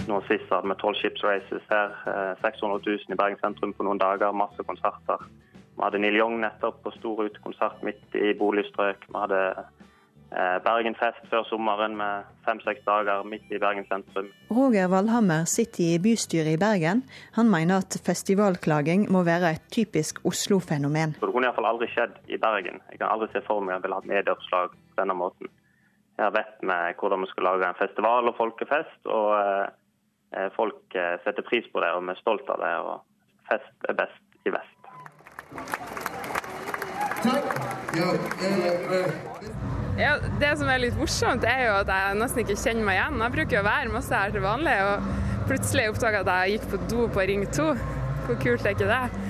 Nå 0.07 0.21
sist 0.25 0.49
hadde 0.49 0.71
vi 0.71 0.77
tolv 0.81 0.97
Ships 1.01 1.23
Races 1.25 1.65
her. 1.69 1.93
600 2.41 2.79
000 2.85 3.13
i 3.13 3.19
Bergen 3.19 3.41
sentrum 3.43 3.75
på 3.77 3.85
noen 3.85 4.01
dager. 4.01 4.33
Masse 4.33 4.65
konserter. 4.65 5.25
Vi 5.77 5.83
hadde 5.83 5.99
Neil 6.01 6.17
Young 6.17 6.39
nettopp 6.41 6.79
på 6.85 6.93
stor 6.95 7.27
utekonsert 7.27 7.83
midt 7.85 8.15
i 8.17 8.31
boligstrøk. 8.39 9.05
Vi 9.11 9.19
hadde 9.19 9.41
Bergenfest 10.29 11.23
før 11.31 11.45
sommeren 11.47 11.93
med 11.95 12.27
fem-seks 12.45 12.81
dager 12.85 13.23
midt 13.23 13.47
i 13.53 13.59
Bergen 13.61 13.85
sentrum. 13.87 14.27
Roger 14.51 14.89
Valhammer 14.91 15.45
sitter 15.47 15.83
i 15.85 16.01
bystyret 16.03 16.51
i 16.51 16.59
Bergen. 16.59 17.03
Han 17.37 17.47
mener 17.51 17.79
at 17.83 17.95
festivalklaging 18.05 19.07
må 19.13 19.23
være 19.23 19.53
et 19.55 19.65
typisk 19.71 20.19
Oslo-fenomen. 20.27 21.15
Det 21.21 21.31
kunne 21.31 21.47
iallfall 21.47 21.69
aldri 21.71 21.87
skjedd 21.93 22.19
i 22.27 22.39
Bergen. 22.43 22.81
Jeg 22.91 22.99
kan 22.99 23.13
aldri 23.13 23.31
se 23.31 23.43
for 23.47 23.63
meg 23.63 23.77
at 23.77 23.79
jeg 23.79 23.85
ville 23.87 23.99
hatt 24.01 24.11
medieoppslag 24.11 24.75
på 24.75 24.99
denne 24.99 25.15
måten. 25.15 25.51
Her 26.19 26.33
vet 26.35 26.59
vi 26.59 26.79
hvordan 26.99 27.23
vi 27.23 27.31
skal 27.31 27.47
lage 27.51 27.69
en 27.69 27.79
festival 27.79 28.31
og 28.31 28.37
folkefest, 28.37 29.01
og 29.05 29.29
eh, 30.35 30.49
folk 30.59 30.97
setter 31.23 31.45
pris 31.47 31.67
på 31.71 31.83
det 31.83 31.93
og 31.95 32.03
vi 32.03 32.15
er 32.15 32.23
stolt 32.23 32.51
av 32.51 32.63
det. 32.65 32.73
og 32.83 32.97
Fest 33.47 33.87
er 33.87 33.95
best 34.03 34.23
i 34.43 34.51
vest. 34.51 34.75
Takk. 37.23 37.57
Ja, 37.97 38.11
det 39.97 40.51
som 40.59 40.69
er 40.69 40.81
litt 40.83 40.97
morsomt, 40.99 41.45
er 41.47 41.63
jo 41.65 41.77
at 41.79 41.89
jeg 41.89 42.17
nesten 42.19 42.43
ikke 42.43 42.57
kjenner 42.61 42.85
meg 42.85 42.99
igjen. 42.99 43.23
Jeg 43.23 43.35
bruker 43.37 43.61
å 43.61 43.67
være 43.67 43.93
masse 43.93 44.19
her 44.21 44.35
til 44.35 44.43
vanlig, 44.45 44.75
og 44.85 45.47
plutselig 45.49 45.87
oppdaga 45.93 46.21
at 46.21 46.33
jeg 46.33 46.57
gikk 46.57 46.67
på 46.73 46.81
do 46.91 47.07
på 47.15 47.25
Ring 47.31 47.47
2. 47.49 47.71
Hvor 48.27 48.37
kult 48.43 48.67
er 48.67 48.75
ikke 48.75 48.91
det? 48.91 49.23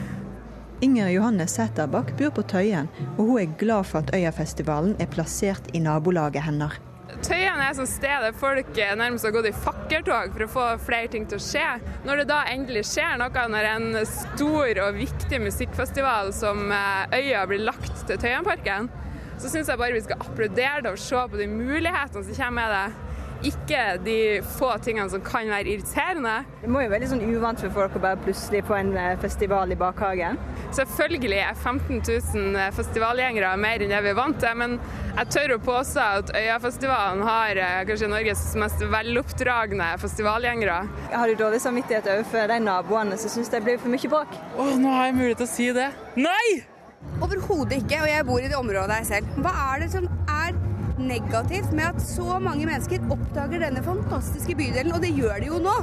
Inger 0.86 1.08
Johanne 1.10 1.48
Sæterbakk 1.50 2.12
bor 2.20 2.36
på 2.36 2.44
Tøyen, 2.52 2.90
og 3.16 3.32
hun 3.32 3.40
er 3.42 3.56
glad 3.58 3.88
for 3.90 4.04
at 4.04 4.12
Øyafestivalen 4.14 4.94
er 5.02 5.10
plassert 5.10 5.72
i 5.74 5.82
nabolaget 5.82 6.44
hennes. 6.46 6.76
Tøyen 7.24 7.58
er 7.64 7.72
et 7.72 7.90
sted 7.90 8.22
der 8.28 8.36
folk 8.36 8.76
nærmest 8.76 9.26
har 9.26 9.34
gått 9.34 9.48
i 9.50 9.56
fakkeltog 9.56 10.36
for 10.36 10.46
å 10.46 10.50
få 10.52 10.66
flere 10.86 11.10
ting 11.14 11.26
til 11.30 11.40
å 11.40 11.46
skje. 11.48 11.66
Når 12.06 12.22
det 12.22 12.28
da 12.30 12.44
endelig 12.52 12.84
skjer 12.92 13.18
noe, 13.18 13.48
når 13.56 13.70
en 13.72 13.88
stor 14.12 14.84
og 14.84 15.00
viktig 15.00 15.40
musikkfestival 15.48 16.30
som 16.36 16.68
eh, 16.76 17.18
Øya 17.24 17.48
blir 17.50 17.64
lagt 17.66 18.04
til 18.06 18.20
Tøyenparken, 18.22 18.92
så 19.38 19.52
syns 19.52 19.70
jeg 19.70 19.80
bare 19.80 19.98
vi 19.98 20.06
skal 20.06 20.24
applaudere 20.24 20.86
det 20.86 20.96
og 20.96 21.02
se 21.02 21.28
på 21.32 21.42
de 21.42 21.50
mulighetene 21.52 22.26
som 22.26 22.42
kommer 22.42 22.58
med 22.62 22.74
det. 22.78 23.04
Ikke 23.46 23.82
de 24.02 24.42
få 24.58 24.72
tingene 24.82 25.12
som 25.14 25.22
kan 25.22 25.50
være 25.52 25.70
irriterende. 25.70 26.40
Det 26.64 26.70
må 26.74 26.82
jo 26.82 26.90
være 26.90 27.04
litt 27.04 27.12
sånn 27.12 27.22
uvant 27.22 27.60
for 27.62 27.74
folk 27.76 27.98
å 27.98 28.02
bare 28.02 28.18
plutselig 28.24 28.64
få 28.66 28.80
en 28.80 28.96
eh, 28.98 29.12
festival 29.22 29.70
i 29.74 29.78
bakhagen. 29.78 30.40
Selvfølgelig 30.74 31.42
er 31.44 31.54
15 31.54 32.02
000 32.02 32.72
festivalgjengere 32.74 33.52
mer 33.62 33.84
enn 33.86 33.94
det 33.94 34.00
vi 34.08 34.10
er 34.10 34.18
vant 34.18 34.40
til, 34.42 34.58
men 34.58 34.80
jeg 35.20 35.30
tør 35.36 35.54
å 35.54 35.60
påstå 35.68 36.08
at 36.22 36.32
Øyafestivalen 36.40 37.22
har 37.28 37.62
eh, 37.62 37.84
kanskje 37.90 38.10
Norges 38.10 38.42
mest 38.58 38.82
veloppdragne 38.96 39.92
festivalgjengere. 40.02 40.80
Har 41.14 41.30
du 41.30 41.38
dårlig 41.38 41.62
samvittighet 41.62 42.10
overfor 42.16 42.50
de 42.50 42.58
naboene 42.66 43.22
som 43.22 43.36
syns 43.36 43.54
det 43.54 43.62
blir 43.68 43.78
for 43.78 43.94
mye 43.94 44.12
bråk? 44.16 44.34
Åh, 44.58 44.74
nå 44.82 44.98
har 44.98 45.12
jeg 45.12 45.20
mulighet 45.20 45.44
til 45.44 45.50
å 45.50 45.54
si 45.54 45.70
det. 45.78 45.92
Nei! 46.18 46.77
Overhodet 47.22 47.80
ikke, 47.82 48.02
og 48.04 48.10
jeg 48.10 48.26
bor 48.28 48.42
i 48.42 48.50
det 48.50 48.58
området 48.58 48.98
her 49.00 49.08
selv. 49.08 49.30
Hva 49.42 49.54
er 49.74 49.84
det 49.84 49.92
som 49.94 50.10
er 50.34 50.58
negativt 50.98 51.72
med 51.78 51.86
at 51.92 52.02
så 52.02 52.40
mange 52.42 52.66
mennesker 52.66 53.06
oppdager 53.14 53.62
denne 53.66 53.84
fantastiske 53.86 54.56
bydelen, 54.58 54.94
og 54.96 55.02
det 55.06 55.14
gjør 55.18 55.42
de 55.42 55.52
jo 55.52 55.62
nå? 55.62 55.76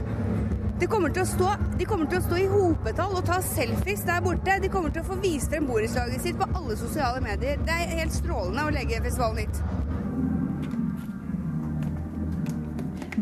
De 0.81 0.89
kommer, 0.91 1.15
stå, 1.25 1.53
de 1.79 1.87
kommer 1.87 2.11
til 2.11 2.19
å 2.19 2.25
stå 2.25 2.39
i 2.43 2.49
hopetall 2.51 3.15
og 3.15 3.23
ta 3.29 3.39
selfies 3.47 4.03
der 4.09 4.25
borte. 4.25 4.59
De 4.61 4.69
kommer 4.69 4.91
til 4.93 5.05
å 5.05 5.07
få 5.07 5.21
vist 5.23 5.55
frem 5.55 5.69
borettslaget 5.71 6.27
sitt 6.27 6.41
på 6.41 6.51
alle 6.51 6.75
sosiale 6.77 7.23
medier. 7.25 7.63
Det 7.63 7.77
er 7.79 7.95
helt 8.01 8.13
strålende 8.13 8.67
å 8.67 8.75
legge 8.75 8.99
festivalen 9.07 9.47
hit. 9.47 9.64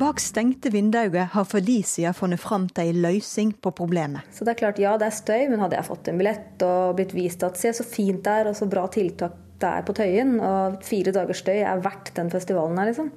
Bak 0.02 0.18
stengte 0.20 0.70
vinduer 0.70 1.28
har 1.30 1.44
Felicia 1.46 2.10
funnet 2.12 2.40
fram 2.42 2.64
til 2.74 2.88
en 2.90 2.96
løsning 3.04 3.52
på 3.62 3.70
problemet. 3.70 4.26
Så 4.34 4.42
det 4.42 4.56
er 4.56 4.58
klart, 4.58 4.80
ja 4.82 4.96
det 4.98 5.06
er 5.06 5.14
støy, 5.14 5.44
men 5.52 5.62
hadde 5.62 5.76
jeg 5.78 5.86
fått 5.86 6.10
en 6.10 6.18
billett 6.18 6.64
og 6.66 6.96
blitt 6.98 7.14
vist 7.14 7.44
at 7.46 7.60
se 7.60 7.70
så 7.70 7.86
fint 7.86 8.18
det 8.24 8.32
er 8.40 8.50
og 8.50 8.56
så 8.58 8.66
bra 8.66 8.82
tiltak 8.90 9.36
det 9.62 9.70
er 9.70 9.86
på 9.86 9.94
Tøyen, 9.94 10.32
og 10.42 10.82
fire 10.82 11.14
dagers 11.14 11.44
støy 11.44 11.60
er 11.60 11.84
verdt 11.84 12.10
den 12.16 12.32
festivalen 12.34 12.82
her, 12.82 12.90
liksom. 12.90 13.14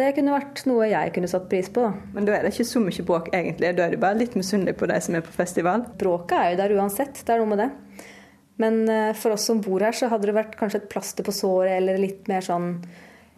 Det 0.00 0.08
kunne 0.16 0.32
vært 0.32 0.64
noe 0.64 0.88
jeg 0.88 1.12
kunne 1.12 1.28
satt 1.28 1.44
pris 1.52 1.68
på. 1.76 1.90
Men 2.16 2.24
da 2.24 2.38
er 2.38 2.48
det 2.48 2.54
ikke 2.54 2.70
så 2.72 2.80
mye 2.86 3.08
bråk, 3.12 3.28
egentlig. 3.36 3.76
Da 3.76 3.84
er 3.84 3.92
du 3.92 4.00
bare 4.00 4.22
litt 4.22 4.40
misunnelig 4.40 4.78
på 4.80 4.88
de 4.88 4.96
som 5.04 5.20
er 5.20 5.28
på 5.28 5.36
festival? 5.36 5.84
Bråket 6.00 6.38
er 6.38 6.54
jo 6.54 6.60
der 6.62 6.78
uansett. 6.80 7.20
Det 7.20 7.36
er 7.36 7.44
noe 7.44 7.52
med 7.52 7.66
det. 7.66 7.72
Men 8.64 8.86
eh, 8.88 9.12
for 9.12 9.36
oss 9.36 9.44
som 9.50 9.60
bor 9.60 9.84
her, 9.84 9.92
så 9.92 10.08
hadde 10.08 10.32
det 10.32 10.40
vært 10.40 10.56
kanskje 10.56 10.86
et 10.86 10.88
plaster 10.88 11.28
på 11.28 11.36
såret, 11.36 11.82
eller 11.82 12.00
litt 12.00 12.32
mer 12.32 12.48
sånn 12.48 12.78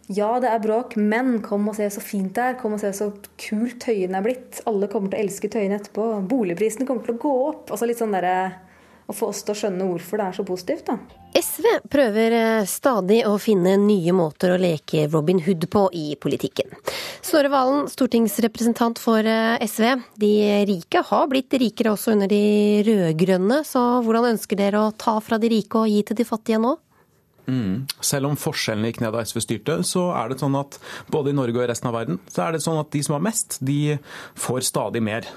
ja, 0.07 0.29
det 0.39 0.51
er 0.53 0.63
bråk, 0.63 0.95
men 1.01 1.41
kom 1.43 1.67
og 1.67 1.75
se 1.79 1.89
så 1.91 2.03
fint 2.05 2.31
det 2.37 2.45
er. 2.53 2.59
Kom 2.61 2.77
og 2.77 2.83
se 2.83 2.93
så 2.95 3.11
kult 3.43 3.81
Tøyen 3.83 4.15
er 4.15 4.23
blitt. 4.23 4.61
Alle 4.71 4.87
kommer 4.93 5.11
til 5.11 5.19
å 5.19 5.25
elske 5.25 5.51
Tøyen 5.51 5.75
etterpå. 5.75 6.07
Boligprisene 6.31 6.87
kommer 6.87 7.03
til 7.07 7.17
å 7.17 7.23
gå 7.25 7.35
opp. 7.49 7.73
Altså 7.75 7.89
litt 7.91 8.03
sånn 8.03 8.15
derre 8.15 8.37
Å 9.07 9.15
få 9.15 9.29
oss 9.31 9.45
til 9.47 9.55
å 9.55 9.59
skjønne 9.59 9.85
hvorfor 9.87 10.19
det 10.19 10.25
er 10.25 10.35
så 10.35 10.43
positivt, 10.43 10.89
da. 10.89 10.97
SV 11.37 11.67
prøver 11.87 12.33
eh, 12.35 12.65
stadig 12.67 13.21
å 13.29 13.37
finne 13.39 13.77
nye 13.79 14.11
måter 14.17 14.51
å 14.51 14.57
leke 14.59 15.05
Robin 15.13 15.39
Hood 15.45 15.69
på 15.71 15.85
i 15.95 16.17
politikken. 16.19 16.73
Snorre 17.23 17.53
Valen, 17.53 17.87
stortingsrepresentant 17.93 18.99
for 18.99 19.23
eh, 19.23 19.63
SV. 19.63 19.85
De 20.19 20.33
rike 20.67 21.05
har 21.07 21.31
blitt 21.31 21.55
rikere 21.55 21.93
også 21.95 22.17
under 22.17 22.33
de 22.35 22.83
rød-grønne, 22.89 23.61
så 23.69 23.85
hvordan 24.03 24.33
ønsker 24.33 24.59
dere 24.59 24.89
å 24.89 24.95
ta 24.99 25.21
fra 25.23 25.39
de 25.39 25.55
rike 25.55 25.85
og 25.85 25.93
gi 25.93 26.03
til 26.09 26.19
de 26.19 26.27
fattige 26.27 26.59
nå? 26.67 26.75
Mm. 27.47 27.87
Selv 28.05 28.31
om 28.31 28.39
forskjellene 28.39 28.91
gikk 28.91 29.03
ned 29.05 29.15
da 29.15 29.23
SV 29.27 29.43
styrte, 29.45 29.79
så 29.87 30.09
er 30.19 30.33
det 30.33 30.41
sånn 30.43 30.57
at 30.59 30.79
både 31.13 31.33
i 31.33 31.37
Norge 31.37 31.61
og 31.61 31.65
i 31.65 31.71
resten 31.71 31.91
av 31.91 31.97
verden, 31.97 32.21
så 32.33 32.47
er 32.47 32.57
det 32.57 32.63
sånn 32.65 32.81
at 32.81 32.91
de 32.95 33.03
som 33.07 33.17
har 33.17 33.25
mest, 33.27 33.59
de 33.65 33.97
får 34.39 34.67
stadig 34.69 35.03
mer. 35.05 35.29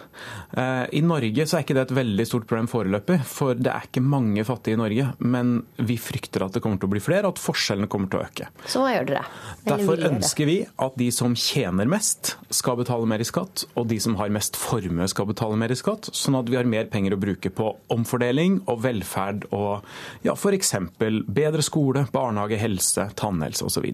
Eh, 0.57 0.85
I 0.99 1.03
Norge 1.05 1.45
så 1.47 1.59
er 1.59 1.65
ikke 1.65 1.77
det 1.77 1.85
et 1.87 1.95
veldig 1.99 2.25
stort 2.27 2.47
problem 2.49 2.69
foreløpig, 2.71 3.19
for 3.29 3.57
det 3.57 3.71
er 3.73 3.87
ikke 3.89 4.03
mange 4.05 4.45
fattige 4.47 4.77
i 4.77 4.81
Norge. 4.81 5.09
Men 5.19 5.55
vi 5.77 5.99
frykter 6.01 6.45
at 6.45 6.57
det 6.57 6.63
kommer 6.65 6.81
til 6.81 6.89
å 6.89 6.93
bli 6.95 7.03
flere, 7.03 7.27
og 7.27 7.37
at 7.37 7.43
forskjellene 7.43 7.89
kommer 7.91 8.11
til 8.11 8.21
å 8.21 8.25
øke. 8.27 8.49
Så 8.69 8.83
hva 8.83 8.93
gjør 8.95 9.09
dere? 9.11 9.25
Derfor 9.67 10.05
ønsker 10.09 10.49
vi 10.49 10.59
at 10.65 10.97
de 10.99 11.09
som 11.13 11.37
tjener 11.37 11.89
mest, 11.89 12.35
skal 12.53 12.79
betale 12.79 13.07
mer 13.09 13.21
i 13.21 13.27
skatt, 13.27 13.65
og 13.77 13.89
de 13.91 13.99
som 14.01 14.17
har 14.19 14.31
mest 14.33 14.57
formue, 14.59 15.07
skal 15.11 15.29
betale 15.29 15.57
mer 15.59 15.73
i 15.73 15.77
skatt, 15.77 16.09
sånn 16.15 16.39
at 16.39 16.49
vi 16.49 16.57
har 16.57 16.67
mer 16.69 16.89
penger 16.91 17.15
å 17.15 17.21
bruke 17.21 17.51
på 17.53 17.71
omfordeling 17.93 18.61
og 18.69 18.81
velferd 18.83 19.45
og 19.55 19.85
ja, 20.25 20.33
f.eks. 20.33 20.73
bedre 20.99 21.65
skole 21.65 21.98
skole, 22.05 22.13
barnehage, 22.13 22.57
helse, 22.57 23.09
tannhelse 23.15 23.65
osv. 23.65 23.91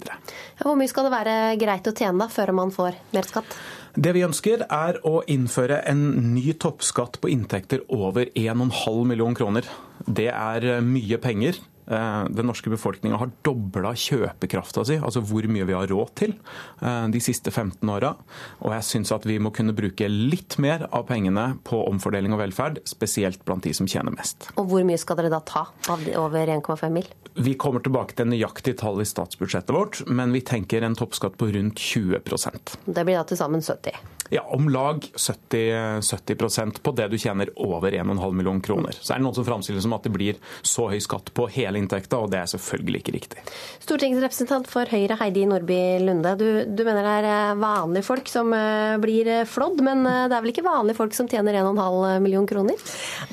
Hvor 0.62 0.76
mye 0.78 0.89
skal 0.89 1.08
det 1.08 1.14
være 1.14 1.36
greit 1.62 1.88
å 1.88 1.95
tjene 1.95 2.20
da, 2.20 2.30
før 2.30 2.53
man 2.53 2.72
får 2.72 2.95
mer 3.14 3.28
skatt? 3.28 3.58
Det 3.95 4.12
vi 4.12 4.26
ønsker 4.26 4.66
er 4.68 4.99
å 5.08 5.24
innføre 5.28 5.82
en 5.88 6.34
ny 6.34 6.53
toppskatt 6.60 7.22
på 7.22 7.32
inntekter 7.32 7.86
over 7.89 8.28
1,5 8.36 9.06
million 9.08 9.36
kroner. 9.36 9.64
Det 10.06 10.28
er 10.32 10.82
mye 10.84 11.18
penger. 11.24 11.62
Eh, 11.88 12.23
den 12.29 12.47
norske 12.49 12.71
befolkninga 12.73 13.19
har 13.21 13.31
dobla 13.45 13.93
kjøpekrafta 13.97 14.86
si, 14.88 14.97
altså 14.97 15.21
hvor 15.25 15.45
mye 15.51 15.67
vi 15.67 15.75
har 15.77 15.89
råd 15.91 16.13
til, 16.17 16.33
eh, 16.81 17.07
de 17.13 17.21
siste 17.21 17.51
15 17.51 17.89
åra. 17.89 18.15
Og 18.61 18.73
jeg 18.73 18.88
syns 18.89 19.13
at 19.15 19.25
vi 19.25 19.38
må 19.39 19.53
kunne 19.53 19.75
bruke 19.75 20.09
litt 20.09 20.57
mer 20.57 20.88
av 20.91 21.05
pengene 21.07 21.59
på 21.63 21.83
omfordeling 21.89 22.33
og 22.33 22.41
velferd, 22.41 22.81
spesielt 22.89 23.45
blant 23.45 23.63
de 23.63 23.73
som 23.73 23.88
tjener 23.88 24.15
mest. 24.15 24.49
Og 24.57 24.69
hvor 24.71 24.86
mye 24.88 24.97
skal 24.97 25.21
dere 25.21 25.33
da 25.33 25.41
ta 25.45 25.67
av 25.89 26.09
over 26.17 26.47
1,5 26.57 26.89
mill.? 26.91 27.07
Vi 27.36 27.53
kommer 27.59 27.83
tilbake 27.83 28.15
til 28.15 28.29
nøyaktig 28.31 28.77
tall 28.79 29.01
i 29.03 29.05
statsbudsjettet 29.05 29.75
vårt, 29.75 30.05
men 30.07 30.31
vi 30.31 30.41
tenker 30.41 30.83
en 30.83 30.95
toppskatt 30.95 31.36
på 31.36 31.51
rundt 31.51 31.75
20% 31.75 32.77
Det 32.86 33.03
blir 33.03 33.17
da 33.19 33.25
til 33.27 33.38
sammen 33.38 33.61
70 33.61 34.15
ja, 34.29 34.41
om 34.41 34.69
lag 34.69 35.05
70, 35.15 36.01
70% 36.01 36.81
på 36.81 36.91
det 36.91 37.07
du 37.07 37.17
tjener 37.17 37.49
over 37.55 37.91
1,5 37.91 38.33
million 38.33 38.61
kroner. 38.61 38.97
Så 39.01 39.13
er 39.13 39.19
det 39.19 39.25
noen 39.25 39.38
som 39.38 39.45
framstiller 39.45 39.79
det 39.79 39.86
som 39.86 39.93
at 39.97 40.05
det 40.07 40.13
blir 40.15 40.39
så 40.65 40.88
høy 40.89 40.97
skatt 41.03 41.29
på 41.36 41.47
hele 41.53 41.74
inntekta, 41.80 42.19
og 42.21 42.32
det 42.34 42.41
er 42.41 42.51
selvfølgelig 42.51 43.01
ikke 43.01 43.15
riktig. 43.15 43.45
Stortingsrepresentant 43.86 44.69
for 44.69 44.89
Høyre 44.89 45.17
Heidi 45.19 45.45
Nordby 45.49 45.78
Lunde, 46.01 46.34
du, 46.39 46.47
du, 46.65 46.82
mener 46.86 47.05
det 47.05 47.13
er 47.19 47.28
eh, 47.30 47.57
vanlige 47.61 48.05
folk 48.07 48.30
som 48.32 48.53
eh, 48.55 48.95
blir 49.01 49.30
eh, 49.30 49.43
flådd, 49.49 49.82
men 49.86 50.03
det 50.05 50.34
er 50.34 50.43
vel 50.43 50.53
ikke 50.53 50.65
vanlige 50.65 50.97
folk 50.97 51.15
som 51.17 51.30
tjener 51.30 51.57
1,5 51.61 52.23
million 52.23 52.47
kroner? 52.49 52.80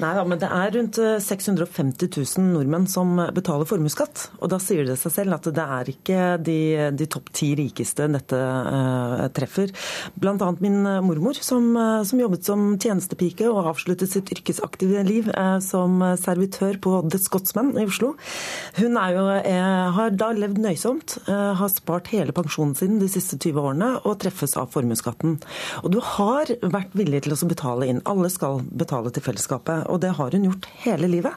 Nei 0.03 0.13
da, 0.17 0.25
men 0.29 0.41
det 0.43 0.51
er 0.53 0.75
rundt 0.77 1.01
650 1.25 2.11
000 2.13 2.49
nordmenn 2.53 2.89
som 2.91 3.17
betaler 3.35 3.69
formuesskatt. 3.69 4.27
Og 4.41 4.53
da 4.53 4.59
sier 4.63 4.87
det 4.89 4.99
seg 5.01 5.15
selv 5.15 5.39
at 5.39 5.49
det 5.55 5.67
er 5.79 5.93
ikke 5.93 6.21
de, 6.43 6.59
de 6.97 7.09
topp 7.11 7.33
ti 7.35 7.53
rikeste 7.59 8.09
dette 8.13 8.37
uh, 8.37 9.25
treffer. 9.35 9.73
Blant 10.21 10.43
annet 10.45 10.63
min 10.65 10.79
mormor 11.05 11.39
som, 11.39 11.73
som, 12.07 12.21
jobbet 12.21 12.47
som 12.47 12.65
tjenestepike 12.77 13.49
og 13.51 13.73
avsluttet 13.73 14.11
sitt 14.13 14.33
yrkesaktive 14.35 15.05
liv 15.07 15.31
som 15.65 16.03
servitør 16.21 16.79
på 16.83 16.95
The 17.09 17.21
Scotsman 17.23 17.73
i 17.81 17.87
Oslo. 17.89 18.13
Hun 18.79 18.97
jo, 18.97 19.25
har 19.97 20.15
da 20.17 20.31
levd 20.33 20.57
nøysomt, 20.65 21.19
har 21.29 21.69
spart 21.69 22.09
hele 22.15 22.33
pensjonen 22.33 22.73
sin 22.79 22.97
de 23.03 23.09
siste 23.13 23.37
20 23.37 23.61
årene 23.61 23.89
og 24.09 24.17
treffes 24.23 24.57
av 24.57 24.71
formuesskatten. 24.73 25.35
Og 25.83 25.93
du 25.93 25.99
har 26.01 26.49
vært 26.63 26.97
villig 26.97 27.21
til 27.27 27.37
å 27.37 27.51
betale 27.51 27.91
inn. 27.93 28.01
Alle 28.09 28.31
skal 28.33 28.63
betale 28.65 29.13
til 29.13 29.27
fellesskapet, 29.27 29.85
og 29.93 30.01
det 30.01 30.15
har 30.17 30.33
hun 30.33 30.49
gjort 30.49 30.71
hele 30.87 31.11
livet. 31.13 31.37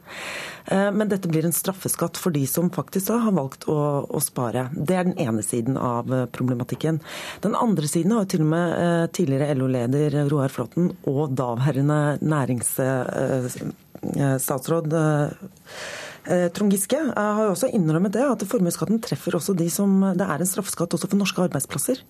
Men 0.72 1.12
dette 1.12 1.30
blir 1.30 1.46
en 1.46 1.54
straffeskatt 1.54 2.18
for 2.18 2.34
de 2.34 2.48
som 2.50 2.72
faktisk 2.74 3.12
har 3.12 3.36
valgt 3.36 3.68
å, 3.70 4.08
å 4.08 4.20
spare. 4.24 4.70
Det 4.72 4.96
er 4.96 5.04
den 5.10 5.20
ene 5.22 5.44
siden 5.46 5.78
av 5.78 6.10
problematikken. 6.34 7.02
Den 7.44 7.56
andre 7.60 7.88
siden 7.92 8.12
har 8.16 8.24
jo 8.24 8.32
til 8.32 8.42
og 8.48 8.52
med 8.56 9.12
tidligere 9.16 9.56
LO-leder 9.60 10.30
Roar 10.30 10.50
Flåtten 10.50 10.92
og 11.10 11.32
daværende 11.38 12.18
næringsstatsråd 12.22 14.94
eh, 14.94 15.06
eh, 15.06 15.30
Trond 16.26 16.74
Giske 16.74 16.98
har 17.14 17.42
jo 17.44 17.54
også 17.54 17.70
innrømmet 17.76 18.16
det, 18.16 18.24
at 18.26 18.46
formuesskatten 18.50 19.02
treffer 19.04 19.38
også 19.38 19.54
de 19.58 19.68
som 19.70 20.00
Det 20.18 20.26
er 20.26 20.42
en 20.42 20.50
straffeskatt 20.50 20.96
også 20.98 21.10
for 21.12 21.22
norske 21.22 21.44
arbeidsplasser. 21.46 22.02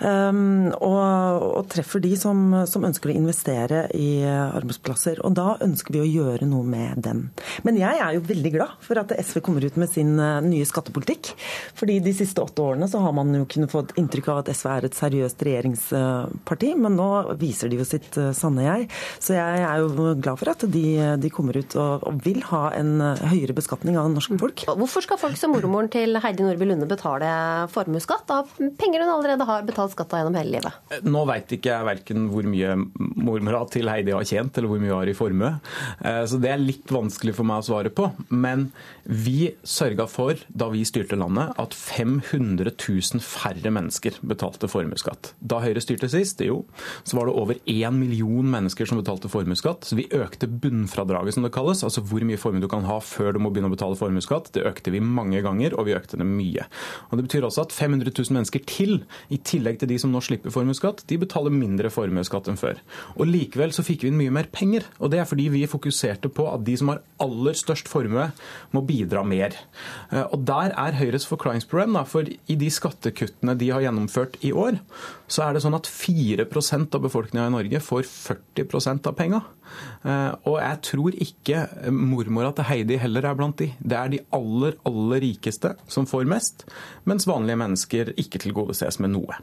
Um, 0.00 0.72
og, 0.78 1.44
og, 1.58 1.66
treffer 1.72 2.02
de 2.02 2.14
som, 2.18 2.38
som, 2.68 2.84
ønsker 2.86 3.12
å 3.12 3.16
investere 3.16 3.84
i 3.94 4.24
arbeidsplasser. 4.24 5.20
Og 5.26 5.36
da 5.36 5.56
ønsker 5.62 5.94
vi 5.94 6.02
å 6.02 6.08
gjøre 6.08 6.48
noe 6.48 6.66
med 6.66 7.02
dem. 7.04 7.24
Men 7.66 7.78
jeg 7.78 8.00
er 8.02 8.16
jo 8.16 8.24
veldig 8.26 8.52
glad 8.54 8.74
for 8.82 9.00
at 9.02 9.14
SV 9.14 9.42
kommer 9.44 9.64
ut 9.64 9.78
med 9.80 9.90
sin 9.92 10.14
uh, 10.18 10.40
nye 10.44 10.66
skattepolitikk. 10.68 11.32
Fordi 11.78 11.98
de 12.04 12.14
siste 12.16 12.42
åtte 12.42 12.64
årene 12.64 12.88
så 12.90 13.02
har 13.04 13.14
man 13.16 13.32
jo 13.36 13.46
kunnet 13.50 13.72
fått 13.72 13.94
inntrykk 14.00 14.32
av 14.32 14.42
at 14.42 14.52
SV 14.54 14.70
er 14.72 14.88
et 14.88 14.98
seriøst 14.98 15.46
regjeringsparti, 15.48 16.72
men 16.82 16.98
nå 16.98 17.10
viser 17.40 17.70
de 17.72 17.80
jo 17.80 17.88
sitt 17.88 18.18
uh, 18.20 18.32
sanne 18.36 18.66
jeg. 18.66 18.88
Så 19.22 19.36
jeg 19.38 19.64
er 19.66 19.82
jo 19.82 20.16
glad 20.18 20.40
for 20.40 20.52
at 20.54 20.66
de, 20.72 20.86
de 21.22 21.32
kommer 21.32 21.58
ut 21.58 21.76
og, 21.78 22.08
og, 22.08 22.20
vil 22.22 22.42
ha 22.52 22.68
en 22.76 23.00
høyere 23.32 23.54
beskatning 23.56 23.96
av 23.98 24.10
norske 24.12 24.36
folk. 24.38 24.64
Hvorfor 24.66 25.04
skal 25.04 25.20
folk 25.20 25.38
som 25.38 25.54
mormoren 25.54 25.90
til 25.92 26.18
Heidi 26.22 26.44
Nordby 26.44 26.68
Lunde 26.68 26.86
betale 26.90 27.30
formuesskatt 27.72 28.30
av 28.34 28.50
penger 28.78 29.02
hun 29.02 29.14
allerede 29.16 29.46
har 29.48 29.64
betalt 29.66 29.81
skatt 29.92 30.14
gjennom 30.16 30.36
hele 30.38 30.58
livet? 30.58 31.02
Nå 31.08 31.24
veit 31.28 31.52
ikke 31.56 31.72
jeg 31.72 31.88
verken 31.88 32.28
hvor 32.32 32.46
mye 32.48 32.76
mormora 32.98 33.64
til 33.72 33.90
Heidi 33.90 34.14
har 34.14 34.26
tjent, 34.28 34.56
eller 34.56 34.70
hvor 34.70 34.82
mye 34.82 34.92
hun 34.92 35.00
har 35.00 35.10
i 35.10 35.16
formue. 35.16 35.52
Eh, 36.00 36.22
så 36.28 36.38
det 36.42 36.52
er 36.52 36.62
litt 36.62 36.92
vanskelig 36.92 37.34
for 37.36 37.48
meg 37.48 37.62
å 37.62 37.66
svare 37.66 37.92
på. 37.94 38.10
Men 38.30 38.68
vi 39.04 39.52
sørga 39.66 40.06
for, 40.10 40.38
da 40.48 40.68
vi 40.72 40.84
styrte 40.86 41.18
landet, 41.18 41.54
at 41.60 41.74
500 41.76 42.74
000 42.76 43.22
færre 43.24 43.72
mennesker 43.74 44.18
betalte 44.26 44.70
formuesskatt. 44.70 45.32
Da 45.38 45.62
Høyre 45.64 45.82
styrte 45.82 46.10
sist, 46.12 46.42
jo, 46.44 46.62
så 47.04 47.18
var 47.18 47.28
det 47.28 47.36
over 47.38 47.58
én 47.70 47.98
million 47.98 48.46
mennesker 48.48 48.88
som 48.88 49.00
betalte 49.00 49.30
formuesskatt. 49.32 49.86
Så 49.88 49.98
vi 49.98 50.08
økte 50.14 50.50
bunnfradraget, 50.50 51.36
som 51.36 51.46
det 51.46 51.52
kalles. 51.54 51.84
Altså 51.86 52.04
hvor 52.06 52.24
mye 52.26 52.40
formue 52.40 52.62
du 52.62 52.70
kan 52.70 52.86
ha 52.88 52.98
før 53.02 53.36
du 53.36 53.42
må 53.42 53.52
begynne 53.52 53.70
å 53.72 53.76
betale 53.76 53.98
formuesskatt. 53.98 54.52
Det 54.54 54.66
økte 54.68 54.94
vi 54.94 55.02
mange 55.02 55.42
ganger, 55.44 55.76
og 55.78 55.88
vi 55.88 55.96
økte 55.96 56.20
det 56.20 56.28
mye. 56.28 56.66
Og 57.10 57.18
Det 57.18 57.26
betyr 57.28 57.48
også 57.48 57.66
at 57.66 57.74
500 57.76 58.12
000 58.12 58.36
mennesker 58.36 58.64
til, 58.68 59.02
i 59.32 59.38
tillegg 59.38 59.71
til 59.80 59.90
de 59.90 59.98
som 60.00 60.12
nå 60.12 60.20
slipper 60.24 60.52
formuesskatt, 60.54 61.04
de 61.08 61.18
betaler 61.22 61.54
mindre 61.54 61.90
formuesskatt 61.92 62.50
enn 62.50 62.60
før. 62.60 62.80
Og 63.16 63.28
Likevel 63.28 63.74
så 63.74 63.84
fikk 63.86 64.04
vi 64.04 64.12
inn 64.12 64.18
mye 64.20 64.34
mer 64.34 64.50
penger. 64.52 64.86
Og 65.00 65.12
det 65.12 65.22
er 65.22 65.28
fordi 65.28 65.48
vi 65.52 65.64
fokuserte 65.70 66.30
på 66.32 66.46
at 66.50 66.64
de 66.66 66.76
som 66.78 66.92
har 66.92 67.02
aller 67.22 67.56
størst 67.58 67.90
formue, 67.90 68.28
må 68.72 68.82
bidra 68.86 69.22
mer. 69.26 69.56
Eh, 70.10 70.24
og 70.24 70.44
der 70.48 70.74
er 70.78 70.98
Høyres 70.98 71.26
forklaringsproblem. 71.30 71.96
Da, 71.98 72.04
for 72.08 72.28
i 72.28 72.58
de 72.58 72.70
skattekuttene 72.72 73.56
de 73.58 73.70
har 73.72 73.84
gjennomført 73.86 74.38
i 74.44 74.52
år, 74.52 74.80
så 75.32 75.46
er 75.46 75.56
det 75.56 75.64
sånn 75.64 75.78
at 75.78 75.88
4% 75.88 76.98
av 76.98 77.04
befolkninga 77.06 77.48
i 77.48 77.54
Norge 77.56 77.82
får 77.82 78.06
40 78.08 79.08
av 79.08 79.16
penga. 79.18 79.42
Eh, 80.04 80.32
og 80.48 80.58
jeg 80.60 80.80
tror 80.88 81.16
ikke 81.26 81.64
mormora 81.94 82.52
til 82.56 82.68
Heidi 82.68 82.98
heller 83.00 83.28
er 83.28 83.38
blant 83.38 83.58
de. 83.62 83.72
Det 83.80 83.98
er 83.98 84.12
de 84.12 84.22
aller, 84.34 84.76
aller 84.88 85.24
rikeste 85.24 85.74
som 85.90 86.08
får 86.08 86.28
mest, 86.30 86.66
mens 87.08 87.28
vanlige 87.28 87.60
mennesker 87.62 88.14
ikke 88.20 88.42
tilgodeses 88.42 89.00
med 89.02 89.14
noe. 89.16 89.40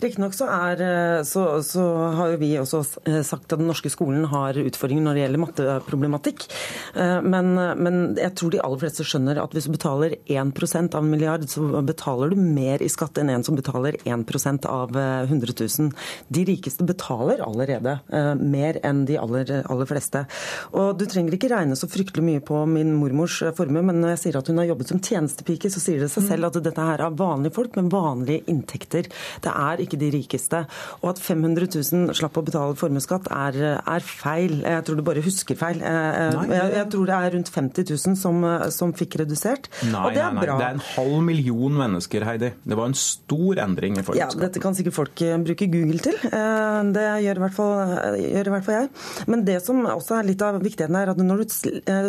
Riktignok 0.00 0.34
så, 0.34 0.48
eh, 0.70 1.22
så, 1.22 1.62
så 1.62 1.84
har 2.18 2.34
jo 2.34 2.40
vi 2.40 2.50
også 2.60 2.82
eh, 3.08 3.20
sagt 3.26 3.52
at 3.52 3.60
den 3.60 3.68
norske 3.70 3.90
skolen 3.92 4.26
har 4.30 4.58
utfordringer 4.58 5.04
når 5.04 5.16
det 5.16 5.22
gjelder 5.24 5.42
matteproblematikk. 5.44 6.46
Eh, 6.94 7.18
men, 7.24 7.54
men, 7.54 8.00
jeg 8.18 8.34
tror 8.38 8.54
de 8.54 8.62
aller 8.64 8.82
fleste 8.82 9.06
skjønner 9.06 9.40
at 9.42 9.54
hvis 9.54 9.68
du 9.68 9.74
betaler 9.74 10.16
1% 10.26 10.98
av 10.98 11.04
en 11.04 11.10
milliard, 11.10 11.46
så 11.50 11.82
betaler 11.86 12.34
du 12.34 12.40
mer 12.40 12.82
i 12.84 12.90
skatt 12.92 13.18
enn 13.20 13.32
en 13.32 13.46
som 13.46 13.58
betaler 13.58 13.98
1% 14.04 14.68
av 14.70 14.96
100 14.98 15.56
000. 15.60 15.90
De 16.34 16.44
rikeste 16.48 16.86
betaler 16.86 17.42
allerede 17.44 17.98
mer 18.40 18.78
enn 18.86 19.04
de 19.08 19.16
aller, 19.20 19.50
aller 19.70 19.88
fleste. 19.88 20.24
Og 20.76 20.94
du 20.98 21.06
trenger 21.10 21.36
ikke 21.36 21.50
regne 21.52 21.76
så 21.78 21.88
fryktelig 21.90 22.24
mye 22.24 22.42
på 22.44 22.64
min 22.70 22.94
mormors 22.98 23.40
formue, 23.56 23.84
men 23.84 24.00
når 24.02 24.14
jeg 24.14 24.22
sier 24.24 24.40
at 24.40 24.50
hun 24.50 24.60
har 24.60 24.70
jobbet 24.70 24.92
som 24.92 25.02
tjenestepike, 25.02 25.70
så 25.72 25.82
sier 25.82 26.04
det 26.04 26.10
seg 26.12 26.28
selv 26.28 26.50
at 26.50 26.60
dette 26.64 26.88
her 26.88 27.04
er 27.04 27.18
vanlige 27.18 27.56
folk 27.56 27.78
med 27.78 27.90
vanlige 27.92 28.44
inntekter. 28.50 29.08
Det 29.44 29.53
er 29.54 29.82
ikke 29.84 29.98
de 30.00 30.10
rikeste. 30.14 30.64
Og 31.02 31.10
at 31.14 31.22
500 31.22 31.68
000 31.70 32.16
slapp 32.18 32.38
å 32.40 32.44
betale 32.46 32.76
formuesskatt 32.78 33.30
er, 33.34 33.58
er, 33.78 34.04
feil. 34.04 34.60
Jeg 34.62 34.84
tror 34.86 34.98
du 34.98 35.04
bare 35.06 35.24
husker 35.24 35.58
feil. 35.58 35.80
Eh, 35.82 36.08
eh, 36.20 36.36
nei, 36.36 36.46
jeg, 36.52 36.72
jeg, 36.78 36.88
tror 36.94 37.10
det 37.10 37.18
er 37.18 37.36
rundt 37.36 37.52
50 37.54 37.88
000 37.94 38.18
som, 38.20 38.40
som 38.74 38.94
fikk 38.96 39.18
redusert. 39.22 39.70
Nei, 39.88 40.02
og 40.02 40.16
det 40.16 40.24
er 40.24 40.36
nei, 40.36 40.44
bra. 40.46 40.58
Det 40.60 40.68
er 40.68 40.78
en 40.78 40.84
halv 40.90 41.16
million 41.26 41.78
mennesker, 41.84 42.26
Heidi. 42.28 42.52
Det 42.64 42.78
var 42.78 42.90
en 42.90 42.98
stor 42.98 43.62
endring 43.64 43.98
i 43.98 44.04
formuesskatten. 44.04 44.40
Ja, 44.40 44.48
dette 44.48 44.62
kan 44.64 44.78
sikkert 44.78 44.98
folk 44.98 45.24
eh, 45.24 45.36
bruke 45.44 45.70
Google 45.72 46.02
til. 46.04 46.20
Det 46.94 47.06
gjør 47.24 47.40
i 47.40 47.44
hvert 47.44 47.56
fall, 47.56 47.94
gjør 48.20 48.50
i 48.50 48.54
hvert 48.54 48.66
fall 48.66 48.78
jeg. 48.80 48.90
Men 49.30 49.44
det 49.46 49.58
som 49.64 49.82
også 49.88 50.18
er 50.18 50.28
litt 50.28 50.42
av 50.44 50.60
viktigheten 50.62 50.98
er 50.98 51.12
at 51.12 51.20
når 51.20 51.44
du 51.44 51.56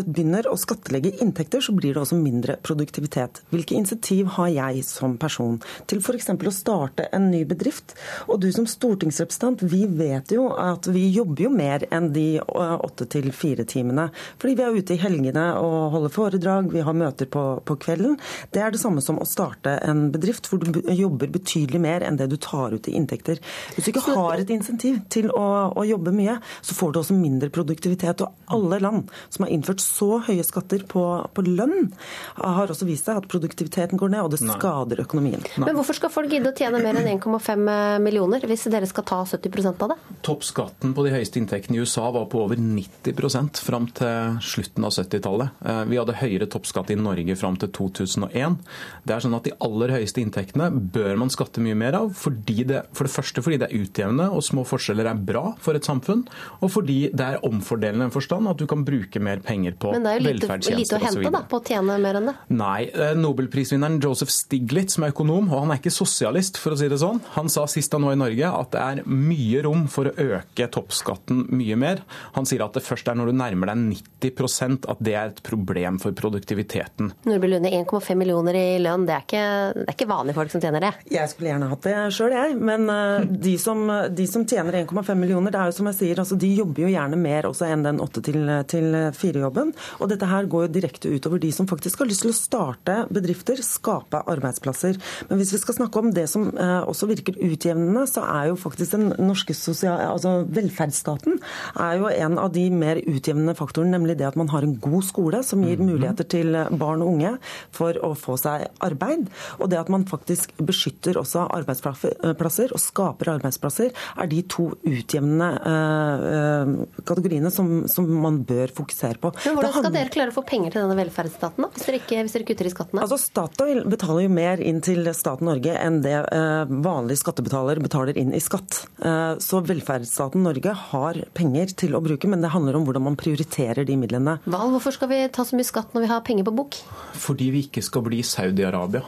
begynner 0.05 0.49
å 0.51 0.57
skattlegge 0.59 1.15
inntekter, 1.23 1.63
så 1.63 1.75
blir 1.75 1.95
det 1.95 2.03
også 2.03 2.17
mindre 2.19 2.57
produktivitet. 2.65 3.41
Hvilke 3.53 3.77
insentiv 3.77 4.31
har 4.37 4.51
jeg 4.53 4.83
som 4.87 5.15
person 5.21 5.59
til 5.89 6.01
f.eks. 6.01 6.31
å 6.33 6.53
starte 6.53 7.07
en 7.15 7.29
ny 7.31 7.34
bedrift. 7.43 7.95
Og 8.29 8.39
du 8.41 8.47
som 8.55 8.67
stortingsrepresentant, 8.69 9.63
vi 9.67 9.83
vet 9.89 10.31
jo 10.31 10.47
at 10.53 10.87
vi 10.91 11.07
jobber 11.09 11.47
jo 11.47 11.51
mer 11.53 11.85
enn 11.93 12.11
de 12.15 12.39
åtte 12.39 13.07
til 13.11 13.31
fire 13.35 13.65
timene. 13.67 14.07
Fordi 14.41 14.55
vi 14.55 14.65
er 14.65 14.77
ute 14.79 14.95
i 14.95 15.01
helgene 15.01 15.45
og 15.59 15.95
holder 15.95 16.13
foredrag, 16.13 16.71
vi 16.73 16.83
har 16.85 16.97
møter 16.97 17.29
på, 17.31 17.43
på, 17.65 17.77
kvelden. 17.81 18.17
Det 18.55 18.63
er 18.63 18.73
det 18.73 18.81
samme 18.81 19.03
som 19.03 19.19
å 19.19 19.27
starte 19.27 19.77
en 19.85 20.07
bedrift 20.13 20.49
hvor 20.49 20.63
du 20.63 20.81
jobber 20.95 21.31
betydelig 21.33 21.81
mer 21.81 22.05
enn 22.05 22.19
det 22.19 22.29
du 22.31 22.37
tar 22.41 22.75
ut 22.75 22.89
i 22.89 22.95
inntekter. 22.95 23.41
Hvis 23.75 23.87
du 23.87 23.91
ikke 23.91 24.15
har 24.15 24.39
et 24.41 24.53
insentiv 24.53 25.01
til 25.11 25.31
å, 25.33 25.45
å 25.75 25.85
jobbe 25.87 26.13
mye, 26.15 26.37
så 26.65 26.77
får 26.77 26.93
du 26.93 27.01
også 27.01 27.17
mindre 27.17 27.51
produktivitet. 27.53 28.23
Og 28.23 28.55
alle 28.55 28.79
land 28.83 29.11
som 29.33 29.45
har 29.45 29.53
innført 29.53 29.83
så 29.83 30.21
høye 30.25 30.45
skatter 30.45 30.85
på, 30.89 31.05
på 31.33 31.45
lønn, 31.47 31.91
har 32.39 32.71
også 32.71 32.87
vist 32.87 33.09
seg 33.09 33.19
at 33.19 33.29
produktiviteten 33.31 33.99
går 33.99 34.13
ned, 34.13 34.25
og 34.25 34.33
det 34.33 34.41
skader 34.43 35.01
økonomien. 35.05 35.43
Men 35.61 35.77
hvorfor 35.77 35.97
skal 35.97 36.13
folk 36.13 36.31
gidde 36.31 36.51
å 36.51 36.55
tjene 36.57 36.81
mer 36.83 36.99
enn 36.99 37.09
1,5 37.15 37.24
millioner 37.27 38.43
hvis 38.47 38.67
dere 38.71 38.87
skal 38.89 39.05
ta 39.07 39.21
70% 39.25 39.83
av 39.85 39.93
det? 39.93 39.97
Toppskatten 40.25 40.93
på 40.95 41.05
de 41.05 41.13
høyeste 41.13 41.39
inntektene 41.41 41.77
i 41.77 41.83
USA 41.85 42.07
var 42.13 42.27
på 42.31 42.43
over 42.43 42.59
90 42.59 43.61
fram 43.65 43.87
til 43.95 44.37
slutten 44.45 44.85
av 44.85 44.93
70-tallet. 44.95 45.61
Eh, 45.65 45.81
vi 45.89 45.99
hadde 45.99 46.17
høyere 46.19 46.47
toppskatt 46.51 46.91
i 46.93 46.97
Norge 46.99 47.35
fram 47.39 47.57
til 47.61 47.71
2001. 47.75 48.57
Det 49.03 49.15
er 49.15 49.23
sånn 49.23 49.37
at 49.37 49.45
De 49.45 49.53
aller 49.61 49.93
høyeste 49.93 50.23
inntektene 50.23 50.71
bør 50.73 51.19
man 51.21 51.29
skatte 51.33 51.61
mye 51.61 51.77
mer 51.77 51.99
av. 51.99 52.13
Det, 52.15 52.81
for 52.97 53.05
det 53.05 53.13
første 53.13 53.43
fordi 53.45 53.59
det 53.61 53.69
er 53.69 53.83
utjevnende 53.83 54.31
og 54.33 54.41
små 54.45 54.63
forskjeller 54.67 55.09
er 55.11 55.19
bra 55.27 55.51
for 55.61 55.77
et 55.77 55.85
samfunn. 55.85 56.25
Og 56.61 56.71
fordi 56.73 57.11
det 57.13 57.27
er 57.27 57.45
omfordelende 57.45 58.09
en 58.09 58.13
forstand 58.15 58.49
at 58.49 58.61
du 58.61 58.65
kan 58.69 58.85
bruke 58.87 59.21
mer 59.21 59.43
penger 59.45 59.77
på 59.77 59.93
velferdstjenester 59.93 60.01
Men 60.01 60.07
det 60.07 60.15
er 60.15 60.21
jo 60.21 60.33
lite, 60.33 60.79
lite 60.79 60.97
å 60.97 61.03
hente 61.05 61.33
da, 61.35 61.43
på 61.49 61.59
å 61.61 61.65
tjene 61.65 61.99
mer 62.01 62.19
enn 62.19 62.31
det? 62.31 62.35
Nei. 62.55 62.87
Eh, 62.89 63.13
Nobelprisvinneren 63.19 63.99
Joseph 64.03 64.33
Stiglitz, 64.33 64.97
som 64.97 65.05
er 65.05 65.13
økonom, 65.13 65.49
og 65.51 65.65
han 65.65 65.75
er 65.75 65.81
ikke 65.81 65.93
sosialist, 65.93 66.59
for 66.61 66.75
å 66.75 66.79
si 66.79 66.89
det 66.91 66.99
sånn, 67.01 67.14
han 67.35 67.49
sa 67.51 67.65
sist 67.69 67.93
han 67.95 68.05
var 68.05 68.15
i 68.15 68.19
Norge 68.19 68.49
at 68.49 68.71
det 68.73 68.81
er 68.83 69.03
mye 69.09 69.61
rom 69.65 69.85
for 69.91 70.09
å 70.09 70.15
øke 70.37 70.67
toppskatten 70.71 71.45
mye 71.55 71.77
mer. 71.79 72.01
Han 72.35 72.47
sier 72.47 72.63
at 72.65 72.75
det 72.77 72.83
først 72.85 73.09
er 73.11 73.17
når 73.17 73.31
du 73.31 73.37
nærmer 73.39 73.71
deg 73.71 73.83
90% 74.23 74.87
at 74.91 75.01
det 75.05 75.15
er 75.15 75.31
et 75.31 75.41
problem 75.45 75.99
for 76.01 76.15
produktiviteten. 76.17 77.11
Nordby 77.27 77.51
Lunde, 77.51 77.71
1,5 77.71 78.19
millioner 78.19 78.57
i 78.59 78.65
lønn, 78.81 79.05
det 79.07 79.15
er, 79.15 79.25
ikke, 79.25 79.45
det 79.77 79.85
er 79.85 79.97
ikke 79.97 80.09
vanlige 80.09 80.37
folk 80.39 80.53
som 80.53 80.63
tjener 80.63 80.85
det? 80.87 80.91
Jeg 81.13 81.31
skulle 81.31 81.51
gjerne 81.51 81.69
hatt 81.71 81.87
det 81.87 81.95
sjøl, 82.15 82.35
jeg. 82.35 82.57
Men 82.71 82.89
uh, 82.89 83.25
de, 83.25 83.55
som, 83.61 83.83
de 84.15 84.27
som 84.29 84.45
tjener 84.47 84.81
1,5 84.83 85.11
millioner, 85.19 85.53
det 85.53 85.61
er 85.61 85.71
jo 85.71 85.77
som 85.79 85.91
jeg 85.91 85.99
sier, 85.99 86.21
altså, 86.23 86.39
de 86.39 86.51
jobber 86.55 86.85
jo 86.85 86.93
gjerne 86.93 87.19
mer 87.19 87.49
også 87.49 87.69
enn 87.69 87.85
den 87.85 88.01
8 88.03 88.25
til 88.71 88.99
4-jobben. 89.15 89.73
Og 89.99 90.11
dette 90.11 90.29
her 90.29 90.49
går 90.51 90.67
jo 90.67 90.73
direkte 90.77 91.13
utover 91.13 91.41
de 91.41 91.51
som 91.55 91.69
faktisk 91.69 92.03
har 92.03 92.09
lyst 92.09 92.25
til 92.25 92.33
å 92.33 92.37
starte 92.37 92.97
bedrifter, 93.13 93.61
skape 93.65 94.23
arbeidsplasser. 94.31 94.99
Men 95.29 95.41
hvis 95.41 95.53
vi 95.55 95.61
skal 95.61 95.79
snakke 95.79 96.01
om 96.01 96.11
det 96.15 96.27
som 96.31 96.49
uh, 96.53 96.81
også 97.05 97.13
virker 97.13 97.37
utjevnende, 97.45 98.05
så 98.09 98.23
er 98.25 98.49
jo 98.49 98.57
faktisk 98.59 98.95
den 98.95 99.11
norske 99.21 99.55
sosial, 99.57 99.99
altså 100.09 100.43
velferdsstaten 100.49 101.39
er 101.81 101.99
jo 101.99 102.09
en 102.09 102.39
av 102.41 102.51
de 102.55 102.65
mer 102.73 102.99
utjevnende 103.01 103.55
faktorene, 103.57 103.95
nemlig 103.95 104.17
det 104.19 104.27
at 104.27 104.37
man 104.39 104.49
har 104.51 104.65
en 104.65 104.75
god 104.81 105.05
skole 105.05 105.41
som 105.45 105.63
gir 105.65 105.77
mhm. 105.79 105.91
muligheter 105.91 106.27
til 106.29 106.55
barn 106.79 107.03
og 107.05 107.15
unge 107.15 107.35
for 107.75 107.97
å 108.03 108.13
få 108.17 108.37
seg 108.41 108.67
arbeid. 108.83 109.29
Og 109.59 109.69
det 109.71 109.79
at 109.79 109.91
man 109.93 110.05
faktisk 110.09 110.55
beskytter 110.57 111.19
også 111.19 111.45
arbeidsplasser 111.55 112.73
og 112.75 112.81
skaper 112.81 113.35
arbeidsplasser, 113.35 113.93
er 113.93 114.31
de 114.31 114.41
to 114.49 114.69
utjevnende 114.85 115.49
uh, 115.65 117.01
kategoriene 117.05 117.51
som, 117.53 117.85
som, 117.91 118.07
man 118.25 118.41
bør 118.47 118.71
fokusere 118.75 119.19
på. 119.21 119.31
Men 119.45 119.57
Hvordan 119.59 119.73
skal 119.75 119.93
dere 119.93 120.13
klare 120.13 120.31
å 120.31 120.35
få 120.35 120.45
penger 120.47 120.73
til 120.73 120.85
denne 120.85 120.97
velferdsstaten, 120.97 121.65
da, 121.65 121.71
hvis 121.73 121.87
dere, 121.87 121.99
ikke, 122.01 122.21
hvis 122.25 122.37
dere 122.37 122.47
kutter 122.47 122.69
i 122.69 122.73
skattene? 122.73 123.03
Altså 123.05 123.19
Statoil 123.21 123.83
betaler 123.89 124.25
jo 124.25 124.33
mer 124.33 124.63
inn 124.63 124.81
til 124.85 125.05
staten 125.17 125.49
Norge 125.49 125.75
enn 125.75 125.99
det 126.05 126.15
vanlige 126.25 126.94
skattebetaler 127.19 127.81
betaler 127.83 128.17
inn 128.17 128.33
i 128.35 128.41
skatt. 128.43 128.85
Uh, 129.01 129.35
så 129.43 129.61
velferdsstaten 129.65 130.45
Norge 130.45 130.73
har 130.91 131.19
penger 131.37 131.73
til 131.83 131.97
å 131.97 132.03
bruke, 132.05 132.29
men 132.31 132.43
det 132.43 132.53
handler 132.55 132.79
om 132.79 132.87
hvordan 132.87 133.05
man 133.09 133.19
prioriterer 133.19 133.87
de 133.87 133.97
midlene. 133.99 134.39
Val, 134.45 134.71
hvorfor 134.73 134.95
skal 134.95 135.11
vi 135.11 135.21
ta 135.33 135.45
så 135.47 135.57
mye 135.57 135.67
skatt 135.67 135.95
når 135.95 136.05
vi 136.05 136.11
har 136.13 136.25
penger 136.25 136.47
på 136.47 136.55
bok? 136.55 136.79
Fordi 137.25 137.51
vi 137.53 137.65
ikke 137.67 137.83
skal 137.85 138.05
bli 138.07 138.23
Saudi-Arabia. 138.25 139.05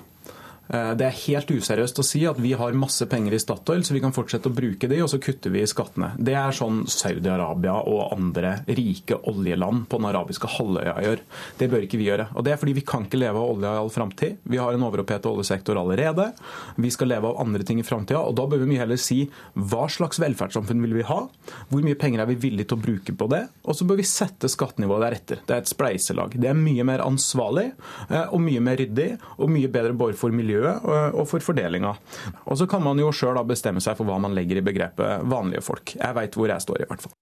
Eh, 0.70 0.91
det 0.99 1.07
er 1.07 1.20
helt 1.26 1.51
useriøst 1.51 2.01
å 2.01 2.05
si 2.05 2.24
at 2.28 2.39
vi 2.41 2.51
har 2.57 2.76
masse 2.78 3.05
penger 3.09 3.36
i 3.36 3.39
Statoil, 3.41 3.84
så 3.88 3.95
vi 3.95 4.01
kan 4.03 4.15
fortsette 4.15 4.49
å 4.49 4.55
bruke 4.55 4.89
de, 4.89 4.99
og 5.03 5.11
så 5.11 5.20
kutter 5.24 5.53
vi 5.53 5.63
i 5.63 5.70
skattene. 5.70 6.11
Det 6.20 6.36
er 6.38 6.55
sånn 6.55 6.84
Saudi-Arabia 6.91 7.78
og 7.88 8.13
andre 8.15 8.57
rike 8.68 9.20
oljeland 9.32 9.88
på 9.89 9.99
den 10.01 10.09
arabiske 10.11 10.51
halvøya 10.57 10.97
gjør. 11.05 11.24
Det 11.59 11.70
bør 11.72 11.88
ikke 11.88 12.01
vi 12.01 12.09
gjøre. 12.09 12.30
Og 12.36 12.47
Det 12.47 12.53
er 12.53 12.61
fordi 12.61 12.78
vi 12.78 12.86
kan 12.88 13.07
ikke 13.07 13.20
leve 13.20 13.39
av 13.39 13.55
olja 13.55 13.74
i 13.76 13.82
all 13.82 13.91
framtid. 13.93 14.38
Vi 14.43 14.59
har 14.61 14.74
en 14.74 14.86
overopphetet 14.88 15.30
oljesektor 15.30 15.80
allerede. 15.80 16.30
Vi 16.78 16.91
skal 16.93 17.11
leve 17.11 17.32
av 17.32 17.41
andre 17.43 17.63
ting 17.68 17.80
i 17.82 17.88
framtida, 17.88 18.22
og 18.22 18.36
da 18.38 18.47
bør 18.47 18.63
vi 18.63 18.72
mye 18.72 18.84
heller 18.84 18.99
si 19.01 19.26
hva 19.53 19.88
slags 19.91 20.22
velferdssamfunn 20.22 20.84
vil 20.84 20.97
vi 20.99 21.07
ha? 21.07 21.20
Hvor 21.72 21.84
mye 21.84 21.99
penger 21.99 22.24
er 22.24 22.32
vi 22.32 22.39
villige 22.47 22.72
til 22.72 22.80
å 22.80 22.84
bruke 22.84 23.15
på 23.18 23.30
det? 23.32 23.43
Og 23.68 23.76
så 23.76 23.88
bør 23.88 23.99
vi 23.99 24.07
sette 24.07 24.49
skattenivået 24.51 25.03
deretter. 25.03 25.41
Det 25.47 25.55
er 25.55 25.63
et 25.63 25.72
spleiselag. 25.72 26.38
Det 26.39 26.49
er 26.51 26.57
mye 26.57 26.86
mer 26.88 27.03
ansvarlig 27.05 27.70
eh, 28.09 28.26
og 28.32 28.41
mye 28.43 28.63
mer 28.63 28.80
ryddig 28.80 29.09
og 29.38 29.51
mye 29.51 29.72
bedre 29.72 29.95
både 29.97 30.18
for 30.20 30.34
miljøet 30.36 30.57
miljøet 30.58 31.14
og 31.14 31.28
for 31.28 31.39
fordelinga. 31.39 31.93
Og 32.45 32.58
så 32.58 32.66
kan 32.66 32.82
man 32.82 32.99
jo 32.99 33.12
sjøl 33.12 33.38
bestemme 33.47 33.82
seg 33.82 33.97
for 33.97 34.05
hva 34.08 34.20
man 34.20 34.36
legger 34.36 34.58
i 34.58 34.66
begrepet 34.66 35.26
vanlige 35.30 35.62
folk. 35.62 35.95
Jeg 35.95 36.16
veit 36.16 36.36
hvor 36.36 36.47
jeg 36.47 36.62
står, 36.62 36.82
i 36.82 36.88
hvert 36.88 37.01
fall. 37.01 37.14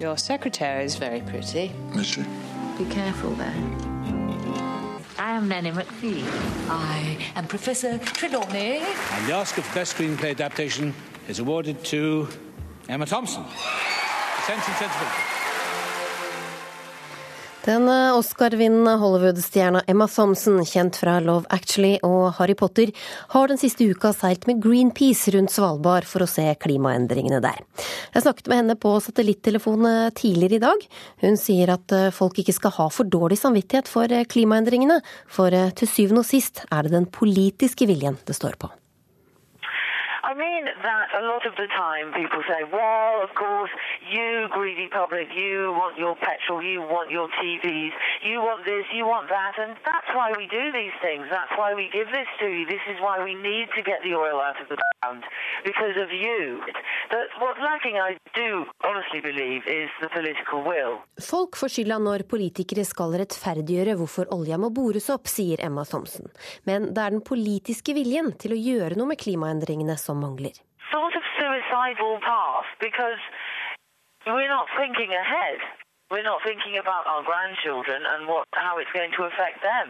Your 0.00 0.16
secretary 0.16 0.84
is 0.84 0.96
very 0.96 1.20
pretty. 1.20 1.70
Is 1.94 2.06
she? 2.06 2.24
Be 2.76 2.84
careful 2.90 3.30
there. 3.36 3.54
I 5.18 5.36
am 5.36 5.48
Nanny 5.48 5.70
McPhee. 5.70 6.24
I 6.68 7.16
am 7.36 7.46
Professor 7.46 7.98
Trelawney. 7.98 8.80
And 9.12 9.26
the 9.28 9.34
Oscar 9.34 9.62
for 9.62 9.74
Best 9.78 9.96
Screenplay 9.96 10.30
Adaptation 10.30 10.92
is 11.28 11.38
awarded 11.38 11.84
to 11.84 12.26
Emma 12.88 13.06
Thompson. 13.06 13.44
Sense 14.46 14.66
and 14.66 14.76
Sensibility. 14.76 15.41
Den 17.62 17.88
eh, 17.88 18.16
Oscar-vinnende 18.18 18.96
Hollywood-stjerna 18.98 19.84
Emma 19.86 20.08
Thompson, 20.10 20.64
kjent 20.66 20.96
fra 20.98 21.20
Love 21.22 21.46
Actually 21.54 21.94
og 22.02 22.32
Harry 22.40 22.56
Potter, 22.58 22.90
har 23.30 23.52
den 23.52 23.60
siste 23.60 23.86
uka 23.86 24.10
seilt 24.16 24.48
med 24.50 24.58
Greenpeace 24.64 25.30
rundt 25.36 25.54
Svalbard 25.54 26.08
for 26.08 26.24
å 26.24 26.30
se 26.30 26.48
klimaendringene 26.58 27.38
der. 27.44 27.62
Jeg 28.16 28.26
snakket 28.26 28.50
med 28.50 28.62
henne 28.64 28.78
på 28.82 28.96
satellittelefon 29.06 29.86
eh, 29.86 30.10
tidligere 30.18 30.58
i 30.58 30.64
dag. 30.66 30.86
Hun 31.22 31.38
sier 31.38 31.76
at 31.76 31.94
eh, 31.94 32.10
folk 32.10 32.42
ikke 32.42 32.58
skal 32.58 32.74
ha 32.80 32.90
for 32.90 33.06
dårlig 33.06 33.38
samvittighet 33.38 33.90
for 33.90 34.10
klimaendringene, 34.34 34.98
for 35.30 35.54
til 35.78 35.94
syvende 35.94 36.26
og 36.26 36.32
sist 36.32 36.64
er 36.66 36.88
det 36.88 36.96
den 36.98 37.10
politiske 37.14 37.86
viljen 37.86 38.18
det 38.26 38.34
står 38.42 38.58
på. 38.58 38.74
I 40.32 40.34
mean 40.34 40.64
that 40.64 41.12
a 41.12 41.20
lot 41.28 41.44
of 41.44 41.52
the 41.60 41.68
time 41.76 42.08
people 42.16 42.40
say, 42.48 42.64
well, 42.64 43.20
of 43.20 43.28
course, 43.36 43.68
you 44.08 44.48
greedy 44.48 44.88
public, 44.88 45.28
you 45.36 45.76
want 45.76 45.98
your 45.98 46.16
petrol, 46.16 46.64
you 46.64 46.80
want 46.80 47.10
your 47.10 47.28
TVs, 47.36 47.92
you 48.24 48.40
want 48.40 48.64
this, 48.64 48.88
you 48.96 49.04
want 49.04 49.28
that, 49.28 49.60
and 49.60 49.76
that's 49.84 50.08
why 50.16 50.32
we 50.32 50.48
do 50.48 50.72
these 50.72 50.96
things. 51.04 51.28
That's 51.28 51.52
why 51.60 51.74
we 51.76 51.92
give 51.92 52.08
this 52.16 52.24
to 52.40 52.46
you. 52.48 52.64
This 52.64 52.80
is 52.88 52.96
why 53.04 53.20
we 53.20 53.34
need 53.36 53.68
to 53.76 53.82
get 53.84 54.00
the 54.00 54.16
oil 54.16 54.40
out 54.40 54.56
of 54.56 54.72
the 54.72 54.80
ground 54.80 55.20
because 55.68 56.00
of 56.00 56.08
you. 56.08 56.64
But 57.12 57.28
what's 57.36 57.60
lacking, 57.60 58.00
I 58.00 58.16
do 58.32 58.64
honestly 58.88 59.20
believe, 59.20 59.68
is 59.68 59.92
the 60.00 60.08
political 60.16 60.64
will. 60.64 61.04
Folk 61.20 61.60
får 61.60 61.74
skylda 61.76 61.98
når 62.00 62.24
politikere 62.32 62.86
skal 62.88 63.18
rettferdiggjøre 63.20 63.98
hvorfor 64.00 64.32
olja 64.32 64.56
må 64.56 64.72
bores 64.72 65.10
opp, 65.12 65.28
sier 65.28 65.60
Emma 65.60 65.84
Thomsen. 65.84 66.32
Men 66.64 66.88
det 66.96 67.04
er 67.04 67.18
den 67.18 67.20
politiske 67.20 67.92
viljen 67.92 68.32
til 68.40 68.56
å 68.56 68.62
gjøre 68.70 68.96
noe 68.96 69.12
med 69.12 69.20
klimaendringene 69.20 70.00
som 70.00 70.21
mangler. 70.24 70.54
Sort 70.96 71.14
of 71.18 71.24
suicidal 71.38 72.14
path 72.30 72.68
because 72.86 73.20
we're 74.26 74.52
not 74.58 74.66
thinking 74.80 75.10
ahead. 75.24 75.60
We're 76.12 76.28
not 76.32 76.40
thinking 76.48 76.74
about 76.84 77.04
our 77.12 77.22
grandchildren 77.30 78.00
and 78.12 78.20
what, 78.30 78.44
how 78.64 78.74
it's 78.80 78.92
going 78.98 79.12
to 79.18 79.22
affect 79.30 79.58
them. 79.70 79.86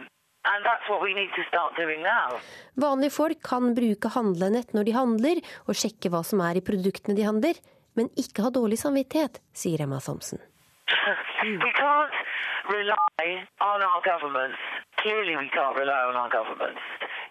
And 0.51 0.59
that's 0.67 0.85
what 0.91 1.01
we 1.05 1.11
need 1.19 1.31
to 1.39 1.43
start 1.51 1.71
doing 1.83 2.01
now. 2.03 2.39
Vanlige 2.75 3.15
folk 3.15 3.39
kan 3.43 3.73
bruke 3.75 4.09
handlenett 4.15 4.73
når 4.73 4.83
de 4.83 4.93
handler, 5.01 5.37
og 5.67 5.75
sjekke 5.75 6.11
hva 6.11 6.23
som 6.27 6.41
er 6.43 6.59
i 6.59 6.65
produktene 6.69 7.15
de 7.15 7.23
handler, 7.27 7.55
men 7.95 8.09
ikke 8.23 8.43
ha 8.45 8.49
dårlig 8.51 8.79
samvittighet, 8.81 9.39
sier 9.55 9.79
Emma 9.85 9.99
Thomsen. 10.03 10.39
we 11.43 11.59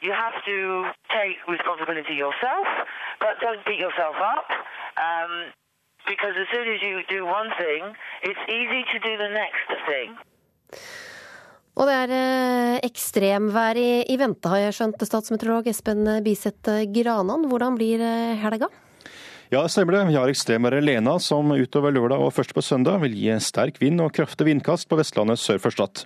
You 0.03 0.12
have 0.24 0.36
to 0.50 0.59
take 1.16 1.38
responsibility 1.46 2.14
yourself, 2.24 2.66
but 3.22 3.38
don't 3.44 3.62
beat 3.68 3.78
yourself 3.78 4.16
up. 4.18 4.48
Um, 4.98 5.32
because 6.11 6.34
as 6.42 6.48
soon 6.50 6.66
as 6.74 6.80
you 6.82 6.94
do 7.07 7.20
one 7.24 7.50
thing, 7.62 7.82
it's 8.26 8.44
easy 8.50 8.82
to 8.92 8.96
do 8.98 9.12
the 9.24 9.30
next 9.42 9.68
thing. 9.88 10.11
Og 11.72 11.88
det 11.88 11.94
er 12.05 12.11
eh, 12.12 12.78
ekstremvær 12.84 13.78
i, 13.80 13.90
i, 14.12 14.16
vente, 14.20 14.50
har 14.50 14.61
jeg 14.61 14.74
skjønt, 14.76 15.05
statsmeteorolog 15.09 15.70
Espen 15.72 16.05
Biseth 16.24 16.82
Granan. 16.92 17.46
Hvordan 17.48 17.78
blir 17.78 18.03
eh, 18.05 18.34
helga? 18.42 18.68
Ja, 19.53 19.62
stemmer 19.68 19.96
det. 19.96 20.03
Vi 20.11 20.18
har 20.18 20.32
ekstremværet 20.32 20.84
Lena 20.84 21.18
som 21.20 21.53
utover 21.53 21.94
lørdag 21.94 22.20
og 22.24 22.34
først 22.36 22.53
på 22.57 22.64
søndag 22.64 23.00
vil 23.05 23.16
gi 23.16 23.38
sterk 23.40 23.80
vind 23.80 24.00
og 24.05 24.12
kraftig 24.16 24.50
vindkast 24.50 24.88
på 24.88 24.98
Vestlandet 25.00 25.40
sør 25.40 25.62
for 25.62 25.72
Stad. 25.72 26.05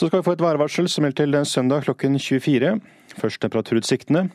Så 0.00 0.06
skal 0.08 0.22
vi 0.22 0.24
få 0.24 0.32
et 0.32 0.40
værvarsel 0.40 0.86
som 0.88 1.04
gjelder 1.04 1.26
til 1.26 1.44
søndag 1.44 1.82
klokken 1.84 2.14
24. 2.16 2.70
Først 3.20 3.40
temperaturutsiktene. 3.42 4.30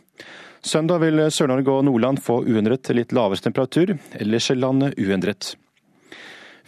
Søndag 0.62 1.00
vil 1.02 1.18
Sør-Norge 1.34 1.72
og 1.74 1.86
Nordland 1.88 2.20
få 2.22 2.36
uendret 2.46 2.84
til 2.86 3.00
litt 3.00 3.14
lavere 3.18 3.42
temperatur, 3.42 3.96
ellers 4.14 4.52
er 4.54 4.60
landet 4.62 4.94
uendret. 5.02 5.56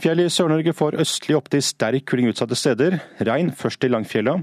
Fjell 0.01 0.23
i 0.23 0.25
Sør-Norge 0.33 0.73
får 0.73 0.97
østlig 1.03 1.37
opp 1.37 1.51
til 1.53 1.61
sterk 1.61 2.07
kuling 2.09 2.31
utsatte 2.31 2.57
steder. 2.57 2.97
Regn 3.21 3.51
først 3.53 3.85
i 3.85 3.91
Langfjella. 3.93 4.39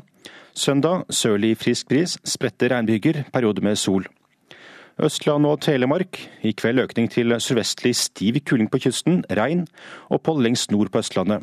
Søndag 0.55 1.03
sørlig 1.11 1.57
frisk 1.59 1.89
bris, 1.91 2.15
spredte 2.23 2.69
regnbyger, 2.71 3.25
periode 3.35 3.65
med 3.67 3.75
sol. 3.75 4.07
Østland 5.03 5.51
og 5.51 5.65
Telemark. 5.67 6.21
I 6.47 6.55
kveld 6.55 6.85
økning 6.85 7.11
til 7.11 7.35
sørvestlig 7.41 7.97
stiv 7.99 8.39
kuling 8.47 8.71
på 8.71 8.85
kysten, 8.87 9.25
regn. 9.35 9.67
Opphold 10.15 10.47
lengst 10.47 10.71
nord 10.71 10.95
på 10.95 11.03
Østlandet. 11.03 11.43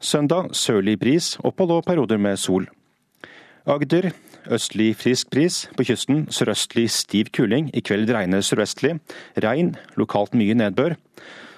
Søndag 0.00 0.54
sørlig 0.54 0.98
bris, 1.00 1.36
opphold 1.44 1.70
og 1.70 1.84
perioder 1.86 2.18
med 2.18 2.36
sol. 2.36 2.66
Agder 3.66 4.10
østlig 4.52 4.92
frisk 4.96 5.30
bris, 5.32 5.64
på 5.76 5.86
kysten 5.88 6.26
sørøstlig 6.32 6.90
stiv 6.92 7.30
kuling, 7.32 7.70
i 7.72 7.80
kveld 7.80 8.10
regner 8.12 8.44
sørvestlig. 8.44 8.98
Regn, 9.40 9.74
lokalt 9.96 10.34
mye 10.36 10.54
nedbør. 10.54 10.96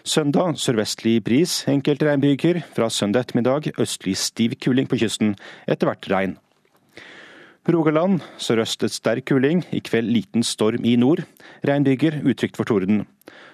Søndag 0.06 0.54
sørvestlig 0.62 1.18
bris, 1.24 1.64
enkelte 1.68 2.06
regnbyger. 2.06 2.62
Fra 2.76 2.88
søndag 2.90 3.26
ettermiddag 3.26 3.72
østlig 3.82 4.16
stiv 4.16 4.54
kuling 4.62 4.86
på 4.86 5.00
kysten, 5.02 5.34
etter 5.66 5.90
hvert 5.90 6.10
regn. 6.12 6.36
Rogaland 7.66 8.20
sørøst 8.38 8.86
sterk 8.94 9.26
kuling, 9.26 9.64
i 9.74 9.82
kveld 9.82 10.12
liten 10.14 10.46
storm 10.46 10.86
i 10.86 10.94
nord. 10.94 11.24
Regnbyger 11.66 12.20
utrygt 12.22 12.56
for 12.56 12.68
torden. 12.68 13.02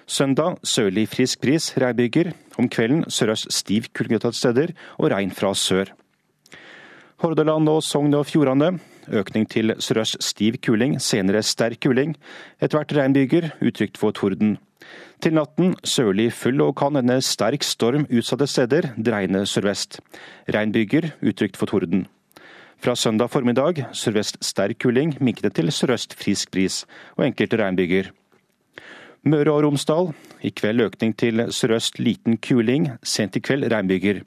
Søndag 0.07 0.59
sørlig 0.63 1.07
frisk 1.09 1.41
bris, 1.41 1.71
regnbyger. 1.77 2.33
Om 2.57 2.69
kvelden 2.69 3.05
sørøst 3.09 3.51
stiv 3.53 3.89
kuling 3.95 4.19
steder 4.33 4.73
og 4.97 5.11
regn 5.11 5.31
fra 5.31 5.53
sør. 5.53 5.93
Hordaland 7.23 7.69
og 7.69 7.83
Sogn 7.83 8.13
og 8.13 8.25
Fjordane 8.25 8.79
økning 9.11 9.47
til 9.49 9.73
sørøst 9.79 10.21
stiv 10.23 10.59
kuling, 10.63 10.99
senere 11.01 11.43
sterk 11.43 11.81
kuling. 11.83 12.15
Etter 12.61 12.77
hvert 12.77 12.95
regnbyger, 12.95 13.51
utrygt 13.61 13.97
for 13.97 14.11
torden. 14.11 14.57
Til 15.21 15.33
natten 15.33 15.75
sørlig 15.83 16.31
full 16.35 16.61
og 16.61 16.75
kan 16.75 16.95
hende 16.99 17.21
sterk 17.23 17.63
storm 17.63 18.07
utsatte 18.11 18.47
steder, 18.47 18.89
dreiende 18.97 19.45
sørvest. 19.47 20.01
Regnbyger, 20.51 21.13
utrygt 21.23 21.57
for 21.57 21.71
torden. 21.71 22.07
Fra 22.83 22.95
søndag 22.95 23.31
formiddag 23.31 23.85
sørvest 23.95 24.41
sterk 24.43 24.81
kuling, 24.83 25.15
minkende 25.23 25.53
til 25.55 25.71
sørøst 25.71 26.17
frisk 26.19 26.51
bris 26.51 26.83
og 27.15 27.27
enkelte 27.29 27.57
regnbyger. 27.63 28.11
Møre 29.23 29.53
og 29.53 29.61
Romsdal. 29.63 30.09
I 30.43 30.51
kveld 30.51 30.83
økning 30.83 31.13
til 31.15 31.45
sørøst 31.55 32.01
liten 32.03 32.35
kuling, 32.43 32.89
sent 33.07 33.37
i 33.39 33.41
kveld 33.43 33.69
regnbyger. 33.71 34.19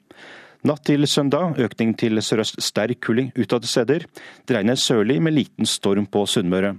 Natt 0.65 0.87
til 0.89 1.05
søndag 1.05 1.59
økning 1.61 1.93
til 2.01 2.17
sørøst 2.17 2.57
sterk 2.65 3.03
kuling 3.05 3.29
utadte 3.37 3.69
steder. 3.69 4.07
Dreiende 4.49 4.73
sørlig 4.73 5.19
med 5.21 5.37
liten 5.37 5.69
storm 5.69 6.09
på 6.09 6.25
Sunnmøre. 6.25 6.73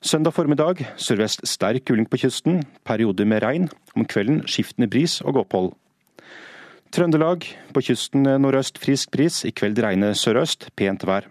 Søndag 0.00 0.32
formiddag 0.32 0.80
sørvest 0.96 1.44
sterk 1.44 1.84
kuling 1.84 2.08
på 2.08 2.22
kysten, 2.24 2.62
perioder 2.88 3.28
med 3.28 3.42
regn. 3.44 3.68
Om 3.92 4.08
kvelden 4.08 4.40
skiftende 4.48 4.88
bris 4.88 5.20
og 5.20 5.36
opphold. 5.44 5.74
Trøndelag. 6.88 7.44
På 7.74 7.84
kysten 7.84 8.24
nordøst 8.24 8.80
frisk 8.80 9.12
bris, 9.12 9.44
i 9.44 9.52
kveld 9.52 9.76
regne 9.84 10.14
sørøst, 10.16 10.70
pent 10.76 11.04
vær. 11.04 11.28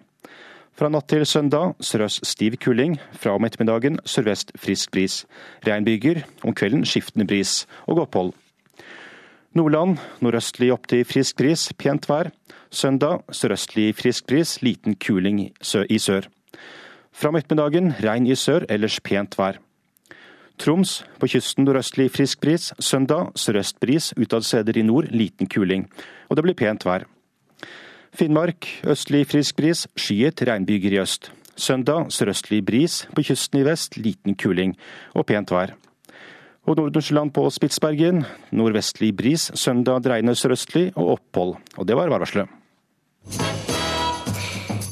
Fra 0.75 0.89
natt 0.91 1.07
til 1.07 1.23
søndag 1.23 1.77
sørøst 1.79 2.25
stiv 2.27 2.57
kuling. 2.59 2.97
Fra 3.15 3.37
om 3.37 3.45
ettermiddagen 3.47 3.95
sørvest 4.03 4.51
frisk 4.59 4.91
bris. 4.91 5.21
Regnbyger. 5.63 6.25
Om 6.43 6.51
kvelden 6.51 6.83
skiftende 6.83 7.23
bris 7.27 7.61
og 7.87 8.01
opphold. 8.03 8.33
Nordland 9.55 9.95
nordøstlig 10.19 10.73
opp 10.75 10.89
til 10.91 11.05
frisk 11.07 11.37
bris, 11.39 11.69
pent 11.79 12.09
vær. 12.11 12.27
Søndag 12.67 13.23
sørøstlig 13.31 13.93
frisk 13.95 14.27
bris, 14.27 14.57
liten 14.59 14.99
kuling 14.99 15.45
i 15.47 15.99
sør. 15.99 16.27
Fra 17.15 17.31
om 17.31 17.39
ettermiddagen 17.39 17.93
regn 18.03 18.27
i 18.27 18.35
sør, 18.35 18.67
ellers 18.67 18.99
pent 18.99 19.39
vær. 19.39 19.61
Troms 20.59 21.05
på 21.19 21.31
kysten 21.31 21.63
nordøstlig 21.63 22.11
frisk 22.11 22.43
bris. 22.43 22.73
Søndag 22.83 23.31
sørøst 23.39 23.79
bris, 23.79 24.11
utad 24.19 24.43
steder 24.43 24.75
i 24.75 24.83
nord 24.83 25.07
liten 25.15 25.47
kuling. 25.47 25.87
Og 26.27 26.35
det 26.35 26.43
blir 26.43 26.59
pent 26.59 26.83
vær. 26.83 27.07
Finnmark 28.15 28.67
østlig 28.87 29.25
frisk 29.27 29.57
bris, 29.59 29.85
skyet 29.99 30.41
regnbyger 30.47 30.93
i 30.95 31.01
øst. 31.01 31.31
Søndag 31.55 32.11
sørøstlig 32.15 32.61
bris, 32.65 33.03
på 33.15 33.23
kysten 33.27 33.59
i 33.59 33.65
vest 33.67 33.97
liten 33.99 34.35
kuling 34.39 34.75
og 35.13 35.25
pent 35.27 35.51
vær. 35.51 35.75
Og 36.65 36.79
Nord-Nordsjøland 36.79 37.33
på 37.35 37.45
Spitsbergen 37.53 38.23
nordvestlig 38.55 39.11
bris, 39.17 39.51
søndag 39.53 40.03
dreiende 40.03 40.35
sørøstlig 40.35 40.91
og 40.95 41.17
opphold. 41.19 41.55
Og 41.77 41.87
det 41.87 41.95
var 41.99 42.09
værvarselet. 42.09 43.74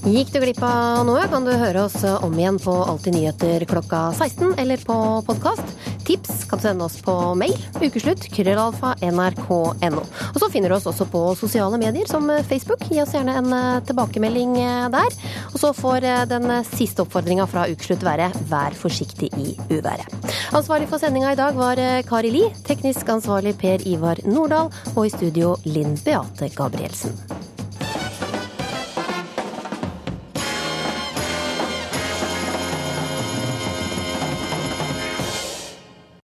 Gikk 0.03 0.33
du 0.33 0.41
glipp 0.43 0.59
av 0.67 1.05
noe, 1.07 1.21
kan 1.31 1.45
du 1.47 1.53
høre 1.55 1.85
oss 1.85 2.01
om 2.03 2.33
igjen 2.35 2.57
på 2.59 2.73
Alltid 2.75 3.15
nyheter 3.15 3.63
klokka 3.71 4.09
16 4.11 4.57
eller 4.59 4.81
på 4.83 4.95
podkast. 5.23 5.63
Tips 6.03 6.41
kan 6.49 6.59
du 6.59 6.65
sende 6.65 6.83
oss 6.83 6.97
på 6.99 7.13
mail 7.39 7.53
ukeslutt 7.79 8.25
krøllalfa 8.33 8.97
nrk.no. 8.99 10.01
Og 10.03 10.41
så 10.41 10.49
finner 10.51 10.73
du 10.73 10.75
oss 10.75 10.89
også 10.91 11.07
på 11.07 11.21
sosiale 11.39 11.79
medier 11.79 12.09
som 12.11 12.27
Facebook. 12.49 12.83
Gi 12.91 12.99
oss 12.99 13.15
gjerne 13.15 13.37
en 13.39 13.47
eh, 13.55 13.79
tilbakemelding 13.87 14.57
eh, 14.59 14.89
der. 14.91 15.15
Og 15.53 15.63
så 15.63 15.71
får 15.77 16.09
eh, 16.09 16.25
den 16.27 16.51
siste 16.67 17.05
oppfordringa 17.05 17.47
fra 17.47 17.69
ukeslutt 17.71 18.03
være 18.03 18.27
vær 18.51 18.75
forsiktig 18.75 19.31
i 19.39 19.55
uværet. 19.71 20.19
Ansvarlig 20.51 20.91
for 20.91 20.99
sendinga 20.99 21.31
i 21.31 21.39
dag 21.39 21.55
var 21.55 21.79
Kari 22.09 22.35
Li, 22.35 22.43
teknisk 22.67 23.07
ansvarlig 23.15 23.55
Per 23.63 23.87
Ivar 23.87 24.19
Nordahl, 24.27 24.67
og 24.97 25.07
i 25.07 25.15
studio 25.15 25.55
Linn 25.63 25.95
Beate 26.03 26.51
Gabrielsen. 26.59 27.15